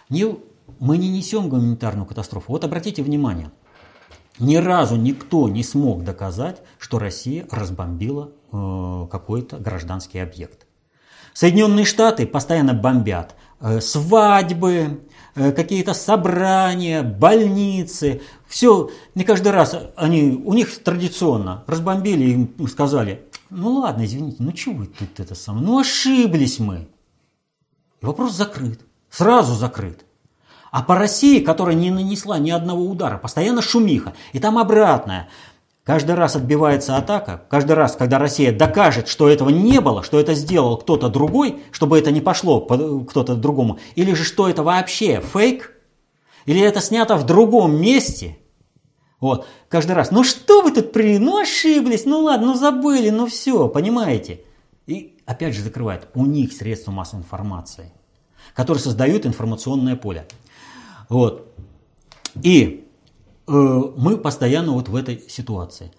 Не 0.09 0.36
мы 0.80 0.97
не 0.97 1.09
несем 1.09 1.47
гуманитарную 1.47 2.07
катастрофу. 2.07 2.53
Вот 2.53 2.63
обратите 2.63 3.03
внимание, 3.03 3.51
ни 4.39 4.55
разу 4.55 4.95
никто 4.95 5.47
не 5.47 5.61
смог 5.63 6.03
доказать, 6.03 6.63
что 6.80 6.97
Россия 6.97 7.45
разбомбила 7.51 8.32
э, 8.51 9.07
какой-то 9.11 9.57
гражданский 9.57 10.17
объект. 10.17 10.65
Соединенные 11.34 11.86
Штаты 11.86 12.26
постоянно 12.26 12.74
бомбят 12.74 13.36
э, 13.59 13.80
свадьбы, 13.80 15.01
э, 15.36 15.51
какие-то 15.51 15.93
собрания, 15.93 17.03
больницы. 17.03 18.21
Все, 18.47 18.89
не 19.13 19.24
каждый 19.24 19.51
раз 19.51 19.76
они, 19.95 20.41
у 20.43 20.53
них 20.53 20.84
традиционно 20.84 21.63
разбомбили, 21.67 22.32
им 22.32 22.67
сказали, 22.67 23.28
ну 23.54 23.80
ладно, 23.80 24.06
извините, 24.06 24.38
ну 24.39 24.51
чего 24.51 24.76
вы 24.76 24.88
тут 24.88 25.20
это 25.20 25.36
самое, 25.36 25.66
ну 25.66 25.80
ошиблись 25.80 26.60
мы. 26.60 26.88
И 28.01 28.06
вопрос 28.06 28.34
закрыт, 28.34 28.82
сразу 29.10 29.54
закрыт. 29.54 30.06
А 30.72 30.82
по 30.82 30.95
России, 30.95 31.39
которая 31.39 31.76
не 31.76 31.91
нанесла 31.91 32.39
ни 32.39 32.49
одного 32.49 32.84
удара, 32.84 33.20
постоянно 33.20 33.62
шумиха. 33.62 34.14
И 34.32 34.39
там 34.39 34.58
обратное. 34.58 35.30
Каждый 35.84 36.16
раз 36.16 36.36
отбивается 36.36 36.97
атака, 36.97 37.43
каждый 37.49 37.74
раз, 37.74 37.95
когда 37.95 38.18
Россия 38.18 38.58
докажет, 38.58 39.10
что 39.10 39.28
этого 39.28 39.49
не 39.49 39.82
было, 39.82 40.01
что 40.01 40.18
это 40.18 40.34
сделал 40.34 40.78
кто-то 40.78 41.10
другой, 41.10 41.62
чтобы 41.72 41.99
это 41.99 42.10
не 42.10 42.22
пошло 42.22 42.62
кто-то 42.62 43.36
другому, 43.36 43.80
или 43.95 44.14
же 44.14 44.24
что 44.24 44.47
это 44.47 44.64
вообще 44.64 45.22
фейк, 45.22 45.74
или 46.45 46.62
это 46.62 46.80
снято 46.80 47.18
в 47.18 47.26
другом 47.26 47.76
месте, 47.76 48.38
вот, 49.24 49.47
каждый 49.69 49.93
раз, 49.93 50.11
ну 50.11 50.26
что 50.26 50.61
вы 50.61 50.71
тут 50.74 50.91
при, 50.91 51.17
ну 51.17 51.39
ошиблись, 51.39 52.03
ну 52.03 52.19
ладно, 52.19 52.47
ну 52.47 52.55
забыли, 52.55 53.09
ну 53.09 53.26
все, 53.26 53.69
понимаете? 53.69 54.41
И 54.86 55.17
опять 55.26 55.55
же 55.55 55.61
закрывает, 55.61 56.09
у 56.13 56.26
них 56.26 56.51
средства 56.51 56.91
массовой 56.91 57.21
информации, 57.21 57.93
которые 58.53 58.84
создают 58.84 59.26
информационное 59.26 59.95
поле. 59.95 60.28
Вот. 61.07 61.55
И 62.41 62.86
э, 63.47 63.51
мы 63.51 64.17
постоянно 64.17 64.74
вот 64.74 64.89
в 64.89 64.95
этой 64.97 65.24
ситуации. 65.30 65.93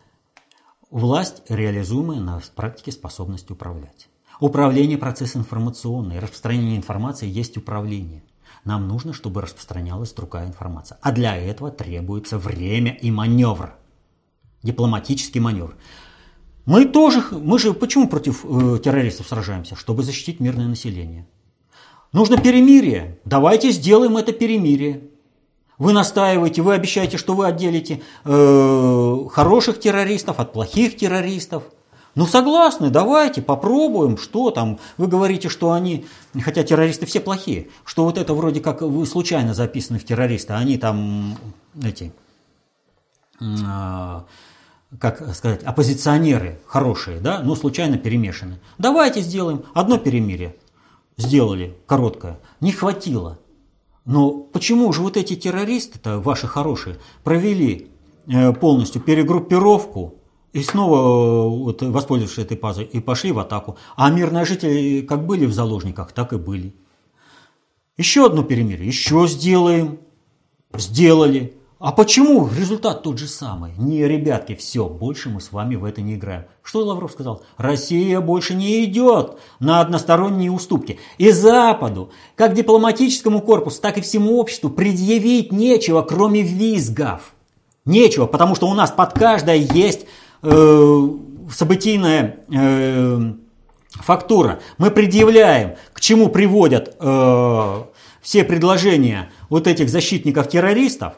Власть, 0.91 1.45
реализуемая 1.49 2.21
на 2.21 2.43
практике 2.55 2.93
способность 2.93 3.51
управлять. 3.51 4.09
Управление– 4.39 4.99
процесс 4.99 5.35
информационный. 5.35 6.19
Распространение 6.19 6.77
информации 6.77 7.27
есть 7.27 7.57
управление. 7.57 8.23
Нам 8.65 8.89
нужно, 8.89 9.13
чтобы 9.13 9.43
распространялась 9.43 10.13
другая 10.13 10.47
информация. 10.47 10.99
А 11.03 11.13
для 11.13 11.37
этого 11.37 11.71
требуется 11.71 12.39
время 12.39 12.93
и 12.93 13.11
маневр. 13.11 13.75
Дипломатический 14.63 15.41
маневр. 15.41 15.77
Мы 16.65 16.87
тоже, 16.87 17.23
мы 17.31 17.59
же 17.59 17.75
почему 17.75 18.09
против 18.09 18.45
э, 18.45 18.79
террористов 18.83 19.29
сражаемся? 19.29 19.77
Чтобы 19.77 20.03
защитить 20.03 20.41
мирное 20.41 20.67
население. 20.67 21.27
Нужно 22.13 22.39
перемирие. 22.39 23.19
Давайте 23.27 23.71
сделаем 23.71 24.17
это 24.17 24.33
перемирие. 24.33 25.11
Вы 25.77 25.93
настаиваете, 25.93 26.63
вы 26.63 26.75
обещаете, 26.75 27.19
что 27.19 27.35
вы 27.35 27.47
отделите 27.47 28.01
э, 28.25 29.19
хороших 29.31 29.81
террористов 29.81 30.39
от 30.39 30.53
плохих 30.53 30.97
террористов. 30.97 31.65
Ну 32.15 32.27
согласны, 32.27 32.91
давайте 32.91 33.43
попробуем, 33.43 34.17
что 34.19 34.51
там. 34.51 34.79
Вы 34.99 35.09
говорите, 35.09 35.49
что 35.49 35.73
они, 35.73 36.07
хотя 36.41 36.63
террористы 36.63 37.07
все 37.07 37.21
плохие, 37.21 37.69
что 37.85 38.05
вот 38.05 38.19
это 38.19 38.35
вроде 38.35 38.61
как 38.61 38.83
вы 38.83 39.05
случайно 39.07 39.55
записаны 39.55 39.99
в 39.99 40.05
террористы, 40.05 40.53
а 40.53 40.59
они 40.59 40.79
там 40.79 41.37
эти, 41.83 42.13
э, 43.41 44.21
как 45.01 45.35
сказать, 45.35 45.65
оппозиционеры 45.65 46.61
хорошие, 46.67 47.19
да, 47.19 47.41
но 47.41 47.57
случайно 47.57 47.99
перемешаны. 47.99 48.61
Давайте 48.79 49.21
сделаем 49.21 49.65
одно 49.75 49.99
перемирие 49.99 50.55
сделали 51.17 51.77
короткое, 51.87 52.39
не 52.61 52.73
хватило. 52.73 53.39
Но 54.05 54.33
почему 54.33 54.93
же 54.93 55.01
вот 55.01 55.17
эти 55.17 55.35
террористы-то, 55.35 56.21
ваши 56.21 56.47
хорошие, 56.47 56.97
провели 57.23 57.89
э, 58.27 58.53
полностью 58.53 59.01
перегруппировку 59.01 60.17
и 60.55 60.63
снова, 60.63 60.97
э, 60.97 61.49
вот, 61.49 61.83
воспользовавшись 61.83 62.45
этой 62.45 62.57
пазой, 62.57 62.85
и 62.85 63.01
пошли 63.01 63.33
в 63.33 63.41
атаку. 63.41 63.77
А 63.97 64.09
мирные 64.11 64.45
жители 64.45 65.03
как 65.03 65.27
были 65.27 65.47
в 65.47 65.53
заложниках, 65.53 66.13
так 66.13 66.33
и 66.33 66.37
были. 66.37 66.73
Еще 67.99 68.25
одно 68.25 68.45
перемирие, 68.45 68.87
еще 68.87 69.27
сделаем. 69.27 69.99
Сделали. 70.73 71.55
А 71.81 71.91
почему 71.91 72.49
результат 72.49 73.03
тот 73.03 73.19
же 73.19 73.27
самый? 73.27 73.73
Не, 73.77 74.07
ребятки, 74.07 74.55
все, 74.55 74.89
больше 74.89 75.29
мы 75.29 75.41
с 75.41 75.53
вами 75.53 75.75
в 75.75 75.85
это 75.85 76.03
не 76.03 76.15
играем. 76.15 76.45
Что 76.63 76.85
Лавров 76.85 77.13
сказал? 77.13 77.43
Россия 77.57 78.21
больше 78.21 78.55
не 78.55 78.85
идет 78.85 79.39
на 79.59 79.81
односторонние 79.81 80.53
уступки. 80.53 80.99
И 81.19 81.31
Западу, 81.31 82.11
как 82.37 82.55
дипломатическому 82.55 83.43
корпусу, 83.43 83.81
так 83.83 83.99
и 83.99 84.01
всему 84.01 84.39
обществу 84.39 84.71
предъявить 84.71 85.53
нечего, 85.53 86.03
кроме 86.03 86.43
визгов. 86.43 87.35
Нечего, 87.85 88.27
потому 88.27 88.55
что 88.55 88.69
у 88.69 88.75
нас 88.75 88.91
под 88.91 89.13
каждое 89.13 89.57
есть 89.57 90.07
э, 90.45 91.09
событийная 91.53 92.37
э, 92.53 93.33
фактура. 93.91 94.61
Мы 94.79 94.91
предъявляем, 94.91 95.75
к 95.93 96.01
чему 96.01 96.29
приводят 96.29 96.97
э, 96.99 97.83
все 98.23 98.45
предложения 98.45 99.31
вот 99.49 99.67
этих 99.67 99.89
защитников-террористов, 99.89 101.15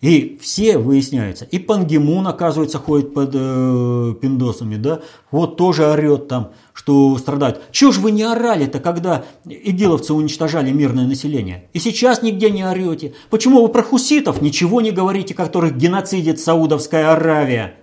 и 0.00 0.38
все 0.40 0.78
выясняются. 0.78 1.44
И 1.44 1.58
Пангемун, 1.58 2.26
оказывается, 2.28 2.78
ходит 2.78 3.12
под 3.14 3.30
э, 3.34 4.14
пиндосами, 4.20 4.76
да, 4.76 5.00
вот 5.32 5.56
тоже 5.56 5.90
орет 5.90 6.28
там, 6.28 6.52
что 6.72 7.18
страдает. 7.18 7.60
Чего 7.72 7.90
ж 7.90 7.98
вы 7.98 8.12
не 8.12 8.22
орали-то, 8.22 8.78
когда 8.78 9.24
игиловцы 9.44 10.14
уничтожали 10.14 10.70
мирное 10.70 11.06
население? 11.06 11.68
И 11.72 11.80
сейчас 11.80 12.22
нигде 12.22 12.50
не 12.50 12.64
орете. 12.64 13.14
Почему 13.28 13.62
вы 13.62 13.68
про 13.68 13.82
хуситов 13.82 14.40
ничего 14.40 14.80
не 14.80 14.92
говорите, 14.92 15.34
которых 15.34 15.76
геноцидит 15.76 16.38
Саудовская 16.38 17.12
Аравия? 17.12 17.74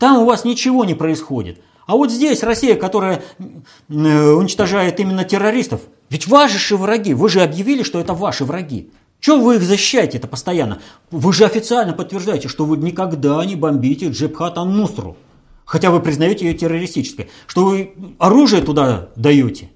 Там 0.00 0.22
у 0.22 0.24
вас 0.24 0.44
ничего 0.46 0.86
не 0.86 0.94
происходит. 0.94 1.60
А 1.86 1.94
вот 1.94 2.10
здесь 2.10 2.42
Россия, 2.42 2.74
которая 2.74 3.22
э, 3.38 4.32
уничтожает 4.32 4.98
именно 4.98 5.24
террористов, 5.24 5.82
ведь 6.08 6.26
ваши 6.26 6.58
же 6.58 6.78
враги, 6.78 7.12
вы 7.12 7.28
же 7.28 7.42
объявили, 7.42 7.82
что 7.82 8.00
это 8.00 8.14
ваши 8.14 8.46
враги. 8.46 8.90
Чего 9.20 9.36
вы 9.36 9.56
их 9.56 9.62
защищаете 9.62 10.16
это 10.16 10.26
постоянно? 10.26 10.80
Вы 11.10 11.34
же 11.34 11.44
официально 11.44 11.92
подтверждаете, 11.92 12.48
что 12.48 12.64
вы 12.64 12.78
никогда 12.78 13.44
не 13.44 13.56
бомбите 13.56 14.08
Джебхат 14.08 14.56
Ан-Нусру. 14.56 15.18
хотя 15.66 15.90
вы 15.90 16.00
признаете 16.00 16.46
ее 16.46 16.54
террористической, 16.54 17.28
что 17.46 17.66
вы 17.66 17.92
оружие 18.18 18.62
туда 18.62 19.10
даете. 19.16 19.70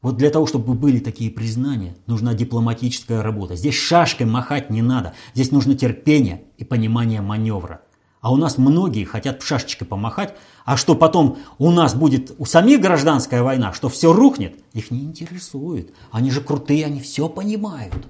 Вот 0.00 0.16
для 0.16 0.30
того, 0.30 0.46
чтобы 0.46 0.72
были 0.72 0.98
такие 1.00 1.30
признания, 1.30 1.94
нужна 2.06 2.32
дипломатическая 2.32 3.22
работа. 3.22 3.54
Здесь 3.54 3.74
шашкой 3.74 4.26
махать 4.26 4.70
не 4.70 4.80
надо. 4.80 5.12
Здесь 5.34 5.50
нужно 5.50 5.76
терпение 5.76 6.44
и 6.56 6.64
понимание 6.64 7.20
маневра. 7.20 7.82
А 8.26 8.32
у 8.32 8.36
нас 8.36 8.58
многие 8.58 9.04
хотят 9.04 9.40
шашечкой 9.40 9.86
помахать, 9.86 10.34
а 10.64 10.76
что 10.76 10.96
потом 10.96 11.38
у 11.58 11.70
нас 11.70 11.94
будет 11.94 12.34
у 12.38 12.44
самих 12.44 12.80
гражданская 12.80 13.40
война, 13.40 13.72
что 13.72 13.88
все 13.88 14.12
рухнет, 14.12 14.58
их 14.72 14.90
не 14.90 15.04
интересует. 15.04 15.94
Они 16.10 16.32
же 16.32 16.40
крутые, 16.40 16.86
они 16.86 17.00
все 17.00 17.28
понимают. 17.28 18.08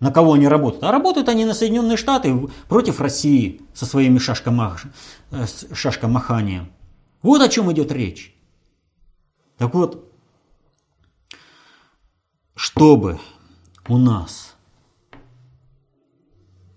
На 0.00 0.10
кого 0.10 0.32
они 0.32 0.48
работают? 0.48 0.84
А 0.84 0.90
работают 0.90 1.28
они 1.28 1.44
на 1.44 1.52
Соединенные 1.52 1.98
Штаты 1.98 2.48
против 2.70 3.02
России 3.02 3.60
со 3.74 3.84
своими 3.84 4.16
шашкомах... 4.16 4.82
Э, 5.30 5.44
шашкомаханием. 5.74 6.72
Вот 7.20 7.42
о 7.42 7.48
чем 7.50 7.70
идет 7.70 7.92
речь. 7.92 8.34
Так 9.58 9.74
вот, 9.74 10.10
чтобы 12.54 13.20
у 13.88 13.98
нас 13.98 14.54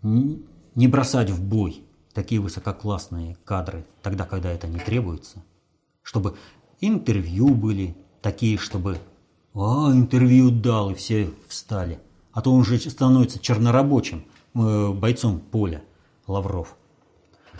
не 0.02 0.88
бросать 0.90 1.30
в 1.30 1.42
бой 1.42 1.87
такие 2.18 2.42
высококлассные 2.42 3.38
кадры 3.46 3.86
тогда, 4.02 4.26
когда 4.26 4.50
это 4.50 4.66
не 4.66 4.80
требуется, 4.80 5.44
чтобы 6.02 6.36
интервью 6.82 7.50
были 7.54 7.96
такие, 8.24 8.58
чтобы 8.58 8.98
«А, 9.54 9.92
интервью 9.92 10.50
дал», 10.50 10.90
и 10.90 10.96
все 10.96 11.30
встали. 11.48 12.00
А 12.32 12.42
то 12.42 12.52
он 12.52 12.66
же 12.66 12.80
становится 12.80 13.38
чернорабочим, 13.38 14.26
э, 14.56 14.92
бойцом 14.94 15.40
поля, 15.40 15.84
Лавров 16.26 16.76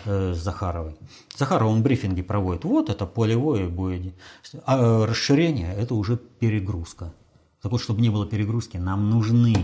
э, 0.04 0.32
Захаровой. 0.34 0.96
Захаров 1.36 1.70
он 1.70 1.84
брифинги 1.84 2.22
проводит. 2.22 2.64
Вот 2.64 2.90
это 2.90 3.06
полевое 3.06 3.68
будет. 3.68 4.16
А 4.66 5.06
расширение– 5.06 5.72
это 5.76 5.94
уже 5.94 6.16
перегрузка. 6.16 7.14
Так 7.62 7.70
вот, 7.70 7.80
чтобы 7.80 8.00
не 8.00 8.10
было 8.10 8.26
перегрузки, 8.26 8.76
нам 8.76 9.08
нужны 9.08 9.54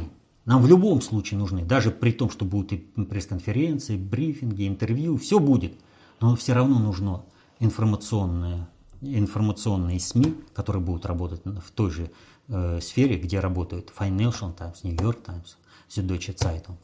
нам 0.45 0.63
в 0.63 0.67
любом 0.69 1.01
случае 1.01 1.39
нужны, 1.39 1.65
даже 1.65 1.91
при 1.91 2.13
том, 2.13 2.29
что 2.29 2.45
будут 2.45 2.73
и 2.73 2.77
пресс-конференции, 2.77 3.97
брифинги, 3.97 4.69
интервью, 4.69 5.17
все 5.17 5.39
будет. 5.39 5.75
Но 6.21 6.37
все 6.37 6.53
равно 6.53 6.79
нужно 6.79 7.25
информационные, 7.61 8.67
информационные 9.01 9.99
СМИ, 9.99 10.35
которые 10.55 10.83
будут 10.83 11.07
работать 11.07 11.43
в 11.45 11.71
той 11.73 11.91
же 11.91 12.11
э, 12.49 12.81
сфере, 12.81 13.17
где 13.17 13.41
работают 13.41 13.93
Financial 13.99 14.55
Times, 14.55 14.83
New 14.85 14.95
York 14.95 15.23
Times, 15.25 15.57
Süddeutsche 15.89 16.35
Zeitung. 16.37 16.77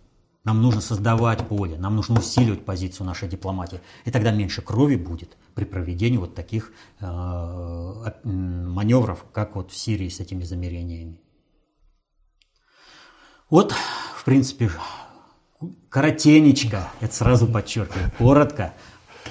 Нам 0.44 0.62
нужно 0.62 0.80
создавать 0.80 1.46
поле, 1.46 1.76
нам 1.76 1.96
нужно 1.96 2.18
усиливать 2.18 2.64
позицию 2.64 3.06
нашей 3.06 3.28
дипломатии. 3.28 3.80
И 4.06 4.10
тогда 4.10 4.32
меньше 4.32 4.62
крови 4.62 4.96
будет 4.96 5.36
при 5.54 5.64
проведении 5.64 6.16
вот 6.16 6.34
таких 6.34 6.72
э, 7.00 8.10
маневров, 8.24 9.26
как 9.32 9.54
вот 9.54 9.70
в 9.70 9.76
Сирии 9.76 10.08
с 10.08 10.18
этими 10.18 10.44
замерениями. 10.44 11.18
Вот, 13.50 13.72
в 13.72 14.24
принципе, 14.24 14.70
коротенечко, 15.88 16.88
это 17.00 17.12
сразу 17.12 17.48
подчеркиваю, 17.48 18.12
коротко 18.16 18.72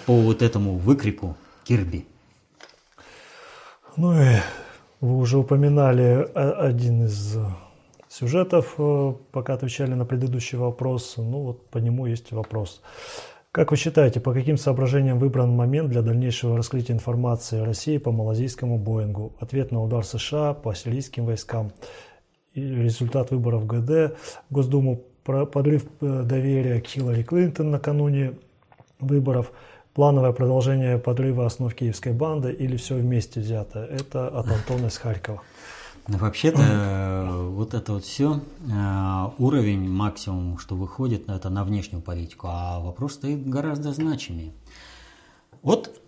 по 0.05 0.13
вот 0.13 0.41
этому 0.41 0.75
выкрику 0.75 1.37
Кирби. 1.63 2.05
Ну 3.95 4.21
и 4.21 4.35
вы 4.99 5.17
уже 5.17 5.37
упоминали 5.37 6.29
один 6.35 7.05
из 7.05 7.37
сюжетов, 8.09 8.75
э, 8.77 9.13
пока 9.31 9.53
отвечали 9.53 9.93
на 9.93 10.03
предыдущий 10.03 10.57
вопрос. 10.57 11.13
Ну 11.17 11.43
вот 11.43 11.67
по 11.67 11.77
нему 11.77 12.05
есть 12.05 12.33
вопрос. 12.33 12.81
Как 13.51 13.71
вы 13.71 13.77
считаете, 13.77 14.19
по 14.19 14.33
каким 14.33 14.57
соображениям 14.57 15.17
выбран 15.17 15.49
момент 15.49 15.89
для 15.89 16.01
дальнейшего 16.01 16.57
раскрытия 16.57 16.93
информации 16.93 17.61
о 17.61 17.65
России 17.65 17.97
по 17.97 18.11
малазийскому 18.11 18.77
Боингу? 18.77 19.33
Ответ 19.39 19.71
на 19.71 19.81
удар 19.81 20.05
США 20.05 20.53
по 20.53 20.75
сирийским 20.75 21.25
войскам 21.25 21.71
результат 22.59 23.31
выборов 23.31 23.65
ГД, 23.65 24.17
Госдуму 24.49 25.03
подрыв 25.23 25.85
э, 26.01 26.23
доверия 26.23 26.81
к 26.81 26.87
Хиллари 26.87 27.23
Клинтон 27.23 27.71
накануне 27.71 28.33
выборов, 28.99 29.51
плановое 29.93 30.31
продолжение 30.31 30.97
подрыва 30.97 31.45
основ 31.45 31.73
киевской 31.73 32.13
банды 32.13 32.51
или 32.51 32.77
все 32.77 32.95
вместе 32.95 33.39
взято. 33.39 33.79
Это 33.79 34.27
от 34.27 34.47
Антона 34.47 34.87
из 34.87 34.97
Харькова. 34.97 35.41
Ну, 36.07 36.17
вообще-то 36.17 36.61
э, 36.61 37.47
вот 37.49 37.75
это 37.75 37.93
вот 37.93 38.03
все 38.03 38.41
э, 38.67 39.25
уровень 39.37 39.87
максимум, 39.87 40.57
что 40.57 40.75
выходит, 40.75 41.29
это 41.29 41.49
на 41.49 41.63
внешнюю 41.63 42.01
политику, 42.01 42.47
а 42.49 42.79
вопрос 42.79 43.13
стоит 43.13 43.47
гораздо 43.47 43.93
значимее. 43.93 44.53
Вот 45.61 46.01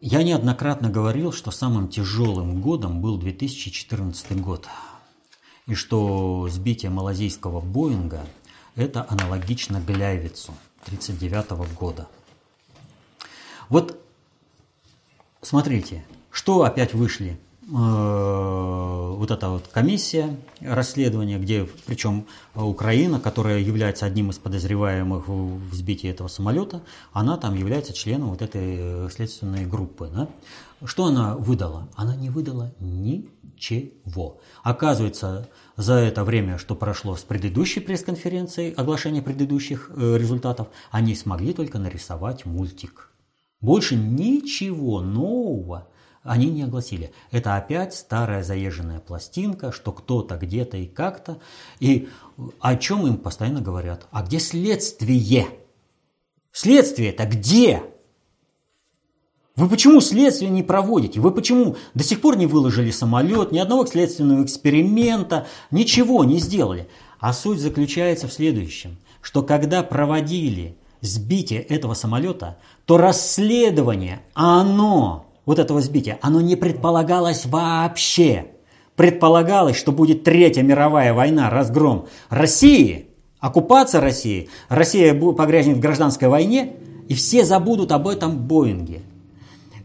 я 0.00 0.22
неоднократно 0.22 0.88
говорил, 0.88 1.32
что 1.32 1.50
самым 1.50 1.88
тяжелым 1.88 2.62
годом 2.62 3.02
был 3.02 3.18
2014 3.18 4.40
год 4.40 4.66
и 5.66 5.74
что 5.74 6.48
сбитие 6.50 6.90
малазийского 6.90 7.60
Боинга– 7.60 8.26
это 8.74 9.06
аналогично 9.08 9.80
Гляйвицу 9.80 10.54
1939 10.86 11.74
года. 11.74 12.08
Вот 13.68 14.02
смотрите, 15.42 16.04
что 16.30 16.62
опять 16.62 16.94
вышли 16.94 17.38
Э, 17.70 19.14
вот 19.16 19.30
эта 19.30 19.48
вот 19.48 19.68
комиссия 19.68 20.36
расследования, 20.60 21.38
где 21.38 21.66
причем 21.86 22.26
Украина, 22.54 23.20
которая 23.20 23.60
является 23.60 24.04
одним 24.04 24.30
из 24.30 24.38
подозреваемых 24.38 25.28
в 25.28 25.72
сбитии 25.72 26.10
этого 26.10 26.28
самолета, 26.28 26.82
она 27.12 27.36
там 27.36 27.54
является 27.54 27.92
членом 27.92 28.30
вот 28.30 28.42
этой 28.42 29.10
следственной 29.10 29.64
группы. 29.64 30.10
Да? 30.12 30.28
Что 30.84 31.06
она 31.06 31.36
выдала? 31.36 31.88
Она 31.94 32.16
не 32.16 32.28
выдала 32.28 32.74
ничего. 32.80 34.40
Оказывается, 34.62 35.48
за 35.76 35.94
это 35.94 36.24
время, 36.24 36.58
что 36.58 36.74
прошло 36.74 37.16
с 37.16 37.22
предыдущей 37.22 37.80
пресс-конференции, 37.80 38.74
оглашения 38.74 39.22
предыдущих 39.22 39.90
э, 39.94 40.16
результатов, 40.18 40.68
они 40.90 41.14
смогли 41.14 41.52
только 41.52 41.78
нарисовать 41.78 42.44
мультик. 42.46 43.10
Больше 43.60 43.94
ничего 43.94 45.00
нового 45.00 45.88
они 46.24 46.50
не 46.50 46.62
огласили. 46.62 47.12
Это 47.30 47.56
опять 47.56 47.94
старая 47.94 48.42
заезженная 48.42 49.00
пластинка, 49.00 49.72
что 49.72 49.92
кто-то 49.92 50.36
где-то 50.36 50.76
и 50.76 50.86
как-то. 50.86 51.38
И 51.80 52.08
о 52.60 52.76
чем 52.76 53.06
им 53.06 53.16
постоянно 53.16 53.60
говорят? 53.60 54.06
А 54.10 54.22
где 54.22 54.38
следствие? 54.38 55.48
Следствие-то 56.52 57.26
где? 57.26 57.82
Вы 59.54 59.68
почему 59.68 60.00
следствие 60.00 60.50
не 60.50 60.62
проводите? 60.62 61.20
Вы 61.20 61.30
почему 61.30 61.76
до 61.92 62.02
сих 62.02 62.22
пор 62.22 62.36
не 62.36 62.46
выложили 62.46 62.90
самолет, 62.90 63.52
ни 63.52 63.58
одного 63.58 63.84
следственного 63.84 64.44
эксперимента, 64.44 65.46
ничего 65.70 66.24
не 66.24 66.38
сделали? 66.38 66.88
А 67.20 67.34
суть 67.34 67.60
заключается 67.60 68.28
в 68.28 68.32
следующем, 68.32 68.96
что 69.20 69.42
когда 69.42 69.82
проводили 69.82 70.76
сбитие 71.02 71.60
этого 71.60 71.92
самолета, 71.92 72.56
то 72.86 72.96
расследование, 72.96 74.22
оно 74.32 75.26
вот 75.44 75.58
этого 75.58 75.82
сбития, 75.82 76.18
оно 76.22 76.40
не 76.40 76.56
предполагалось 76.56 77.44
вообще. 77.44 78.46
Предполагалось, 78.96 79.76
что 79.76 79.92
будет 79.92 80.24
Третья 80.24 80.62
мировая 80.62 81.12
война, 81.12 81.50
разгром 81.50 82.06
России, 82.30 83.08
оккупация 83.38 84.00
России, 84.00 84.48
Россия 84.70 85.14
погрязнет 85.14 85.76
в 85.76 85.80
гражданской 85.80 86.28
войне, 86.28 86.76
и 87.08 87.14
все 87.14 87.44
забудут 87.44 87.92
об 87.92 88.08
этом 88.08 88.38
Боинге. 88.38 89.02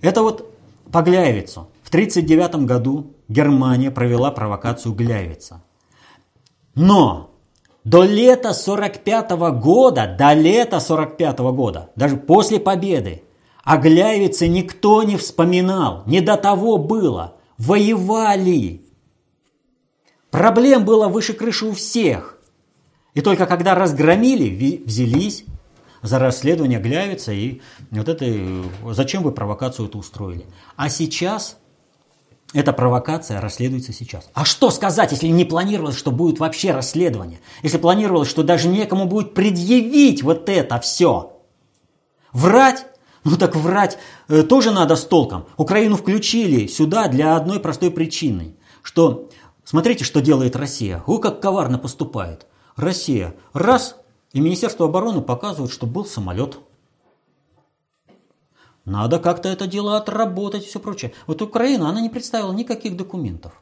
Это 0.01 0.21
вот 0.21 0.53
по 0.91 1.01
Гляевицу. 1.01 1.67
В 1.83 1.89
1939 1.89 2.67
году 2.67 3.13
Германия 3.27 3.91
провела 3.91 4.31
провокацию 4.31 4.93
Гляевица. 4.93 5.61
Но 6.75 7.31
до 7.83 8.03
лета 8.03 8.53
45 8.53 9.31
года, 9.59 10.15
до 10.17 10.33
лета 10.33 10.79
45 10.79 11.39
года, 11.39 11.89
даже 11.95 12.17
после 12.17 12.59
победы, 12.59 13.23
о 13.63 13.77
Гляевице 13.77 14.47
никто 14.47 15.03
не 15.03 15.17
вспоминал, 15.17 16.03
не 16.05 16.21
до 16.21 16.37
того 16.37 16.77
было. 16.77 17.35
Воевали. 17.57 18.85
Проблем 20.29 20.85
было 20.85 21.07
выше 21.07 21.33
крыши 21.33 21.65
у 21.65 21.73
всех. 21.73 22.37
И 23.13 23.21
только 23.21 23.45
когда 23.45 23.73
разгромили, 23.73 24.83
взялись 24.85 25.43
за 26.07 26.19
расследование 26.19 26.79
Гляевица 26.79 27.31
и 27.31 27.61
вот 27.91 28.09
это, 28.09 28.25
зачем 28.93 29.23
вы 29.23 29.31
провокацию 29.31 29.87
эту 29.87 29.99
устроили. 29.99 30.45
А 30.75 30.89
сейчас 30.89 31.57
эта 32.53 32.73
провокация 32.73 33.41
расследуется 33.41 33.93
сейчас. 33.93 34.29
А 34.33 34.45
что 34.45 34.71
сказать, 34.71 35.11
если 35.11 35.27
не 35.27 35.45
планировалось, 35.45 35.97
что 35.97 36.11
будет 36.11 36.39
вообще 36.39 36.71
расследование? 36.71 37.39
Если 37.61 37.77
планировалось, 37.77 38.29
что 38.29 38.43
даже 38.43 38.69
некому 38.69 39.05
будет 39.05 39.33
предъявить 39.33 40.23
вот 40.23 40.47
это 40.49 40.79
все? 40.79 41.41
Врать 42.31 42.85
ну 43.27 43.35
так 43.35 43.55
врать 43.55 43.97
э, 44.29 44.43
тоже 44.43 44.71
надо 44.71 44.95
с 44.95 45.03
толком. 45.03 45.47
Украину 45.57 45.97
включили 45.97 46.67
сюда 46.67 47.07
для 47.09 47.35
одной 47.35 47.59
простой 47.59 47.91
причины, 47.91 48.55
что 48.81 49.29
смотрите, 49.65 50.05
что 50.05 50.21
делает 50.21 50.55
Россия. 50.55 51.03
О, 51.05 51.17
как 51.17 51.41
коварно 51.41 51.77
поступает. 51.77 52.47
Россия 52.77 53.35
раз, 53.53 53.97
и 54.33 54.39
Министерство 54.39 54.87
обороны 54.87 55.21
показывает, 55.21 55.71
что 55.71 55.85
был 55.87 56.05
самолет. 56.05 56.59
Надо 58.85 59.19
как-то 59.19 59.49
это 59.49 59.67
дело 59.67 59.97
отработать 59.97 60.63
и 60.63 60.67
все 60.67 60.79
прочее. 60.79 61.11
Вот 61.25 61.41
Украина, 61.41 61.89
она 61.89 61.99
не 61.99 62.09
представила 62.09 62.53
никаких 62.53 62.95
документов. 62.95 63.53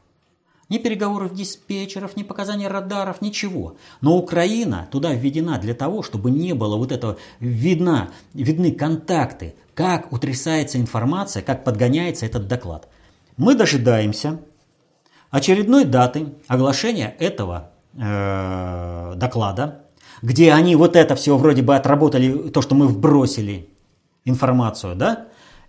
Ни 0.68 0.78
переговоров 0.78 1.32
диспетчеров, 1.32 2.16
ни 2.16 2.24
показаний 2.24 2.66
радаров, 2.66 3.22
ничего. 3.22 3.76
Но 4.00 4.16
Украина 4.16 4.88
туда 4.90 5.12
введена 5.12 5.58
для 5.58 5.74
того, 5.74 6.02
чтобы 6.02 6.30
не 6.30 6.54
было 6.54 6.76
вот 6.76 6.90
этого, 6.90 7.18
видна, 7.38 8.10
видны 8.34 8.72
контакты, 8.72 9.54
как 9.74 10.12
утрясается 10.12 10.78
информация, 10.78 11.42
как 11.42 11.62
подгоняется 11.62 12.26
этот 12.26 12.48
доклад. 12.48 12.88
Мы 13.36 13.54
дожидаемся 13.54 14.40
очередной 15.30 15.84
даты 15.84 16.34
оглашения 16.48 17.14
этого 17.18 17.70
э, 17.94 19.14
доклада, 19.16 19.85
где 20.22 20.52
они 20.52 20.76
вот 20.76 20.96
это 20.96 21.14
все 21.14 21.36
вроде 21.36 21.62
бы 21.62 21.76
отработали, 21.76 22.48
то, 22.50 22.62
что 22.62 22.74
мы 22.74 22.88
вбросили 22.88 23.68
информацию, 24.24 24.96
да, 24.96 25.26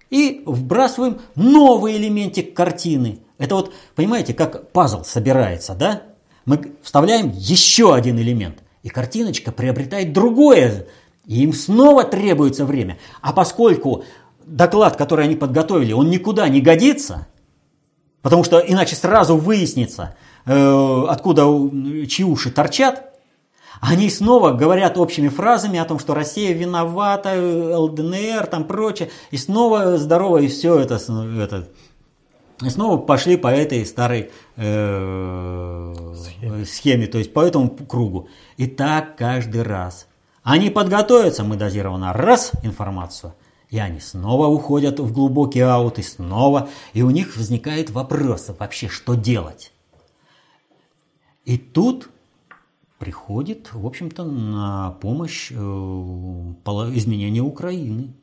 и 0.09 0.43
вбрасываем 0.45 1.19
новый 1.35 1.97
элементик 1.97 2.53
картины– 2.55 3.19
это 3.37 3.55
вот, 3.55 3.73
понимаете, 3.95 4.33
как 4.33 4.71
пазл 4.71 5.03
собирается, 5.03 5.75
да? 5.75 6.03
Мы 6.45 6.73
вставляем 6.81 7.31
еще 7.33 7.93
один 7.93 8.17
элемент, 8.17 8.63
и 8.83 8.89
картиночка 8.89 9.51
приобретает 9.51 10.13
другое, 10.13 10.87
и 11.25 11.43
им 11.43 11.53
снова 11.53 12.03
требуется 12.03 12.65
время. 12.65 12.97
А 13.21 13.33
поскольку 13.33 14.03
доклад, 14.45 14.95
который 14.95 15.25
они 15.25 15.35
подготовили, 15.35 15.93
он 15.93 16.09
никуда 16.09 16.47
не 16.47 16.61
годится, 16.61 17.27
потому 18.21 18.43
что 18.43 18.59
иначе 18.59 18.95
сразу 18.95 19.37
выяснится, 19.37 20.15
э, 20.45 21.05
откуда 21.09 21.43
чьи 22.07 22.25
уши 22.25 22.49
торчат, 22.49 23.16
они 23.81 24.09
снова 24.09 24.51
говорят 24.51 24.97
общими 24.97 25.27
фразами 25.27 25.79
о 25.79 25.85
том, 25.85 25.99
что 25.99 26.13
Россия 26.13 26.53
виновата, 26.53 27.33
ЛДНР, 27.77 28.47
там 28.47 28.65
прочее, 28.65 29.09
и 29.31 29.37
снова 29.37 29.97
здорово, 29.97 30.39
и 30.39 30.47
все 30.47 30.79
это, 30.79 30.95
это 30.95 31.67
и 32.63 32.69
снова 32.69 32.97
пошли 32.97 33.37
по 33.37 33.49
этой 33.49 33.85
старой 33.85 34.31
э, 34.55 35.93
схеме. 36.15 36.65
схеме, 36.65 37.07
то 37.07 37.19
есть 37.19 37.31
по 37.31 37.41
этому 37.41 37.69
кругу. 37.69 38.29
И 38.57 38.65
так 38.65 39.15
каждый 39.15 39.61
раз. 39.61 40.07
Они 40.41 40.69
подготовятся, 40.69 41.43
мы 41.43 41.55
дозированно 41.55 42.13
раз 42.13 42.51
информацию, 42.63 43.35
и 43.69 43.77
они 43.77 43.99
снова 43.99 44.47
уходят 44.47 44.99
в 44.99 45.11
глубокий 45.11 45.59
аут, 45.59 45.99
и 45.99 46.03
снова, 46.03 46.69
и 46.93 47.03
у 47.03 47.09
них 47.11 47.35
возникает 47.37 47.91
вопрос 47.91 48.49
вообще, 48.57 48.87
что 48.87 49.13
делать. 49.13 49.71
И 51.45 51.57
тут 51.57 52.09
приходит, 52.99 53.73
в 53.73 53.85
общем-то, 53.85 54.23
на 54.23 54.91
помощь 55.01 55.51
э, 55.51 55.55
изменения 55.55 57.41
Украины. 57.41 58.13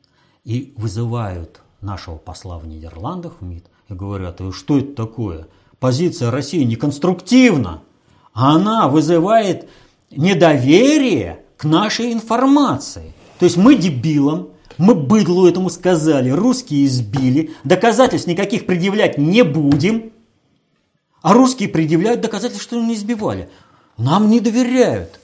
И 0.43 0.73
вызывают 0.77 1.61
нашего 1.81 2.17
посла 2.17 2.59
в 2.59 2.67
Нидерландах, 2.67 3.37
в 3.39 3.43
МИД, 3.43 3.65
и 3.89 3.93
говорят, 3.93 4.39
что 4.51 4.77
это 4.77 4.93
такое? 4.93 5.47
Позиция 5.79 6.29
России 6.29 6.63
не 6.63 6.75
конструктивна. 6.75 7.81
Она 8.33 8.87
вызывает 8.87 9.67
недоверие 10.11 11.39
к 11.57 11.63
нашей 11.63 12.13
информации. 12.13 13.13
То 13.39 13.45
есть 13.45 13.57
мы 13.57 13.75
дебилам, 13.75 14.49
мы 14.77 14.93
быдлу 14.93 15.47
этому 15.47 15.69
сказали, 15.69 16.29
русские 16.29 16.85
избили, 16.85 17.51
доказательств 17.63 18.27
никаких 18.27 18.65
предъявлять 18.65 19.17
не 19.17 19.43
будем, 19.43 20.11
а 21.21 21.33
русские 21.33 21.69
предъявляют 21.69 22.21
доказательства, 22.21 22.61
что 22.61 22.83
не 22.83 22.93
избивали. 22.93 23.49
Нам 23.97 24.29
не 24.29 24.39
доверяют. 24.39 25.19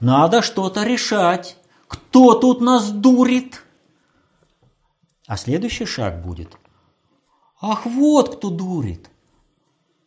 Надо 0.00 0.42
что-то 0.42 0.84
решать. 0.84 1.56
Кто 1.88 2.34
тут 2.34 2.60
нас 2.60 2.90
дурит? 2.90 3.62
А 5.26 5.36
следующий 5.36 5.86
шаг 5.86 6.24
будет. 6.24 6.56
Ах, 7.60 7.86
вот 7.86 8.36
кто 8.36 8.50
дурит. 8.50 9.08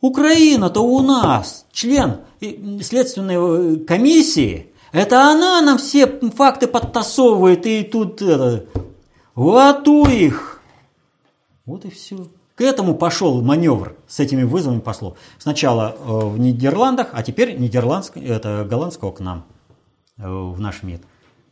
Украина-то 0.02 0.82
у 0.82 1.02
нас, 1.02 1.66
член 1.72 2.22
следственной 2.40 3.36
э, 3.36 3.86
комиссии. 3.86 4.72
Это 4.94 5.30
она 5.30 5.62
нам 5.62 5.78
все 5.78 6.08
факты 6.32 6.68
подтасовывает 6.68 7.66
и 7.66 7.84
тут 7.84 8.22
это, 8.22 8.66
вату 9.36 10.06
их. 10.08 10.62
Вот 11.66 11.84
и 11.86 11.90
все. 11.90 12.28
К 12.60 12.62
этому 12.62 12.94
пошел 12.94 13.42
маневр 13.42 13.96
с 14.06 14.20
этими 14.20 14.44
вызовами 14.44 14.82
послов. 14.82 15.18
Сначала 15.38 15.96
э, 15.98 16.26
в 16.26 16.38
Нидерландах, 16.38 17.08
а 17.14 17.24
теперь 17.24 17.58
нидерландского, 17.58 18.22
это 18.22 18.68
голландского 18.70 19.14
к 19.14 19.22
нам, 19.22 19.46
э, 20.18 20.30
в 20.30 20.60
наш 20.60 20.84
МИД. 20.84 21.02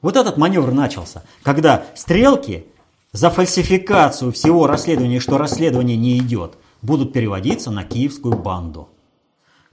Вот 0.02 0.18
этот 0.18 0.36
маневр 0.36 0.74
начался, 0.74 1.24
когда 1.44 1.86
стрелки 1.96 2.66
за 3.14 3.30
фальсификацию 3.30 4.34
всего 4.34 4.68
расследования, 4.68 5.22
что 5.22 5.38
расследование 5.38 5.96
не 5.96 6.18
идет, 6.18 6.58
будут 6.82 7.14
переводиться 7.14 7.72
на 7.72 7.86
киевскую 7.86 8.38
банду. 8.38 8.90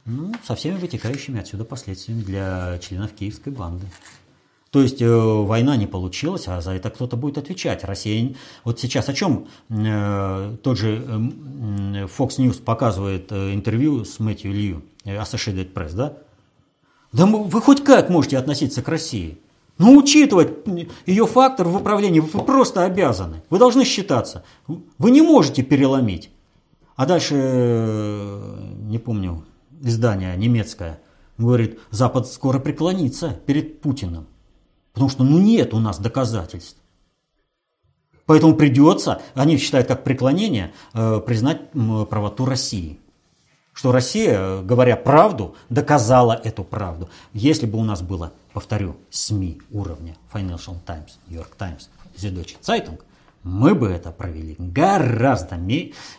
Ну, 0.05 0.35
со 0.47 0.55
всеми 0.55 0.77
вытекающими 0.77 1.41
отсюда 1.41 1.65
последствиями 1.65 2.23
для 2.23 2.79
членов 2.81 3.11
киевской 3.11 3.49
банды. 3.53 3.87
То 4.75 4.83
есть 4.83 5.01
э, 5.01 5.09
война 5.09 5.77
не 5.77 5.87
получилась, 5.87 6.49
а 6.49 6.61
за 6.61 6.73
это 6.73 6.91
кто-то 6.91 7.17
будет 7.17 7.39
отвечать. 7.39 7.85
Россия... 7.85 8.35
Вот 8.65 8.81
сейчас 8.81 9.09
о 9.09 9.15
чем 9.15 9.47
э, 9.69 10.57
тот 10.65 10.77
же 10.77 10.97
э, 10.97 12.07
Fox 12.07 12.39
News 12.39 12.61
показывает 12.61 13.31
э, 13.31 13.55
интервью 13.55 14.05
с 14.05 14.19
Мэтью 14.19 14.53
Лью, 14.53 14.83
Associated 15.05 15.73
Press, 15.73 15.95
да? 15.95 16.15
Да 17.13 17.25
вы 17.25 17.61
хоть 17.61 17.85
как 17.85 18.11
можете 18.11 18.37
относиться 18.37 18.83
к 18.83 18.89
России? 18.89 19.39
Ну, 19.79 19.97
учитывать 19.97 20.51
ее 21.07 21.25
фактор 21.29 21.69
в 21.69 21.77
управлении 21.77 22.19
вы 22.19 22.43
просто 22.43 22.85
обязаны. 22.85 23.45
Вы 23.51 23.61
должны 23.61 23.85
считаться. 23.85 24.43
Вы 24.67 25.13
не 25.13 25.23
можете 25.23 25.63
переломить. 25.63 26.31
А 26.97 27.07
дальше, 27.07 27.37
не 28.81 28.99
помню, 28.99 29.45
издание 29.83 30.37
немецкое 30.37 31.01
говорит, 31.39 31.79
Запад 31.93 32.27
скоро 32.27 32.59
преклонится 32.59 33.39
перед 33.47 33.81
Путиным. 33.81 34.27
Потому 34.95 35.11
что 35.11 35.25
ну 35.25 35.39
нет 35.39 35.75
у 35.75 35.79
нас 35.79 35.99
доказательств. 35.99 36.79
Поэтому 38.25 38.55
придется, 38.55 39.21
они 39.35 39.59
считают 39.59 39.87
как 39.87 40.03
преклонение, 40.03 40.73
э, 40.95 41.21
признать 41.21 41.71
правоту 42.09 42.47
России 42.47 42.99
что 43.75 43.91
Россия, 43.91 44.63
говоря 44.63 44.97
правду, 44.97 45.57
доказала 45.69 46.33
эту 46.33 46.65
правду. 46.65 47.11
Если 47.33 47.67
бы 47.67 47.79
у 47.79 47.85
нас 47.85 48.01
было, 48.03 48.33
повторю, 48.53 48.97
СМИ 49.11 49.61
уровня 49.71 50.17
Financial 50.33 50.77
Times, 50.87 51.19
New 51.29 51.37
York 51.37 51.57
Times, 51.57 51.91
Süddeutsche 52.17 52.57
Zeitung, 52.63 53.01
мы 53.43 53.75
бы 53.75 53.89
это 53.89 54.11
провели 54.13 54.55
гораздо 54.59 55.59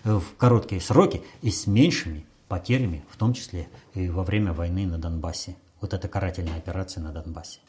в 0.03 0.23
короткие 0.37 0.81
сроки 0.81 1.23
и 1.41 1.49
с 1.49 1.65
меньшими 1.65 2.25
потерями, 2.47 3.03
в 3.09 3.17
том 3.17 3.33
числе 3.33 3.67
и 3.93 4.09
во 4.09 4.23
время 4.23 4.53
войны 4.53 4.85
на 4.85 4.99
Донбассе. 4.99 5.55
Вот 5.81 5.93
эта 5.93 6.07
карательная 6.07 6.57
операция 6.57 7.01
на 7.01 7.11
Донбассе. 7.11 7.59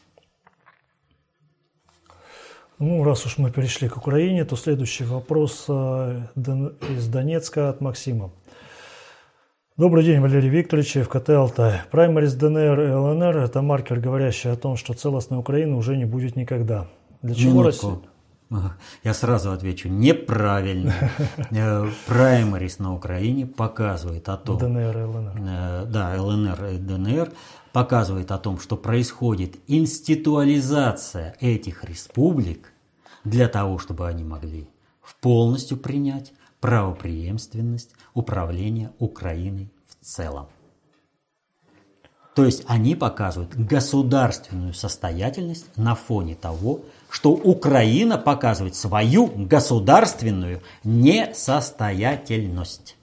Ну, 2.79 3.03
раз 3.03 3.25
уж 3.25 3.39
мы 3.39 3.49
перешли 3.49 3.89
к 3.89 3.97
Украине, 3.97 4.45
то 4.45 4.55
следующий 4.55 5.03
вопрос 5.03 5.65
э, 5.67 6.21
из 6.35 7.07
Донецка 7.07 7.69
от 7.69 7.81
Максима. 7.81 8.29
Добрый 9.77 10.03
день, 10.03 10.19
Валерий 10.19 10.49
Викторович, 10.49 10.97
ФКТ 11.05 11.29
«Алтай». 11.29 11.81
Праймарис 11.89 12.35
ДНР 12.35 12.81
и 12.81 12.91
ЛНР– 12.91 13.37
это 13.45 13.63
маркер, 13.63 13.99
говорящий 13.99 14.51
о 14.51 14.55
том, 14.55 14.75
что 14.77 14.93
целостной 14.93 15.39
Украины 15.39 15.75
уже 15.75 15.97
не 15.97 16.05
будет 16.05 16.35
никогда. 16.35 16.85
Для 17.23 17.33
чего 17.33 17.63
Россия? 17.63 17.97
Я 19.03 19.13
сразу 19.13 19.51
отвечу, 19.51 19.89
неправильно. 19.89 20.93
Э, 21.51 21.89
праймарис 22.05 22.77
на 22.77 22.93
Украине 22.93 23.47
показывает 23.47 24.29
о 24.29 24.37
том... 24.37 24.59
ДНР 24.59 24.97
и 24.97 25.03
ЛНР. 25.03 25.33
Э, 25.39 25.85
да, 25.87 26.21
ЛНР 26.21 26.65
и 26.65 26.77
ДНР 26.77 27.31
показывает 27.77 28.31
о 28.31 28.39
том, 28.39 28.59
что 28.59 28.75
происходит 28.75 29.57
институализация 29.67 31.35
этих 31.39 31.83
республик 31.83 32.73
для 33.23 33.47
того, 33.47 33.77
чтобы 33.77 34.07
они 34.07 34.23
могли 34.23 34.67
полностью 35.21 35.77
принять 35.77 36.33
правопреемственность 36.59 37.91
управления 38.15 38.91
Украиной 38.97 39.71
в 39.85 40.03
целом. 40.03 40.47
То 42.33 42.45
есть 42.45 42.63
они 42.67 42.95
показывают 42.95 43.55
государственную 43.55 44.73
состоятельность 44.73 45.67
на 45.77 45.93
фоне 45.93 46.33
того, 46.33 46.81
что 47.11 47.29
Украина 47.29 48.17
показывает 48.17 48.73
свою 48.73 49.27
государственную 49.27 50.63
несостоятельность. 50.83 52.97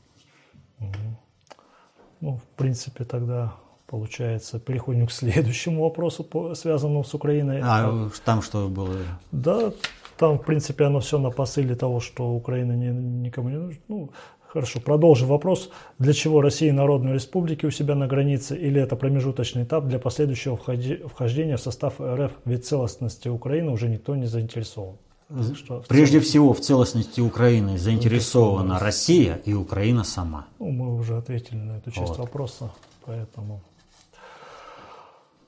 Ну, 2.20 2.38
в 2.38 2.56
принципе, 2.56 3.04
тогда 3.04 3.54
получается, 3.86 4.58
переходим 4.58 5.06
к 5.06 5.12
следующему 5.12 5.82
вопросу, 5.82 6.26
связанному 6.54 7.04
с 7.04 7.14
Украиной. 7.14 7.60
А 7.62 8.08
там 8.24 8.42
что 8.42 8.68
было? 8.68 8.96
Да, 9.32 9.72
там, 10.16 10.38
в 10.38 10.42
принципе, 10.44 10.84
оно 10.84 11.00
все 11.00 11.18
на 11.18 11.30
посыле 11.30 11.74
того, 11.74 12.00
что 12.00 12.30
Украина 12.30 12.72
не, 12.72 12.88
никому 12.88 13.48
не 13.48 13.56
нужна. 13.56 13.80
Ну, 13.88 14.10
хорошо, 14.46 14.80
продолжим 14.80 15.28
вопрос. 15.28 15.70
Для 15.98 16.12
чего 16.12 16.40
Россия 16.40 16.72
Народной 16.72 17.14
Республики 17.14 17.66
у 17.66 17.70
себя 17.70 17.94
на 17.94 18.06
границе? 18.06 18.56
Или 18.56 18.80
это 18.80 18.96
промежуточный 18.96 19.64
этап 19.64 19.86
для 19.86 19.98
последующего 19.98 20.56
вхождения 20.56 21.56
в 21.56 21.60
состав 21.60 22.00
РФ? 22.00 22.32
Ведь 22.44 22.66
целостности 22.66 23.28
Украины 23.28 23.72
уже 23.72 23.88
никто 23.88 24.14
не 24.14 24.26
заинтересован. 24.26 24.96
что 25.56 25.82
Прежде 25.88 26.20
всего, 26.20 26.52
в 26.52 26.60
целостности 26.60 27.20
Украины 27.20 27.78
заинтересована 27.78 28.78
Россия 28.78 29.40
и 29.44 29.52
Украина 29.52 30.04
сама. 30.04 30.46
Ну, 30.60 30.70
мы 30.70 30.94
уже 30.94 31.16
ответили 31.16 31.58
на 31.58 31.78
эту 31.78 31.90
часть 31.90 32.10
вот. 32.10 32.18
вопроса, 32.18 32.70
поэтому... 33.04 33.60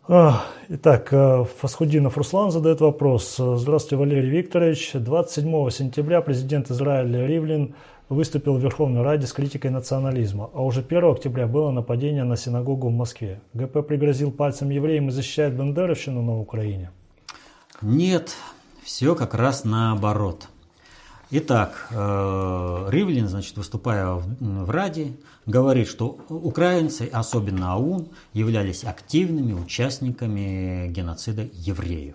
Итак, 0.09 1.09
э, 1.13 1.45
Фасхудинов 1.61 2.17
Руслан 2.17 2.53
задает 2.53 2.81
вопрос. 2.81 3.37
Здравствуйте, 3.39 3.97
Валерий 3.97 4.31
Викторович. 4.31 4.93
27 4.95 5.71
сентября 5.71 6.21
президент 6.21 6.71
Израиля 6.71 7.27
Ривлин 7.27 7.75
выступил 8.09 8.57
в 8.57 8.61
Верховной 8.61 9.03
Раде 9.03 9.27
с 9.27 9.33
критикой 9.33 9.73
национализма, 9.73 10.49
а 10.55 10.63
уже 10.63 10.83
1 10.83 11.05
октября 11.11 11.49
было 11.49 11.73
нападение 11.73 12.23
на 12.23 12.37
синагогу 12.37 12.89
в 12.89 12.93
Москве. 12.93 13.41
ГП 13.53 13.85
пригрозил 13.85 14.31
пальцем 14.31 14.71
евреям 14.71 15.09
и 15.09 15.11
защищает 15.11 15.57
бандеровщину 15.57 16.23
на 16.23 16.39
Украине? 16.39 16.93
Нет, 17.83 18.37
все 18.85 19.17
как 19.17 19.35
раз 19.35 19.65
наоборот. 19.65 20.49
Итак, 21.31 21.89
э, 21.91 22.89
Ривлин, 22.89 23.27
значит, 23.27 23.57
выступая 23.57 24.12
в 24.14 24.70
Раде, 24.70 25.16
говорит, 25.45 25.89
что 25.89 26.20
украинцы, 26.29 27.11
особенно 27.12 27.72
АУН, 27.72 28.09
являлись 28.33 28.85
активными 28.85 29.53
участниками 29.53 30.87
геноцида 30.89 31.49
евреев. 31.53 32.14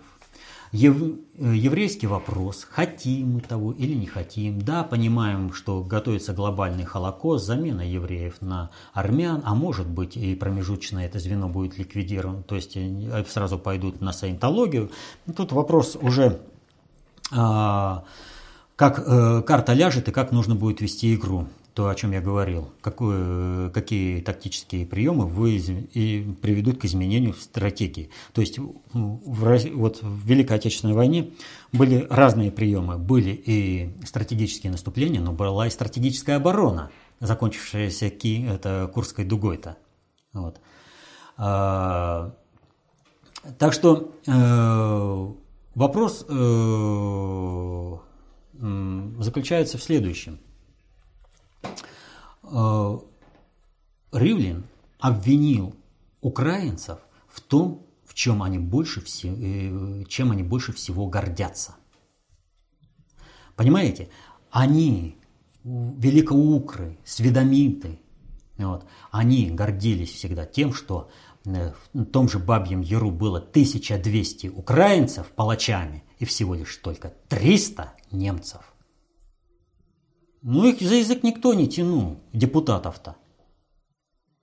Ев, 0.72 0.96
э, 1.02 1.52
еврейский 1.54 2.06
вопрос, 2.06 2.66
хотим 2.70 3.34
мы 3.34 3.40
того 3.42 3.72
или 3.72 3.92
не 3.92 4.06
хотим. 4.06 4.62
Да, 4.62 4.82
понимаем, 4.82 5.52
что 5.52 5.82
готовится 5.82 6.32
глобальный 6.32 6.84
холокост, 6.84 7.44
замена 7.44 7.82
евреев 7.82 8.40
на 8.40 8.70
армян, 8.94 9.42
а 9.44 9.54
может 9.54 9.86
быть 9.86 10.16
и 10.16 10.34
промежуточное 10.34 11.04
это 11.04 11.18
звено 11.18 11.50
будет 11.50 11.76
ликвидировано, 11.76 12.44
то 12.44 12.54
есть 12.54 12.78
э, 12.78 13.24
сразу 13.28 13.58
пойдут 13.58 14.00
на 14.00 14.14
саентологию. 14.14 14.90
Тут 15.36 15.52
вопрос 15.52 15.98
уже 16.00 16.40
а, 17.30 18.04
как 18.76 19.02
э, 19.04 19.42
карта 19.42 19.72
ляжет 19.72 20.08
и 20.08 20.12
как 20.12 20.32
нужно 20.32 20.54
будет 20.54 20.80
вести 20.80 21.14
игру. 21.14 21.48
То, 21.74 21.88
о 21.88 21.94
чем 21.94 22.12
я 22.12 22.20
говорил, 22.20 22.70
какое, 22.82 23.70
какие 23.70 24.20
тактические 24.20 24.84
приемы 24.84 25.26
вы 25.26 25.56
и 25.56 26.36
приведут 26.42 26.78
к 26.78 26.84
изменению 26.84 27.32
стратегии. 27.32 28.10
То 28.34 28.42
есть 28.42 28.58
в, 28.58 29.20
вот 29.24 30.02
в 30.02 30.26
Великой 30.26 30.58
Отечественной 30.58 30.92
войне 30.92 31.30
были 31.72 32.06
разные 32.10 32.50
приемы. 32.50 32.98
Были 32.98 33.30
и 33.30 33.90
стратегические 34.04 34.70
наступления, 34.70 35.22
но 35.22 35.32
была 35.32 35.66
и 35.66 35.70
стратегическая 35.70 36.36
оборона, 36.36 36.90
закончившаяся 37.20 38.10
ки, 38.10 38.46
это 38.46 38.90
Курской 38.92 39.24
дугой-то. 39.24 39.78
Вот. 40.34 40.60
А, 41.38 42.34
так 43.58 43.72
что 43.72 44.12
э, 44.26 45.32
Вопрос 45.74 46.26
э, 46.28 47.96
заключается 49.18 49.76
в 49.78 49.82
следующем. 49.82 50.38
Э, 52.42 52.98
Ривлин 54.12 54.64
обвинил 54.98 55.74
украинцев 56.20 56.98
в 57.28 57.40
том, 57.40 57.86
в 58.04 58.14
чем 58.14 58.42
они 58.42 58.58
больше 58.58 59.00
всего, 59.00 59.36
э, 59.36 60.04
чем 60.08 60.30
они 60.30 60.42
больше 60.42 60.72
всего 60.72 61.06
гордятся. 61.06 61.76
Понимаете, 63.56 64.08
они, 64.50 65.16
великоукры, 65.64 66.98
сведомиты, 67.04 67.98
вот, 68.58 68.86
они 69.10 69.50
гордились 69.50 70.12
всегда 70.12 70.46
тем, 70.46 70.72
что 70.72 71.10
Э, 71.44 71.72
в 71.92 72.04
том 72.06 72.28
же 72.28 72.38
Бабьем 72.38 72.80
Яру 72.80 73.10
было 73.10 73.38
1200 73.38 74.48
украинцев 74.48 75.28
палачами 75.32 76.04
и 76.22 76.24
всего 76.24 76.54
лишь 76.54 76.76
только 76.76 77.12
300 77.28 77.92
немцев. 78.10 78.74
Ну 80.40 80.64
их 80.64 80.80
за 80.80 80.94
язык 80.94 81.22
никто 81.22 81.52
не 81.52 81.68
тянул, 81.68 82.20
депутатов-то. 82.32 83.16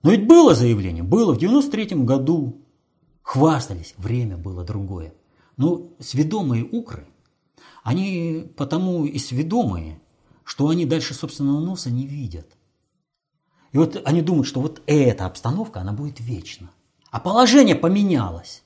Но 0.02 0.12
ведь 0.12 0.26
было 0.26 0.54
заявление, 0.54 1.02
было 1.02 1.34
в 1.34 1.38
93 1.38 2.04
году. 2.04 2.64
Хвастались, 3.22 3.94
время 3.96 4.36
было 4.36 4.64
другое. 4.64 5.14
Но 5.56 5.90
сведомые 5.98 6.64
укры, 6.64 7.06
они 7.82 8.50
потому 8.56 9.04
и 9.04 9.18
сведомые, 9.18 10.00
что 10.44 10.68
они 10.68 10.86
дальше 10.86 11.14
собственного 11.14 11.60
носа 11.60 11.90
не 11.90 12.06
видят. 12.06 12.56
И 13.72 13.78
вот 13.78 14.00
они 14.04 14.22
думают, 14.22 14.46
что 14.46 14.60
вот 14.60 14.82
эта 14.86 15.26
обстановка, 15.26 15.80
она 15.80 15.92
будет 15.92 16.20
вечна 16.20 16.70
а 17.10 17.20
положение 17.20 17.74
поменялось. 17.74 18.62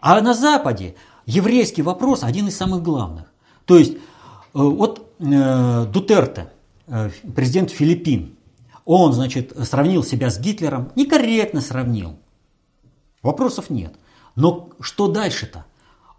А 0.00 0.20
на 0.20 0.34
Западе 0.34 0.94
еврейский 1.26 1.82
вопрос 1.82 2.22
один 2.22 2.48
из 2.48 2.56
самых 2.56 2.82
главных. 2.82 3.32
То 3.64 3.76
есть 3.76 3.94
э, 3.94 3.98
вот 4.52 5.12
э, 5.18 5.86
Дутерте, 5.92 6.52
э, 6.86 7.10
президент 7.34 7.70
Филиппин, 7.70 8.36
он, 8.84 9.12
значит, 9.12 9.52
сравнил 9.64 10.04
себя 10.04 10.30
с 10.30 10.38
Гитлером, 10.38 10.92
некорректно 10.94 11.60
сравнил. 11.60 12.16
Вопросов 13.22 13.68
нет. 13.68 13.96
Но 14.36 14.70
что 14.80 15.08
дальше-то? 15.08 15.66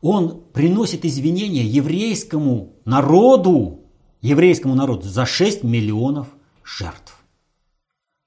Он 0.02 0.42
приносит 0.54 1.06
извинения 1.06 1.64
еврейскому 1.64 2.74
народу, 2.84 3.80
еврейскому 4.22 4.76
народу 4.76 5.08
за 5.08 5.26
6 5.26 5.64
миллионов 5.64 6.28
жертв. 6.64 7.24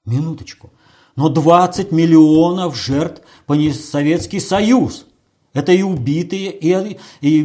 Минуточку. 0.06 0.72
Но 1.16 1.28
20 1.28 1.92
миллионов 1.92 2.76
жертв 2.76 3.22
понес 3.46 3.84
Советский 3.88 4.40
Союз. 4.40 5.06
Это 5.52 5.72
и 5.72 5.82
убитые, 5.82 6.52
и, 6.52 6.98
и 7.20 7.44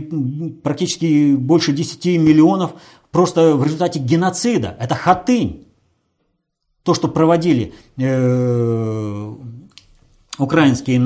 практически 0.64 1.36
больше 1.36 1.74
10 1.74 2.06
миллионов 2.20 2.74
просто 3.12 3.56
в 3.56 3.64
результате 3.64 4.00
геноцида. 4.00 4.76
Это 4.80 4.96
хатынь. 4.96 5.68
То, 6.84 6.94
что 6.94 7.08
проводили 7.08 7.74
э, 7.98 9.36
украинские 10.38 10.98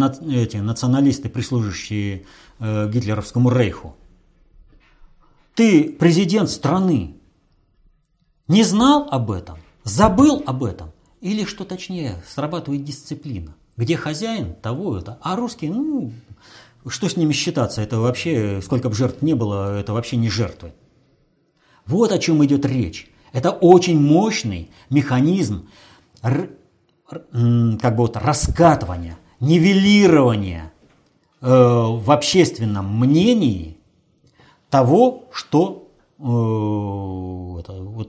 эти, 0.43 0.57
националисты, 0.57 1.29
прислуживающие 1.29 2.25
э, 2.59 2.91
гитлеровскому 2.91 3.49
рейху. 3.49 3.95
Ты 5.55 5.89
президент 5.91 6.49
страны. 6.49 7.15
Не 8.47 8.63
знал 8.63 9.07
об 9.09 9.31
этом? 9.31 9.59
Забыл 9.83 10.43
об 10.45 10.63
этом? 10.63 10.91
Или, 11.21 11.45
что 11.45 11.63
точнее, 11.63 12.15
срабатывает 12.27 12.83
дисциплина. 12.83 13.55
Где 13.77 13.95
хозяин, 13.95 14.55
того 14.55 14.97
это. 14.97 15.19
А 15.21 15.35
русские, 15.35 15.71
ну, 15.71 16.11
что 16.87 17.09
с 17.09 17.17
ними 17.17 17.33
считаться? 17.33 17.81
Это 17.81 17.99
вообще, 17.99 18.61
сколько 18.63 18.89
бы 18.89 18.95
жертв 18.95 19.21
не 19.21 19.33
было, 19.33 19.79
это 19.79 19.93
вообще 19.93 20.17
не 20.17 20.29
жертвы. 20.29 20.73
Вот 21.85 22.11
о 22.11 22.19
чем 22.19 22.43
идет 22.45 22.65
речь. 22.65 23.11
Это 23.31 23.51
очень 23.51 23.99
мощный 23.99 24.71
механизм 24.89 25.69
как 26.21 27.95
бы 27.95 27.97
вот 27.97 28.17
раскатывания, 28.17 29.17
нивелирования 29.39 30.71
э, 31.41 31.47
в 31.47 32.11
общественном 32.11 32.99
мнении 32.99 33.77
того, 34.69 35.25
что 35.31 35.89
Э, 36.19 36.23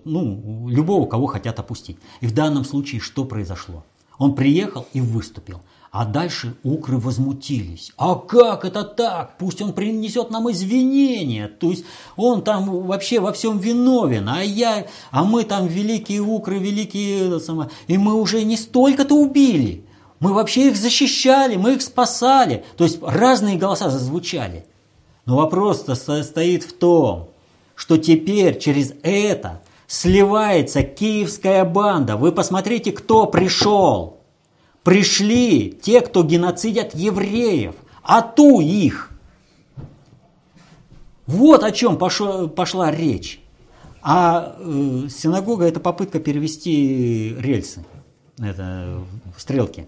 ну, 0.04 0.68
любого, 0.68 1.06
кого 1.06 1.26
хотят 1.26 1.60
опустить. 1.60 1.98
И 2.20 2.26
в 2.26 2.34
данном 2.34 2.64
случае 2.64 3.00
что 3.00 3.24
произошло? 3.24 3.84
Он 4.18 4.34
приехал 4.34 4.86
и 4.92 5.00
выступил. 5.00 5.60
А 5.93 6.05
дальше 6.05 6.55
укры 6.62 6.99
возмутились. 6.99 7.91
А 7.97 8.14
как 8.14 8.64
это 8.64 8.84
так? 8.84 9.36
Пусть 9.38 9.61
он 9.61 9.72
принесет 9.72 10.30
нам 10.30 10.49
извинения. 10.51 11.49
То 11.49 11.70
есть 11.70 11.84
он 12.14 12.43
там 12.43 12.86
вообще 12.86 13.18
во 13.18 13.32
всем 13.32 13.59
виновен. 13.59 14.28
А 14.28 14.41
я, 14.41 14.86
а 15.11 15.24
мы 15.24 15.43
там 15.43 15.66
великие 15.66 16.20
укры, 16.20 16.59
великие... 16.59 17.41
И 17.88 17.99
мы 17.99 18.14
уже 18.14 18.45
не 18.45 18.57
столько-то 18.57 19.16
убили. 19.16 19.84
Мы 20.20 20.32
вообще 20.32 20.68
их 20.68 20.76
защищали, 20.76 21.57
мы 21.57 21.74
их 21.74 21.82
спасали. 21.82 22.64
То 22.76 22.84
есть 22.84 23.01
разные 23.03 23.57
голоса 23.57 23.91
зазвучали. 23.91 24.66
Но 25.26 25.38
вопрос-то 25.38 25.97
состоит 25.97 26.62
в 26.62 26.72
том, 26.72 27.30
что 27.74 27.97
теперь 27.97 28.61
через 28.61 28.93
это 29.03 29.61
сливается 29.88 30.84
киевская 30.84 31.64
банда. 31.64 32.16
Вы 32.16 32.30
посмотрите, 32.30 32.93
кто 32.93 33.26
пришел. 33.26 34.19
Пришли 34.82 35.70
те, 35.70 36.00
кто 36.00 36.22
геноцидят 36.22 36.94
евреев. 36.94 37.74
А 38.02 38.22
ту 38.22 38.60
их. 38.60 39.10
Вот 41.26 41.62
о 41.62 41.70
чем 41.70 41.96
пошло, 41.96 42.48
пошла 42.48 42.90
речь. 42.90 43.40
А 44.02 44.56
э, 44.58 45.08
синагога 45.10 45.66
это 45.66 45.78
попытка 45.78 46.18
перевести 46.20 47.36
рельсы, 47.38 47.84
это 48.38 49.02
стрелки. 49.36 49.86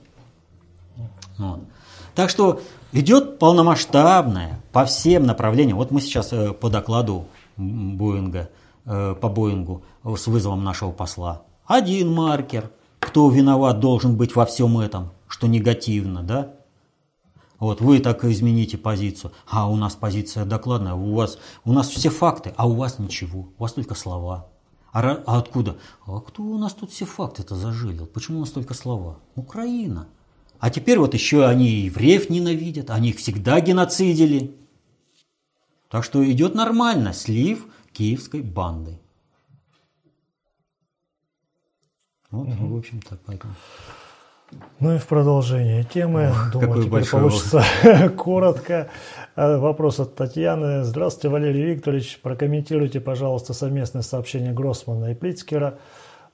Вот. 1.39 1.61
Так 2.15 2.29
что 2.29 2.61
идет 2.93 3.39
полномасштабная 3.39 4.61
по 4.71 4.85
всем 4.85 5.25
направлениям. 5.25 5.79
Вот 5.79 5.91
мы 5.91 6.01
сейчас 6.03 6.33
э, 6.33 6.53
по 6.53 6.69
докладу 6.69 7.27
Боинга, 7.57 8.51
э, 8.85 9.17
по 9.19 9.29
Боингу 9.29 9.83
с 10.05 10.27
вызовом 10.27 10.63
нашего 10.63 10.93
посла. 10.93 11.43
Один 11.67 12.13
маркер, 12.13 12.71
кто 13.03 13.29
виноват 13.29 13.81
должен 13.81 14.17
быть 14.17 14.37
во 14.37 14.47
всем 14.47 14.79
этом, 14.79 15.11
что 15.29 15.49
негативно, 15.49 16.23
да? 16.23 16.55
Вот 17.59 17.81
вы 17.81 17.99
так 17.99 18.25
измените 18.25 18.79
позицию, 18.79 19.33
а 19.47 19.69
у 19.69 19.77
нас 19.77 19.95
позиция 19.95 20.45
докладная, 20.45 20.95
у 20.95 21.15
вас 21.15 21.39
у 21.65 21.73
нас 21.73 21.89
все 21.89 22.09
факты, 22.11 22.55
а 22.57 22.67
у 22.67 22.75
вас 22.75 22.99
ничего, 22.99 23.49
у 23.59 23.63
вас 23.63 23.75
только 23.75 23.95
слова. 23.95 24.49
А, 24.93 25.23
а 25.27 25.39
откуда? 25.39 25.77
А 26.07 26.21
кто 26.21 26.43
у 26.43 26.59
нас 26.59 26.75
тут 26.75 26.91
все 26.91 27.05
факты-то 27.05 27.57
зажилил? 27.57 28.07
Почему 28.07 28.39
у 28.39 28.41
нас 28.41 28.51
только 28.51 28.73
слова? 28.73 29.19
Украина. 29.35 30.09
А 30.59 30.71
теперь 30.71 30.99
вот 30.99 31.13
еще 31.13 31.45
они 31.45 31.69
евреев 31.69 32.31
ненавидят, 32.31 32.91
они 32.91 33.11
их 33.11 33.19
всегда 33.19 33.61
геноцидили. 33.61 34.55
Так 35.91 36.05
что 36.05 36.25
идет 36.31 36.55
нормально 36.55 37.13
слив 37.13 37.67
киевской 37.93 38.43
банды. 38.43 39.02
Вот, 42.33 42.49
угу. 42.49 42.75
в 42.75 42.79
общем-то, 42.79 43.19
поэтому. 43.27 43.53
Ну 44.81 44.95
и 44.95 44.99
в 44.99 45.07
продолжение 45.07 45.85
темы, 45.85 46.33
думаю, 46.53 46.83
теперь 46.83 47.09
получится 47.09 47.63
коротко. 48.17 48.89
Э, 49.37 49.57
вопрос 49.57 50.01
от 50.01 50.15
Татьяны. 50.15 50.85
Здравствуйте, 50.85 51.29
Валерий 51.29 51.75
Викторович. 51.75 52.21
Прокомментируйте, 52.21 53.01
пожалуйста, 53.01 53.55
совместное 53.55 54.03
сообщение 54.03 54.53
Гроссмана 54.53 55.13
и 55.13 55.15
Плицкера. 55.15 55.79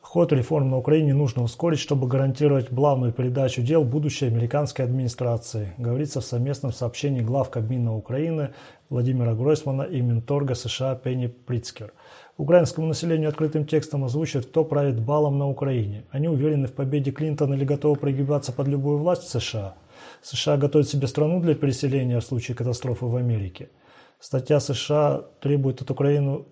Ход 0.01 0.33
реформ 0.33 0.71
на 0.71 0.79
Украине 0.79 1.15
нужно 1.15 1.43
ускорить, 1.43 1.81
чтобы 1.81 2.09
гарантировать 2.09 2.69
плавную 2.69 3.13
передачу 3.13 3.61
дел 3.61 3.85
будущей 3.85 4.27
американской 4.27 4.85
администрации. 4.85 5.75
Говорится 5.77 6.21
в 6.21 6.25
совместном 6.25 6.73
сообщении 6.73 7.21
глав 7.21 7.51
Кабмина 7.51 7.95
Украины 7.95 8.55
Владимира 8.89 9.35
Гройсмана 9.35 9.83
и 9.83 10.01
Минторга 10.01 10.55
США 10.55 10.95
Пенни 10.95 11.27
Прицкер. 11.27 11.93
Украинскому 12.39 12.87
населению 12.87 13.29
открытым 13.31 13.67
текстом 13.67 14.05
озвучат, 14.05 14.47
кто 14.47 14.65
правит 14.65 15.01
балом 15.01 15.39
на 15.39 15.49
Украине. 15.49 16.05
Они 16.13 16.29
уверены 16.29 16.69
в 16.69 16.73
победе 16.73 17.11
Клинтона 17.11 17.55
или 17.55 17.65
готовы 17.65 17.97
прогибаться 17.97 18.53
под 18.53 18.69
любую 18.69 18.99
власть 18.99 19.25
в 19.25 19.41
США. 19.41 19.75
США 20.23 20.57
готовят 20.57 20.89
себе 20.89 21.09
страну 21.09 21.41
для 21.41 21.57
переселения 21.57 22.21
в 22.21 22.25
случае 22.25 22.57
катастрофы 22.57 23.07
в 23.07 23.17
Америке. 23.17 23.71
Статья 24.21 24.61
США 24.61 25.25
требует 25.41 25.83
от 25.83 25.91
Украины 25.91 26.45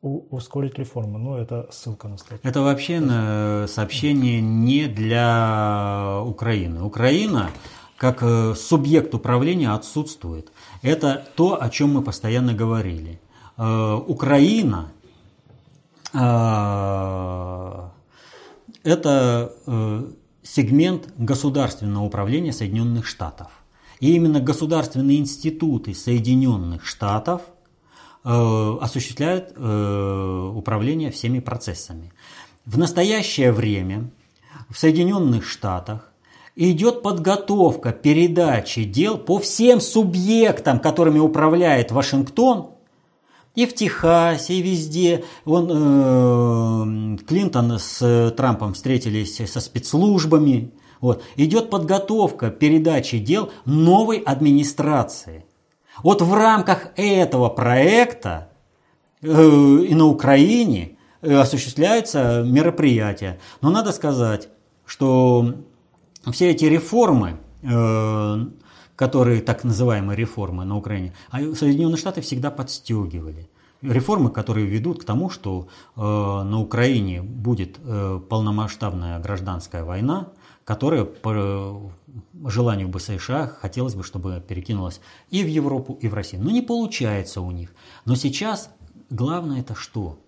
ускорить 0.00 0.78
реформы. 0.78 1.18
Ну, 1.18 1.36
это 1.36 1.68
ссылка 1.72 2.06
на 2.06 2.18
статью. 2.18 2.38
Это 2.44 2.60
вообще 2.60 3.00
на 3.00 3.66
сообщение 3.66 4.40
не 4.40 4.86
для 4.86 6.22
Украины. 6.24 6.84
Украина 6.84 7.50
как 7.96 8.22
э, 8.22 8.54
субъект 8.56 9.14
управления 9.14 9.70
отсутствует. 9.70 10.52
Это 10.82 11.24
то, 11.36 11.62
о 11.62 11.68
чем 11.68 11.94
мы 11.94 12.02
постоянно 12.02 12.52
говорили. 12.52 13.20
Э, 13.56 13.94
Украина 14.06 14.92
это 18.84 19.52
э, 19.66 20.04
сегмент 20.42 21.08
государственного 21.16 22.04
управления 22.04 22.52
Соединенных 22.52 23.06
Штатов. 23.06 23.48
И 24.00 24.14
именно 24.14 24.40
государственные 24.40 25.18
институты 25.18 25.94
Соединенных 25.94 26.84
Штатов 26.84 27.42
э, 28.24 28.76
осуществляют 28.80 29.52
э, 29.56 30.52
управление 30.54 31.10
всеми 31.10 31.38
процессами. 31.38 32.12
В 32.66 32.78
настоящее 32.78 33.52
время 33.52 34.10
в 34.68 34.78
Соединенных 34.78 35.46
Штатах 35.46 36.12
идет 36.56 37.02
подготовка 37.02 37.92
передачи 37.92 38.84
дел 38.84 39.18
по 39.18 39.38
всем 39.38 39.80
субъектам, 39.80 40.80
которыми 40.80 41.18
управляет 41.18 41.92
Вашингтон, 41.92 42.72
и 43.54 43.66
в 43.66 43.74
Техасе, 43.74 44.54
и 44.54 44.62
везде. 44.62 45.24
Он, 45.44 45.68
э, 45.70 47.18
Клинтон 47.26 47.78
с 47.78 48.32
Трампом 48.36 48.74
встретились 48.74 49.36
со 49.50 49.60
спецслужбами. 49.60 50.72
Вот. 51.00 51.22
Идет 51.36 51.68
подготовка 51.68 52.50
передачи 52.50 53.18
дел 53.18 53.50
новой 53.64 54.18
администрации. 54.18 55.44
Вот 56.02 56.22
в 56.22 56.32
рамках 56.32 56.88
этого 56.96 57.48
проекта 57.48 58.48
э, 59.20 59.28
и 59.28 59.94
на 59.94 60.06
Украине 60.06 60.96
э, 61.20 61.34
осуществляются 61.34 62.42
мероприятия. 62.46 63.38
Но 63.60 63.70
надо 63.70 63.92
сказать, 63.92 64.48
что 64.86 65.54
все 66.30 66.50
эти 66.50 66.64
реформы, 66.64 67.40
э, 67.62 68.46
которые 68.96 69.40
так 69.40 69.64
называемые 69.64 70.16
реформы 70.16 70.64
на 70.64 70.76
Украине, 70.76 71.14
а 71.30 71.40
Соединенные 71.54 71.96
Штаты 71.96 72.20
всегда 72.20 72.50
подстегивали. 72.50 73.48
Реформы, 73.80 74.30
которые 74.30 74.66
ведут 74.66 75.02
к 75.02 75.04
тому, 75.04 75.28
что 75.28 75.66
э, 75.96 76.00
на 76.00 76.60
Украине 76.60 77.20
будет 77.20 77.80
э, 77.82 78.20
полномасштабная 78.28 79.18
гражданская 79.18 79.82
война, 79.82 80.28
которая 80.64 81.04
по 81.04 81.90
желанию 82.44 82.88
бы 82.88 83.00
США 83.00 83.48
хотелось 83.48 83.96
бы, 83.96 84.04
чтобы 84.04 84.42
перекинулась 84.46 85.00
и 85.30 85.42
в 85.42 85.48
Европу, 85.48 85.98
и 86.00 86.06
в 86.06 86.14
Россию. 86.14 86.42
Но 86.42 86.50
не 86.52 86.62
получается 86.62 87.40
у 87.40 87.50
них. 87.50 87.74
Но 88.04 88.14
сейчас 88.14 88.70
главное 89.10 89.60
это 89.60 89.74
что? 89.74 90.18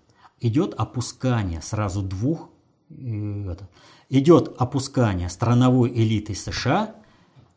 Идет 0.40 0.74
опускание 0.76 1.62
сразу 1.62 2.02
двух, 2.02 2.48
э, 2.90 3.52
это, 3.52 3.68
идет 4.08 4.54
опускание 4.58 5.28
страновой 5.28 5.90
элиты 5.90 6.34
США 6.34 6.96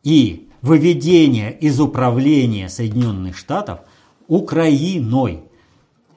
и 0.04 0.47
выведение 0.62 1.52
из 1.52 1.80
управления 1.80 2.68
Соединенных 2.68 3.36
Штатов 3.36 3.80
Украиной. 4.26 5.42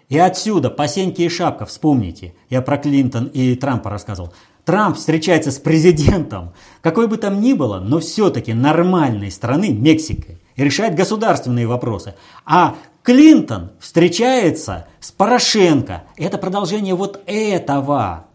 И 0.10 0.18
отсюда 0.18 0.70
по 0.70 0.88
Сеньке 0.88 1.26
и 1.26 1.30
Шапка, 1.30 1.66
вспомните, 1.66 2.34
я 2.50 2.62
про 2.62 2.78
Клинтон 2.78 3.28
и 3.28 3.56
Трампа 3.56 3.90
рассказывал. 3.90 4.34
Трамп 4.66 4.98
встречается 4.98 5.52
с 5.52 5.58
президентом, 5.58 6.54
какой 6.82 7.08
бы 7.08 7.18
там 7.18 7.40
ни 7.40 7.54
было, 7.54 7.80
но 7.80 8.00
все-таки 8.00 8.54
нормальной 8.54 9.32
страны, 9.32 9.70
Мексикой, 9.70 10.40
и 10.56 10.64
решает 10.64 10.96
государственные 10.96 11.66
вопросы. 11.66 12.16
А 12.46 12.76
Клинтон 13.04 13.72
встречается 13.80 14.88
с 15.00 15.12
Порошенко. 15.12 16.04
Это 16.18 16.38
продолжение 16.38 16.94
вот 16.94 17.22
этого. 17.26 18.28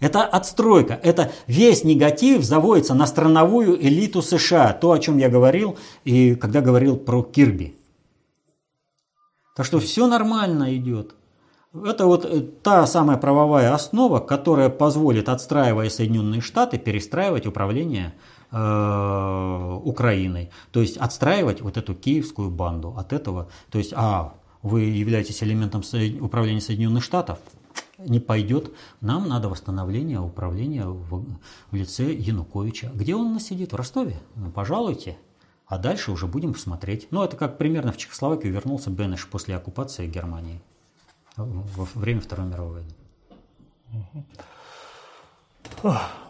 Это 0.00 0.24
отстройка, 0.24 0.98
это 1.02 1.30
весь 1.46 1.84
негатив 1.84 2.42
заводится 2.42 2.94
на 2.94 3.06
страновую 3.06 3.80
элиту 3.80 4.22
США, 4.22 4.72
то, 4.72 4.92
о 4.92 4.98
чем 4.98 5.18
я 5.18 5.28
говорил, 5.28 5.78
и 6.04 6.34
когда 6.34 6.62
говорил 6.62 6.96
про 6.96 7.22
Кирби. 7.22 7.76
Так 9.54 9.66
что 9.66 9.78
все 9.78 10.06
нормально 10.06 10.74
идет. 10.74 11.14
Это 11.72 12.06
вот 12.06 12.24
э, 12.24 12.40
та 12.40 12.86
самая 12.86 13.16
правовая 13.18 13.74
основа, 13.74 14.18
которая 14.18 14.70
позволит, 14.70 15.28
отстраивая 15.28 15.90
Соединенные 15.90 16.40
Штаты, 16.40 16.78
перестраивать 16.78 17.46
управление 17.46 18.14
э, 18.50 19.80
Украиной. 19.84 20.50
То 20.72 20.80
есть 20.80 20.96
отстраивать 20.96 21.60
вот 21.60 21.76
эту 21.76 21.94
киевскую 21.94 22.50
банду 22.50 22.94
от 22.96 23.12
этого. 23.12 23.48
То 23.70 23.78
есть, 23.78 23.92
а, 23.94 24.34
вы 24.62 24.80
являетесь 24.80 25.42
элементом 25.42 25.82
управления 26.20 26.60
Соединенных 26.60 27.04
Штатов, 27.04 27.38
не 28.06 28.20
пойдет. 28.20 28.72
Нам 29.00 29.28
надо 29.28 29.48
восстановление 29.48 30.20
управления 30.20 30.86
в, 30.86 31.24
в 31.70 31.74
лице 31.74 32.12
Януковича. 32.12 32.90
Где 32.94 33.14
он 33.14 33.26
у 33.26 33.34
нас 33.34 33.44
сидит? 33.44 33.72
В 33.72 33.76
Ростове? 33.76 34.16
Ну, 34.36 34.50
пожалуйте. 34.50 35.16
А 35.66 35.78
дальше 35.78 36.10
уже 36.10 36.26
будем 36.26 36.56
смотреть. 36.56 37.08
Ну, 37.10 37.22
это 37.22 37.36
как 37.36 37.58
примерно 37.58 37.92
в 37.92 37.96
Чехословакию 37.96 38.52
вернулся 38.52 38.90
Бенеш 38.90 39.26
после 39.28 39.56
оккупации 39.56 40.06
Германии 40.06 40.60
во 41.36 41.86
время 41.94 42.20
Второй 42.20 42.46
мировой 42.46 42.82
войны. 42.82 42.90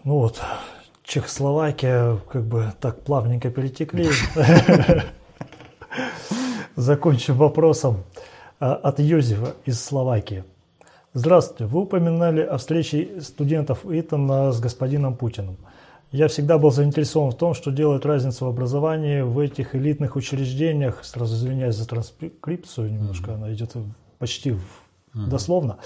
Ну 0.04 0.14
вот, 0.14 0.40
Чехословакия 1.02 2.18
как 2.30 2.44
бы 2.44 2.72
так 2.80 3.02
плавненько 3.02 3.50
перетекли. 3.50 4.10
Закончим 6.76 7.36
вопросом 7.36 8.04
а, 8.60 8.74
от 8.74 9.00
Йозефа 9.00 9.56
из 9.64 9.82
Словакии. 9.82 10.44
Здравствуйте. 11.12 11.64
Вы 11.64 11.80
упоминали 11.80 12.40
о 12.40 12.56
встрече 12.56 13.20
студентов 13.20 13.84
ИТАНа 13.84 14.52
с 14.52 14.60
господином 14.60 15.16
Путиным. 15.16 15.56
Я 16.12 16.28
всегда 16.28 16.56
был 16.56 16.70
заинтересован 16.70 17.32
в 17.32 17.36
том, 17.36 17.52
что 17.52 17.72
делает 17.72 18.06
разницу 18.06 18.44
в 18.44 18.48
образовании 18.48 19.22
в 19.22 19.40
этих 19.40 19.74
элитных 19.74 20.14
учреждениях. 20.14 21.00
Сразу 21.02 21.34
извиняюсь 21.34 21.74
за 21.74 21.88
транскрипцию 21.88 22.92
немножко, 22.92 23.32
mm-hmm. 23.32 23.34
она 23.34 23.52
идет 23.52 23.72
почти 24.20 24.50
mm-hmm. 24.50 25.26
дословно. 25.26 25.78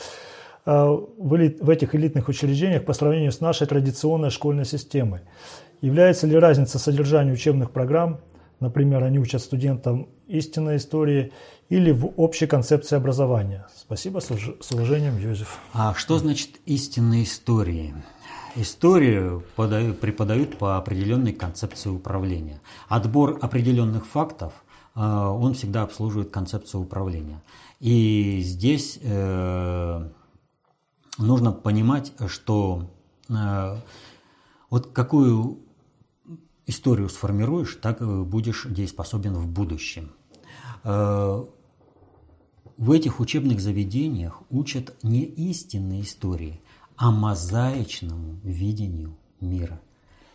А, 0.67 0.89
в, 0.91 1.37
элит, 1.37 1.59
в 1.59 1.71
этих 1.71 1.95
элитных 1.95 2.29
учреждениях 2.29 2.85
по 2.85 2.93
сравнению 2.93 3.33
с 3.33 3.41
нашей 3.41 3.67
традиционной 3.67 4.29
школьной 4.29 4.67
системой. 4.67 5.21
Является 5.81 6.27
ли 6.27 6.37
разница 6.37 6.79
содержания 6.79 7.33
учебных 7.33 7.71
программ, 7.71 8.21
например, 8.61 9.03
они 9.03 9.19
учат 9.19 9.41
студентам 9.41 10.09
истинной 10.27 10.77
истории 10.77 11.33
или 11.69 11.91
в 11.93 12.13
общей 12.17 12.47
концепции 12.47 12.97
образования. 12.97 13.67
Спасибо, 13.77 14.21
с 14.21 14.73
уважением, 14.73 15.19
Юзеф. 15.19 15.59
А 15.73 15.95
что 15.95 16.19
значит 16.19 16.61
истинные 16.67 17.25
истории? 17.25 17.95
Историю 18.57 19.43
подают, 19.57 19.99
преподают 19.99 20.59
по 20.59 20.77
определенной 20.77 21.33
концепции 21.33 21.89
управления. 21.89 22.61
Отбор 22.89 23.39
определенных 23.43 24.07
фактов, 24.07 24.53
э, 24.95 25.01
он 25.01 25.55
всегда 25.55 25.83
обслуживает 25.83 26.31
концепцию 26.31 26.83
управления. 26.83 27.43
И 27.81 28.41
здесь 28.45 29.01
э, 29.03 30.09
нужно 31.19 31.51
понимать, 31.53 32.13
что 32.29 32.91
э, 33.29 33.77
вот 34.71 34.93
какую 34.93 35.59
историю 36.67 37.09
сформируешь, 37.09 37.77
так 37.83 38.01
будешь 38.27 38.67
дееспособен 38.71 39.35
в 39.35 39.49
будущем. 39.49 40.13
Э, 40.85 41.45
в 42.77 42.91
этих 42.91 43.21
учебных 43.21 43.61
заведениях 43.61 44.43
учат 44.51 44.95
не 45.03 45.23
истинные 45.23 46.03
истории, 46.03 46.61
а 46.97 47.11
мозаичному 47.11 48.41
видению 48.43 49.17
мира. 49.41 49.81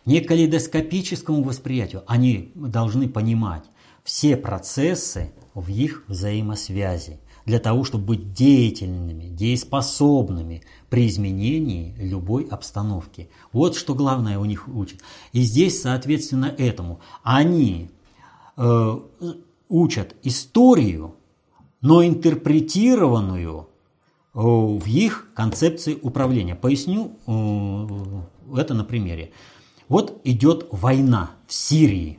Не 0.06 0.20
калейдоскопическому 0.20 1.42
восприятию. 1.42 2.02
Они 2.06 2.52
должны 2.54 3.08
понимать 3.08 3.64
все 4.02 4.36
процессы 4.36 5.32
в 5.54 5.68
их 5.68 6.04
взаимосвязи 6.08 7.20
для 7.44 7.58
того, 7.58 7.84
чтобы 7.84 8.04
быть 8.04 8.32
деятельными, 8.32 9.24
дееспособными 9.24 10.62
при 10.88 11.06
изменении 11.08 11.94
любой 11.98 12.44
обстановки. 12.44 13.30
Вот 13.52 13.76
что 13.76 13.94
главное 13.94 14.38
у 14.38 14.44
них 14.44 14.68
учат. 14.68 15.00
И 15.32 15.42
здесь, 15.42 15.82
соответственно, 15.82 16.46
этому 16.46 17.00
они 17.22 17.90
э, 18.56 19.00
учат 19.70 20.14
историю, 20.22 21.14
но 21.80 22.04
интерпретированную 22.04 23.68
э, 24.34 24.38
в 24.38 24.86
их 24.86 25.30
концепции 25.34 25.98
управления. 26.02 26.54
Поясню 26.54 27.12
э, 27.26 28.58
это 28.60 28.74
на 28.74 28.84
примере. 28.84 29.32
Вот 29.88 30.20
идет 30.24 30.66
война 30.70 31.30
в 31.46 31.54
Сирии. 31.54 32.18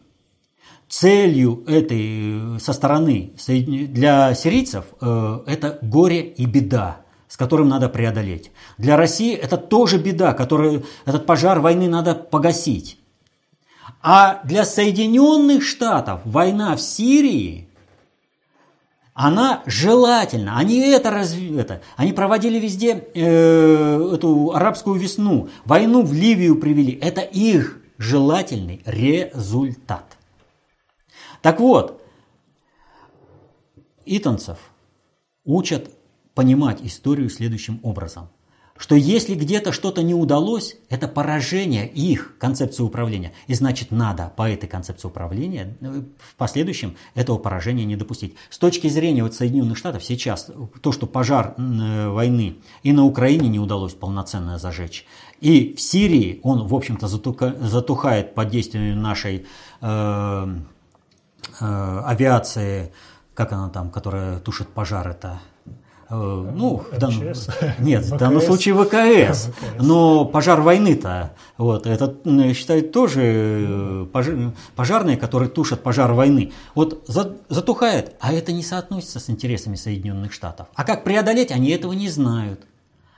Целью 0.87 1.63
этой 1.67 2.59
со 2.59 2.73
стороны 2.73 3.33
для 3.47 4.33
сирийцев 4.33 4.85
э, 4.99 5.39
это 5.45 5.79
горе 5.81 6.21
и 6.21 6.45
беда, 6.45 7.01
с 7.29 7.37
которым 7.37 7.69
надо 7.69 7.87
преодолеть. 7.87 8.51
Для 8.77 8.97
России 8.97 9.33
это 9.33 9.55
тоже 9.55 9.99
беда, 9.99 10.33
которую, 10.33 10.83
этот 11.05 11.25
пожар 11.25 11.59
войны 11.61 11.87
надо 11.87 12.13
погасить. 12.15 13.00
А 14.03 14.41
для 14.43 14.65
Соединенных 14.65 15.63
Штатов 15.63 16.21
война 16.25 16.75
в 16.75 16.81
Сирии 16.81 17.67
она 19.13 19.61
желательна. 19.67 20.57
Они 20.57 20.79
это 20.79 21.11
разве 21.11 21.59
это. 21.59 21.81
Они 21.97 22.11
проводили 22.11 22.59
везде 22.59 23.07
э, 23.13 24.11
эту 24.15 24.53
арабскую 24.53 24.99
весну, 24.99 25.49
войну 25.65 26.01
в 26.01 26.13
Ливию 26.13 26.55
привели. 26.59 26.93
Это 26.93 27.21
их 27.21 27.79
желательный 27.97 28.81
результат. 28.85 30.17
Так 31.43 31.59
вот, 31.59 32.01
итанцев 34.05 34.57
учат 35.43 35.91
понимать 36.33 36.81
историю 36.81 37.29
следующим 37.29 37.79
образом– 37.83 38.29
что 38.81 38.95
если 38.95 39.35
где-то 39.35 39.71
что-то 39.71 40.01
не 40.01 40.15
удалось, 40.15 40.75
это 40.89 41.07
поражение 41.07 41.87
их 41.87 42.35
концепции 42.39 42.81
управления. 42.81 43.31
И 43.45 43.53
значит, 43.53 43.91
надо 43.91 44.33
по 44.35 44.49
этой 44.49 44.67
концепции 44.67 45.07
управления 45.07 45.77
э, 45.81 46.01
в 46.17 46.35
последующем 46.35 46.95
этого 47.13 47.37
поражения 47.37 47.85
не 47.85 47.95
допустить. 47.95 48.33
С 48.49 48.57
точки 48.57 48.87
зрения 48.87 49.21
вот 49.21 49.35
Соединенных 49.35 49.77
Штатов 49.77 50.03
сейчас 50.03 50.49
то, 50.81 50.91
что 50.91 51.05
пожар 51.05 51.53
э, 51.57 52.09
войны 52.09 52.57
и 52.81 52.91
на 52.91 53.05
Украине 53.05 53.49
не 53.49 53.59
удалось 53.59 53.93
полноценно 53.93 54.57
зажечь, 54.57 55.05
и 55.41 55.75
в 55.75 55.79
Сирии 55.79 56.39
он, 56.41 56.65
в 56.65 56.73
общем-то, 56.73 57.07
затухает 57.07 58.33
под 58.33 58.49
действием 58.49 58.99
нашей 58.99 59.45
э, 59.81 60.55
э, 61.59 62.01
авиации, 62.05 62.91
как 63.35 63.53
она 63.53 63.69
там, 63.69 63.91
которая 63.91 64.39
тушит 64.39 64.69
пожар, 64.69 65.07
это 65.07 65.39
Э, 66.11 66.51
ну, 66.53 66.83
в 66.91 66.97
данном, 66.97 67.23
нет, 67.79 68.03
в 68.03 68.17
данном 68.17 68.41
случае 68.41 68.75
ВКС. 68.75 69.47
Но 69.79 70.25
пожар 70.25 70.59
войны-то, 70.59 71.31
вот, 71.57 71.87
это 71.87 72.13
считают 72.53 72.91
тоже 72.91 73.21
э, 73.23 74.05
пожар, 74.11 74.51
пожарные, 74.75 75.15
которые 75.15 75.47
тушат 75.47 75.83
пожар 75.83 76.11
войны. 76.11 76.51
Вот 76.75 77.05
затухает, 77.07 78.15
а 78.19 78.33
это 78.33 78.51
не 78.51 78.61
соотносится 78.61 79.21
с 79.21 79.29
интересами 79.29 79.75
Соединенных 79.75 80.33
Штатов. 80.33 80.67
А 80.75 80.83
как 80.83 81.05
преодолеть, 81.05 81.51
они 81.51 81.69
этого 81.69 81.93
не 81.93 82.09
знают. 82.09 82.65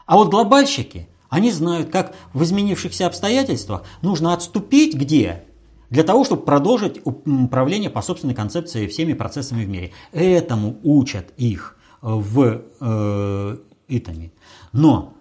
А 0.06 0.16
вот 0.16 0.30
глобальщики, 0.30 1.10
они 1.30 1.52
знают, 1.52 1.90
как 1.90 2.14
в 2.34 2.44
изменившихся 2.44 3.08
обстоятельствах 3.08 3.84
нужно 4.04 4.34
отступить 4.34 4.94
где? 4.94 5.46
Для 5.90 6.04
того, 6.04 6.26
чтобы 6.26 6.44
продолжить 6.44 7.02
управление 7.06 7.90
по 7.90 8.04
собственной 8.04 8.36
концепции 8.36 8.86
всеми 8.86 9.14
процессами 9.14 9.66
в 9.66 9.70
мире. 9.70 9.92
Этому 10.12 10.78
учат 10.84 11.34
их 11.38 11.76
в 12.04 12.62
э, 12.82 13.58
Итами. 13.88 14.34
Но, 14.74 15.14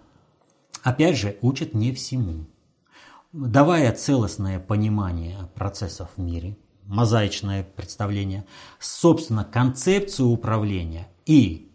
опять 0.83 1.17
же, 1.17 1.37
учат 1.41 1.73
не 1.73 1.93
всему. 1.93 2.45
Давая 3.31 3.91
целостное 3.93 4.59
понимание 4.59 5.49
процессов 5.55 6.09
в 6.15 6.21
мире, 6.21 6.55
мозаичное 6.85 7.63
представление, 7.63 8.45
собственно, 8.79 9.43
концепцию 9.45 10.27
управления 10.27 11.07
и 11.25 11.71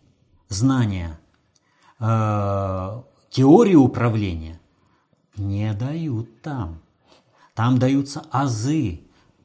знания 0.49 1.19
э, 1.99 3.03
теории 3.31 3.75
управления 3.75 4.61
не 5.37 5.73
дают 5.73 6.43
там. 6.43 6.81
Там 7.55 7.79
даются 7.79 8.25
азы. 8.31 9.01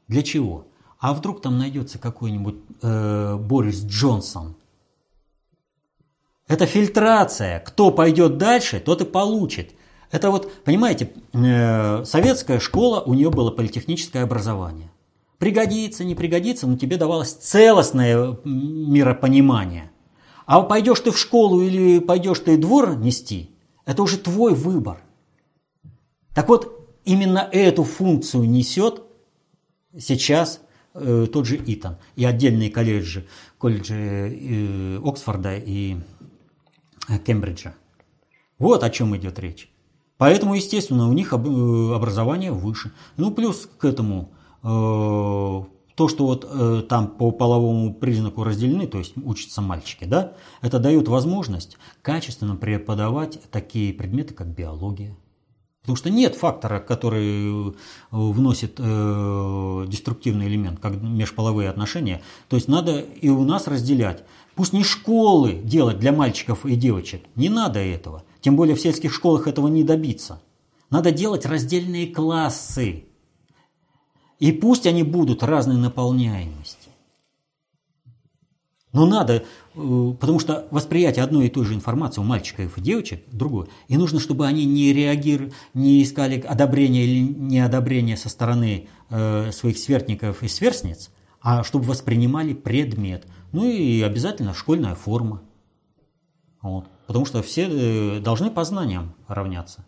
Для 0.08 0.22
чего? 0.22 0.66
А 0.98 1.14
вдруг 1.14 1.40
там 1.40 1.58
найдется 1.58 1.98
какой-нибудь 1.98 2.56
э, 2.82 3.36
Борис 3.36 3.82
Джонсон, 3.84 4.56
это 6.46 6.66
фильтрация. 6.66 7.60
Кто 7.60 7.90
пойдет 7.90 8.36
дальше, 8.36 8.80
тот 8.80 9.00
и 9.00 9.04
получит. 9.04 9.74
Это 10.10 10.30
вот, 10.30 10.52
понимаете, 10.62 11.10
э, 11.32 12.04
советская 12.04 12.60
школа, 12.60 13.00
у 13.00 13.14
нее 13.14 13.30
было 13.30 13.50
политехническое 13.50 14.22
образование. 14.22 14.90
Пригодится, 15.38 16.04
не 16.04 16.14
пригодится, 16.14 16.66
но 16.66 16.76
тебе 16.76 16.96
давалось 16.96 17.32
целостное 17.32 18.38
миропонимание. 18.44 19.90
А 20.46 20.60
пойдешь 20.60 21.00
ты 21.00 21.10
в 21.10 21.18
школу 21.18 21.62
или 21.62 21.98
пойдешь 21.98 22.38
ты 22.40 22.56
двор 22.56 22.96
нести, 22.96 23.50
это 23.86 24.02
уже 24.02 24.18
твой 24.18 24.54
выбор. 24.54 24.98
Так 26.34 26.48
вот, 26.48 26.88
именно 27.04 27.48
эту 27.50 27.82
функцию 27.84 28.44
несет 28.44 29.02
сейчас 29.98 30.60
э, 30.92 31.26
тот 31.32 31.46
же 31.46 31.60
Итан 31.66 31.96
и 32.14 32.24
отдельные 32.24 32.70
колледжи, 32.70 33.26
колледжи 33.58 33.94
э, 33.94 35.00
Оксфорда 35.02 35.56
и 35.56 35.96
Э, 35.96 36.13
Кембриджа. 37.24 37.74
Вот 38.58 38.82
о 38.82 38.90
чем 38.90 39.16
идет 39.16 39.38
речь. 39.38 39.70
Поэтому, 40.16 40.54
естественно, 40.54 41.08
у 41.08 41.12
них 41.12 41.32
э, 41.32 41.36
образование 41.36 42.52
выше. 42.52 42.92
Ну, 43.16 43.30
плюс 43.30 43.68
к 43.78 43.84
этому 43.84 44.32
э, 44.62 44.66
то, 44.66 46.08
что 46.08 46.26
вот 46.26 46.88
там 46.88 47.06
по 47.06 47.30
половому 47.30 47.94
признаку 47.94 48.42
разделены, 48.42 48.88
то 48.88 48.98
есть 48.98 49.14
учатся 49.16 49.60
мальчики, 49.60 50.04
да, 50.04 50.32
это 50.60 50.80
дает 50.80 51.06
возможность 51.06 51.76
качественно 52.02 52.56
преподавать 52.56 53.40
такие 53.52 53.92
предметы, 53.94 54.34
как 54.34 54.48
биология. 54.48 55.16
Потому 55.84 55.96
что 55.96 56.08
нет 56.08 56.34
фактора, 56.34 56.80
который 56.80 57.74
вносит 58.10 58.76
э, 58.78 59.84
деструктивный 59.86 60.46
элемент, 60.46 60.80
как 60.80 60.94
межполовые 60.94 61.68
отношения. 61.68 62.22
То 62.48 62.56
есть 62.56 62.68
надо 62.68 63.00
и 63.00 63.28
у 63.28 63.44
нас 63.44 63.66
разделять 63.66 64.24
Пусть 64.54 64.72
не 64.72 64.84
школы 64.84 65.54
делать 65.54 65.98
для 65.98 66.12
мальчиков 66.12 66.64
и 66.64 66.76
девочек. 66.76 67.22
Не 67.34 67.48
надо 67.48 67.80
этого. 67.80 68.22
Тем 68.40 68.56
более 68.56 68.76
в 68.76 68.80
сельских 68.80 69.12
школах 69.12 69.48
этого 69.48 69.68
не 69.68 69.82
добиться. 69.82 70.40
Надо 70.90 71.10
делать 71.10 71.44
раздельные 71.44 72.06
классы. 72.06 73.04
И 74.38 74.52
пусть 74.52 74.86
они 74.86 75.02
будут 75.02 75.42
разной 75.42 75.76
наполняемости. 75.76 76.90
Но 78.92 79.06
надо, 79.06 79.42
э, 79.74 80.14
потому 80.20 80.38
что 80.38 80.68
восприятие 80.70 81.24
одной 81.24 81.46
и 81.46 81.50
той 81.50 81.64
же 81.64 81.74
информации 81.74 82.20
у 82.20 82.24
мальчиков 82.24 82.78
и 82.78 82.80
девочек 82.80 83.24
другое. 83.32 83.66
И 83.88 83.96
нужно, 83.96 84.20
чтобы 84.20 84.46
они 84.46 84.64
не 84.64 84.92
реагировали, 84.92 85.52
не 85.72 86.00
искали 86.00 86.38
одобрения 86.38 87.04
или 87.04 87.20
неодобрения 87.20 88.16
со 88.16 88.28
стороны 88.28 88.86
э, 89.10 89.50
своих 89.50 89.78
сверстников 89.78 90.44
и 90.44 90.48
сверстниц, 90.48 91.10
а 91.40 91.64
чтобы 91.64 91.86
воспринимали 91.86 92.52
предмет– 92.52 93.26
ну 93.54 93.68
и 93.68 94.02
обязательно 94.02 94.52
школьная 94.52 94.96
форма. 94.96 95.40
Вот. 96.60 96.88
Потому 97.06 97.24
что 97.24 97.40
все 97.40 97.68
э, 97.68 98.20
должны 98.20 98.50
по 98.50 98.64
знаниям 98.64 99.14
равняться. 99.28 99.86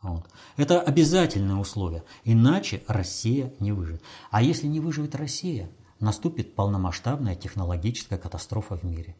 Вот. 0.00 0.24
Это 0.56 0.80
обязательное 0.80 1.56
условие. 1.56 2.04
Иначе 2.22 2.80
Россия 2.86 3.52
не 3.58 3.72
выживет. 3.72 4.02
А 4.30 4.40
если 4.40 4.68
не 4.68 4.78
выживет 4.78 5.16
Россия, 5.16 5.68
наступит 5.98 6.54
полномасштабная 6.54 7.34
технологическая 7.34 8.18
катастрофа 8.18 8.76
в 8.76 8.84
мире. 8.84 9.16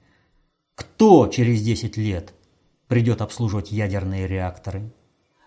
Кто 0.77 1.27
через 1.27 1.61
10 1.63 1.97
лет 1.97 2.35
придет 2.87 3.21
обслуживать 3.21 3.73
ядерные 3.73 4.29
реакторы? 4.29 4.95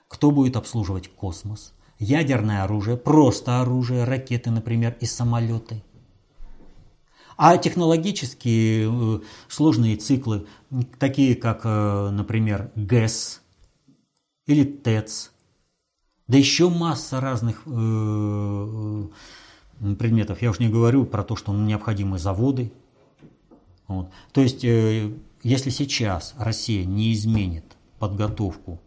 Кто 0.09 0.29
будет 0.29 0.57
обслуживать 0.57 1.07
космос? 1.07 1.73
Ядерное 1.99 2.63
оружие, 2.63 2.97
просто 2.97 3.61
оружие, 3.61 4.03
ракеты, 4.03 4.51
например, 4.51 4.97
и 4.99 5.05
самолеты– 5.05 5.81
а 7.43 7.57
технологические 7.57 8.87
э, 8.87 9.19
сложные 9.47 9.97
циклы, 9.97 10.45
такие 10.99 11.33
как, 11.33 11.61
э, 11.63 12.09
например, 12.11 12.69
ГЭС 12.75 13.41
или 14.45 14.63
ТЭЦ, 14.63 15.31
да 16.27 16.37
еще 16.37 16.69
масса 16.69 17.19
разных 17.19 17.63
э, 17.65 19.07
предметов. 19.97 20.43
Я 20.43 20.51
уже 20.51 20.61
не 20.61 20.69
говорю 20.69 21.03
про 21.03 21.23
то, 21.23 21.35
что 21.35 21.51
необходимы 21.51 22.19
заводы. 22.19 22.71
Вот. 23.87 24.11
То 24.33 24.41
есть, 24.41 24.61
если 24.61 25.71
сейчас 25.71 26.35
Россия 26.37 26.85
не 26.85 27.11
изменит 27.11 27.65
подготовку 27.97 28.79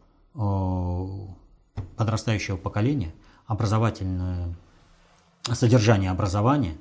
подрастающего 1.97 2.57
поколения, 2.57 3.13
образовательное 3.47 4.55
содержание 5.43 6.13
образования, 6.13 6.77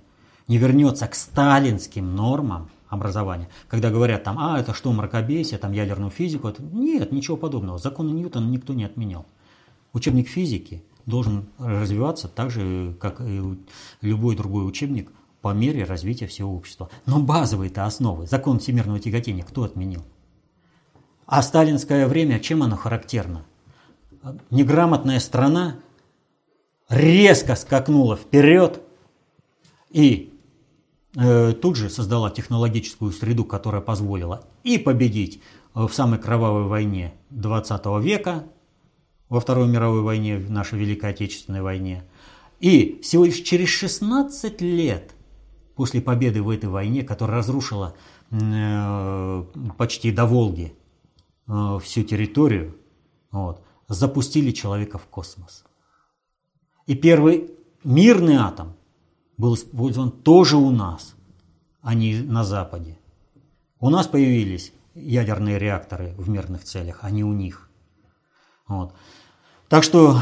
не 0.48 0.58
вернется 0.58 1.08
к 1.08 1.16
сталинским 1.16 2.16
нормам 2.16 2.70
образования, 2.90 3.50
когда 3.68 3.90
говорят 3.90 4.24
там, 4.24 4.38
а, 4.40 4.60
это 4.60 4.74
что, 4.74 4.92
мракобесие, 4.92 5.58
там 5.58 5.72
ядерную 5.72 6.12
физику, 6.12 6.48
это... 6.48 6.62
нет, 6.62 7.12
ничего 7.12 7.38
подобного, 7.38 7.78
законы 7.78 8.12
Ньютона 8.12 8.48
никто 8.48 8.74
не 8.74 8.84
отменял. 8.84 9.26
Учебник 9.94 10.28
физики 10.28 10.84
должен 11.06 11.48
развиваться 11.58 12.28
так 12.28 12.52
же, 12.52 12.96
как 13.00 13.22
и 13.22 13.42
любой 14.02 14.36
другой 14.36 14.68
учебник 14.68 15.12
по 15.42 15.54
мере 15.54 15.84
развития 15.84 16.28
всего 16.28 16.56
общества. 16.56 16.90
Но 17.06 17.20
базовые-то 17.20 17.86
основы, 17.86 18.28
закон 18.28 18.60
всемирного 18.60 19.00
тяготения, 19.00 19.44
кто 19.44 19.64
отменил? 19.64 20.04
А 21.26 21.42
сталинское 21.42 22.08
время, 22.08 22.40
чем 22.40 22.64
оно 22.64 22.78
характерно? 22.78 23.46
Неграмотная 24.50 25.20
страна 25.20 25.78
резко 26.90 27.56
скакнула 27.56 28.16
вперед 28.16 28.82
и 29.90 30.33
тут 31.14 31.76
же 31.76 31.90
создала 31.90 32.32
технологическую 32.32 33.12
среду, 33.12 33.46
которая 33.46 33.82
позволила 33.82 34.48
и 34.64 34.78
победить 34.78 35.42
в 35.74 35.90
самой 35.90 36.20
кровавой 36.20 36.64
войне 36.64 37.14
20 37.30 37.86
века, 38.02 38.46
во 39.30 39.40
Второй 39.40 39.68
мировой 39.68 40.02
войне, 40.02 40.38
в 40.38 40.52
нашей 40.52 40.78
Великой 40.78 41.12
Отечественной 41.12 41.62
войне. 41.62 42.04
И 42.60 43.00
всего 43.02 43.26
лишь 43.26 43.42
через 43.42 43.70
16 43.70 44.62
лет 44.62 45.16
после 45.76 46.02
победы 46.02 46.42
в 46.42 46.50
этой 46.50 46.70
войне, 46.70 47.04
которая 47.04 47.38
разрушила 47.38 47.96
э, 48.30 49.44
почти 49.78 50.12
до 50.12 50.26
Волги 50.26 50.76
э, 51.48 51.80
всю 51.82 52.04
территорию, 52.04 52.78
вот, 53.32 53.64
запустили 53.88 54.52
человека 54.52 54.98
в 54.98 55.06
космос. 55.08 55.66
И 56.86 56.96
первый 56.96 57.50
мирный 57.84 58.36
атом 58.36 58.76
был 59.44 59.56
использован 59.56 60.10
тоже 60.10 60.56
у 60.56 60.72
нас, 60.72 61.16
а 61.82 61.96
не 61.96 62.22
на 62.22 62.46
Западе. 62.46 62.98
У 63.82 63.90
нас 63.90 64.08
появились 64.08 64.72
ядерные 64.96 65.60
реакторы 65.60 66.14
в 66.18 66.30
мирных 66.30 66.64
целях, 66.64 67.00
а 67.02 67.12
не 67.12 67.26
у 67.26 67.34
них. 67.34 67.70
Вот. 68.70 68.94
Так 69.68 69.84
что 69.84 70.22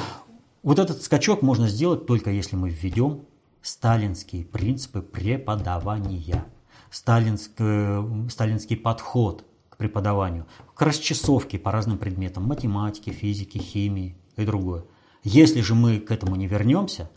вот 0.64 0.80
этот 0.80 1.04
скачок 1.04 1.44
можно 1.44 1.68
сделать 1.68 2.08
только 2.08 2.32
если 2.32 2.56
мы 2.56 2.72
введем 2.72 3.26
сталинские 3.62 4.44
принципы 4.44 5.04
преподавания, 5.04 6.44
сталинский, 6.90 8.28
сталинский 8.28 8.76
подход 8.76 9.46
к 9.70 9.78
преподаванию, 9.78 10.48
к 10.74 10.82
расчесовке 10.82 11.60
по 11.60 11.72
разным 11.72 12.00
предметам, 12.00 12.46
математике, 12.46 13.12
физике, 13.12 13.60
химии 13.60 14.18
и 14.36 14.46
другое. 14.46 14.84
Если 15.24 15.62
же 15.62 15.76
мы 15.76 16.00
к 16.00 16.10
этому 16.10 16.36
не 16.36 16.48
вернемся, 16.48 17.12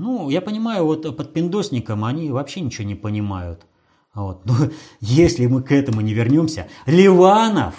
ну, 0.00 0.30
я 0.30 0.40
понимаю, 0.40 0.86
вот 0.86 1.16
под 1.16 1.32
пиндосником 1.34 2.04
они 2.04 2.30
вообще 2.30 2.62
ничего 2.62 2.86
не 2.86 2.94
понимают. 2.94 3.66
Вот. 4.14 4.44
Но 4.46 4.54
если 5.00 5.46
мы 5.46 5.62
к 5.62 5.72
этому 5.72 6.00
не 6.00 6.14
вернемся, 6.14 6.68
Ливанов, 6.86 7.74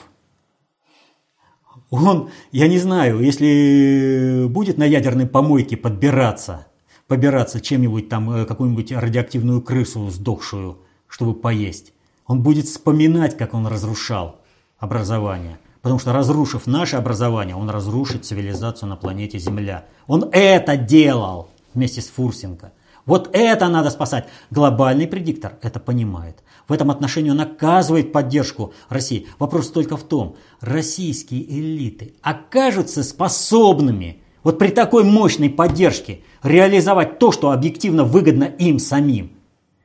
он, 1.89 2.29
я 2.51 2.67
не 2.67 2.77
знаю, 2.77 3.19
если 3.19 4.45
будет 4.47 4.77
на 4.77 4.85
ядерной 4.85 5.25
помойке 5.25 5.75
подбираться, 5.75 6.67
побираться 7.07 7.59
чем-нибудь 7.59 8.07
там, 8.07 8.31
э, 8.31 8.45
какую-нибудь 8.45 8.91
радиоактивную 8.91 9.61
крысу 9.61 10.09
сдохшую, 10.09 10.77
чтобы 11.07 11.33
поесть, 11.33 11.91
он 12.27 12.43
будет 12.43 12.65
вспоминать, 12.65 13.35
как 13.35 13.53
он 13.53 13.67
разрушал 13.67 14.37
образование– 14.79 15.57
Потому 15.81 15.99
что 15.99 16.13
разрушив 16.13 16.67
наше 16.67 16.95
образование, 16.95 17.55
он 17.55 17.69
разрушит 17.69 18.25
цивилизацию 18.25 18.87
на 18.87 18.95
планете 18.95 19.39
Земля. 19.39 19.85
Он 20.05 20.29
это 20.31 20.77
делал 20.77 21.49
вместе 21.73 22.01
с 22.01 22.07
Фурсенко. 22.07 22.73
Вот 23.05 23.29
это 23.33 23.67
надо 23.67 23.89
спасать. 23.89 24.27
Глобальный 24.51 25.07
предиктор 25.07 25.57
это 25.61 25.79
понимает. 25.79 26.43
В 26.67 26.73
этом 26.73 26.91
отношении 26.91 27.31
он 27.31 27.41
оказывает 27.41 28.11
поддержку 28.11 28.73
России. 28.89 29.27
Вопрос 29.39 29.71
только 29.71 29.97
в 29.97 30.03
том, 30.03 30.35
российские 30.59 31.43
элиты 31.49 32.13
окажутся 32.21 33.03
способными 33.03 34.21
вот 34.43 34.57
при 34.59 34.69
такой 34.69 35.03
мощной 35.03 35.49
поддержке 35.49 36.21
реализовать 36.43 37.19
то, 37.19 37.31
что 37.31 37.51
объективно 37.51 38.03
выгодно 38.03 38.45
им 38.45 38.79
самим. 38.79 39.37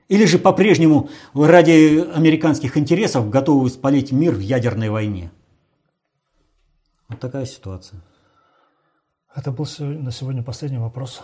Или 0.09 0.25
же 0.25 0.39
по-прежнему 0.39 1.11
ради 1.35 2.07
американских 2.15 2.77
интересов 2.77 3.29
готовы 3.29 3.69
спалить 3.71 4.13
мир 4.13 4.35
в 4.35 4.41
ядерной 4.41 4.89
войне. 4.89 5.33
Вот 7.09 7.19
такая 7.19 7.45
ситуация. 7.45 8.01
Это 9.35 9.51
был 9.51 9.67
на 9.79 10.13
сегодня 10.13 10.43
последний 10.43 10.79
вопрос. 10.79 11.23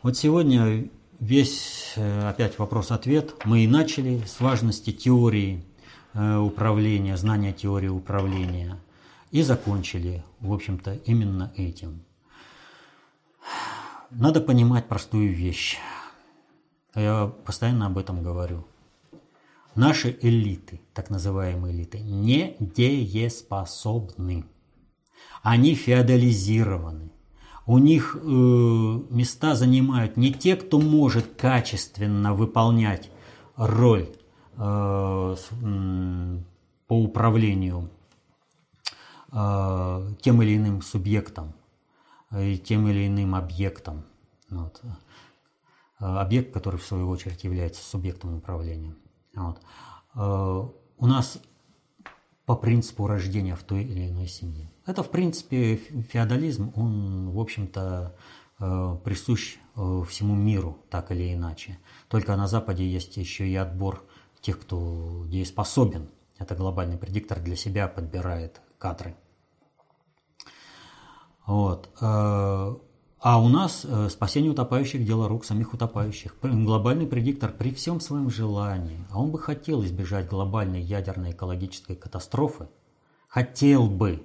Вот 0.00 0.16
сегодня 0.16 0.88
весь 1.18 1.94
э, 1.96 2.28
опять 2.28 2.56
вопрос-ответ. 2.60 3.34
Мы 3.44 3.64
и 3.64 3.66
начали 3.66 4.22
с 4.26 4.38
важности 4.38 4.92
теории 4.92 5.64
э, 6.14 6.36
управления, 6.36 7.16
знания 7.16 7.52
теории 7.52 7.88
управления. 7.88 8.78
И 9.32 9.42
закончили, 9.42 10.22
в 10.38 10.52
общем-то, 10.52 10.94
именно 11.04 11.52
этим. 11.56 12.04
Надо 14.10 14.40
понимать 14.40 14.86
простую 14.86 15.34
вещь. 15.34 15.78
Я 16.94 17.32
постоянно 17.44 17.86
об 17.86 17.98
этом 17.98 18.22
говорю. 18.22 18.68
Наши 19.74 20.16
элиты, 20.22 20.80
так 20.94 21.10
называемые 21.10 21.74
элиты, 21.74 21.98
не 21.98 22.56
дееспособны. 22.60 24.44
Они 25.42 25.74
феодализированы. 25.74 27.10
У 27.68 27.76
них 27.76 28.16
э, 28.16 28.18
места 28.24 29.54
занимают 29.54 30.16
не 30.16 30.32
те, 30.32 30.56
кто 30.56 30.80
может 30.80 31.34
качественно 31.36 32.32
выполнять 32.32 33.10
роль 33.56 34.08
э, 34.56 35.36
по 36.86 36.94
управлению 36.94 37.90
э, 39.30 40.14
тем 40.22 40.40
или 40.40 40.56
иным 40.56 40.80
субъектом, 40.80 41.52
э, 42.30 42.54
тем 42.56 42.88
или 42.88 43.06
иным 43.06 43.34
объектом. 43.34 44.04
Вот. 44.48 44.80
Э, 46.00 46.06
объект, 46.06 46.54
который 46.54 46.80
в 46.80 46.86
свою 46.86 47.06
очередь 47.10 47.44
является 47.44 47.84
субъектом 47.84 48.34
управления. 48.34 48.94
Вот. 49.34 49.60
Э, 50.14 50.68
у 50.96 51.06
нас 51.06 51.38
по 52.46 52.56
принципу 52.56 53.06
рождения 53.06 53.56
в 53.56 53.62
той 53.62 53.84
или 53.84 54.08
иной 54.08 54.26
семье. 54.26 54.70
Это, 54.88 55.02
в 55.02 55.10
принципе, 55.10 55.76
феодализм, 55.76 56.72
он, 56.74 57.30
в 57.30 57.38
общем-то, 57.38 58.16
э, 58.58 58.96
присущ 59.04 59.58
э, 59.76 60.02
всему 60.08 60.34
миру, 60.34 60.78
так 60.88 61.12
или 61.12 61.34
иначе. 61.34 61.78
Только 62.08 62.34
на 62.36 62.48
Западе 62.48 62.88
есть 62.90 63.18
еще 63.18 63.46
и 63.46 63.54
отбор 63.54 64.02
тех, 64.40 64.58
кто 64.58 65.26
дееспособен. 65.26 66.08
Это 66.38 66.54
глобальный 66.54 66.96
предиктор 66.96 67.38
для 67.38 67.54
себя 67.54 67.86
подбирает 67.86 68.62
кадры. 68.78 69.14
Вот. 71.44 71.90
А 72.00 73.42
у 73.42 73.48
нас 73.48 73.84
э, 73.84 74.08
спасение 74.08 74.52
утопающих– 74.52 75.04
дело 75.06 75.28
рук 75.28 75.44
самих 75.44 75.74
утопающих. 75.74 76.34
Глобальный 76.40 77.06
предиктор 77.06 77.52
при 77.52 77.74
всем 77.74 78.00
своем 78.00 78.30
желании, 78.30 79.04
а 79.10 79.20
он 79.20 79.32
бы 79.32 79.38
хотел 79.38 79.84
избежать 79.84 80.30
глобальной 80.30 80.80
ядерной 80.80 81.32
экологической 81.32 81.94
катастрофы, 81.94 82.68
хотел 83.26 83.90
бы, 83.90 84.24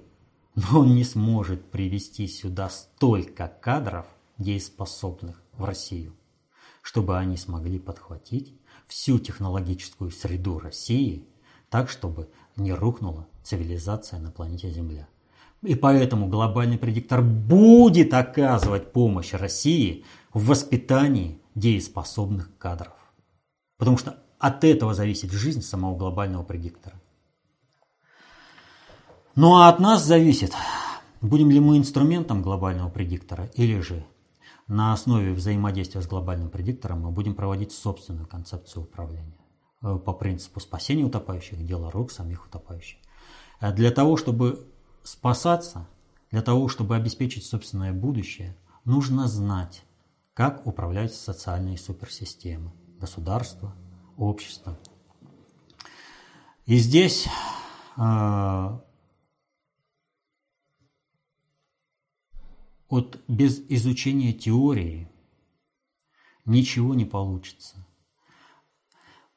но 0.54 0.80
он 0.80 0.94
не 0.94 1.04
сможет 1.04 1.70
привести 1.70 2.26
сюда 2.26 2.68
столько 2.68 3.48
кадров, 3.60 4.06
дееспособных 4.38 5.40
в 5.52 5.64
Россию, 5.64 6.12
чтобы 6.82 7.18
они 7.18 7.36
смогли 7.36 7.78
подхватить 7.78 8.54
всю 8.86 9.18
технологическую 9.18 10.10
среду 10.10 10.58
России 10.58 11.26
так, 11.70 11.88
чтобы 11.88 12.28
не 12.56 12.72
рухнула 12.72 13.26
цивилизация 13.42 14.20
на 14.20 14.30
планете 14.30 14.70
Земля. 14.70 15.08
И 15.62 15.74
поэтому 15.74 16.28
глобальный 16.28 16.78
предиктор 16.78 17.22
будет 17.22 18.12
оказывать 18.12 18.92
помощь 18.92 19.32
России 19.32 20.04
в 20.32 20.46
воспитании 20.46 21.40
дееспособных 21.54 22.56
кадров. 22.58 22.92
Потому 23.78 23.96
что 23.96 24.18
от 24.38 24.62
этого 24.62 24.94
зависит 24.94 25.32
жизнь 25.32 25.62
самого 25.62 25.96
глобального 25.96 26.42
предиктора. 26.42 27.00
Ну 29.36 29.56
а 29.56 29.68
от 29.68 29.80
нас 29.80 30.04
зависит, 30.04 30.52
будем 31.20 31.50
ли 31.50 31.58
мы 31.58 31.76
инструментом 31.76 32.40
глобального 32.40 32.88
предиктора 32.88 33.46
или 33.54 33.80
же 33.80 34.06
на 34.68 34.92
основе 34.92 35.32
взаимодействия 35.32 36.02
с 36.02 36.06
глобальным 36.06 36.50
предиктором 36.50 37.00
мы 37.00 37.10
будем 37.10 37.34
проводить 37.34 37.72
собственную 37.72 38.28
концепцию 38.28 38.84
управления 38.84 39.36
э, 39.82 39.96
по 39.96 40.12
принципу 40.12 40.60
спасения 40.60 41.02
утопающих, 41.02 41.66
дело 41.66 41.90
рук 41.90 42.12
самих 42.12 42.46
утопающих. 42.46 43.00
А 43.58 43.72
для 43.72 43.90
того, 43.90 44.16
чтобы 44.16 44.68
спасаться, 45.02 45.88
для 46.30 46.40
того, 46.40 46.68
чтобы 46.68 46.94
обеспечить 46.94 47.44
собственное 47.44 47.92
будущее, 47.92 48.56
нужно 48.84 49.26
знать 49.26 49.82
как 50.32 50.64
управляются 50.64 51.20
социальные 51.20 51.76
суперсистемы, 51.76 52.72
государство, 53.00 53.74
общество. 54.16 54.78
И 56.66 56.76
здесь 56.76 57.26
э, 57.96 58.78
вот 62.94 63.20
без 63.26 63.58
изучения 63.70 64.32
теории 64.32 65.10
ничего 66.44 66.94
не 66.94 67.04
получится. 67.04 67.84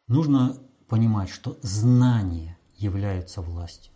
Нужно 0.06 0.62
понимать, 0.88 1.30
что 1.30 1.58
знание 1.64 2.56
является 2.76 3.42
властью. 3.42 3.92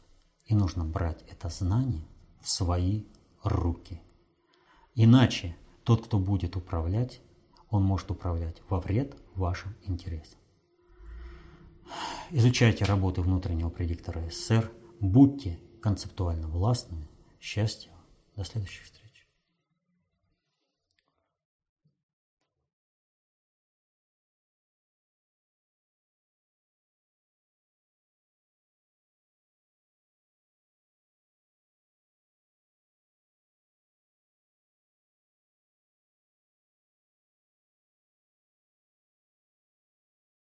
И 0.46 0.56
нужно 0.56 0.84
брать 0.84 1.24
это 1.30 1.50
знание 1.50 2.08
в 2.42 2.50
свои 2.50 3.04
руки. 3.44 4.02
Иначе 4.96 5.56
тот, 5.84 6.06
кто 6.08 6.18
будет 6.18 6.56
управлять, 6.56 7.22
он 7.70 7.84
может 7.84 8.10
управлять 8.10 8.64
во 8.68 8.80
вред 8.80 9.16
вашим 9.36 9.76
интересам. 9.84 10.40
Изучайте 12.32 12.84
работы 12.86 13.22
внутреннего 13.22 13.70
предиктора 13.70 14.28
СССР, 14.28 14.72
будьте 15.00 15.60
концептуально 15.84 16.48
властными. 16.48 17.08
Счастья. 17.40 17.92
До 18.36 18.44
следующих 18.44 18.86
встреч. 18.86 19.01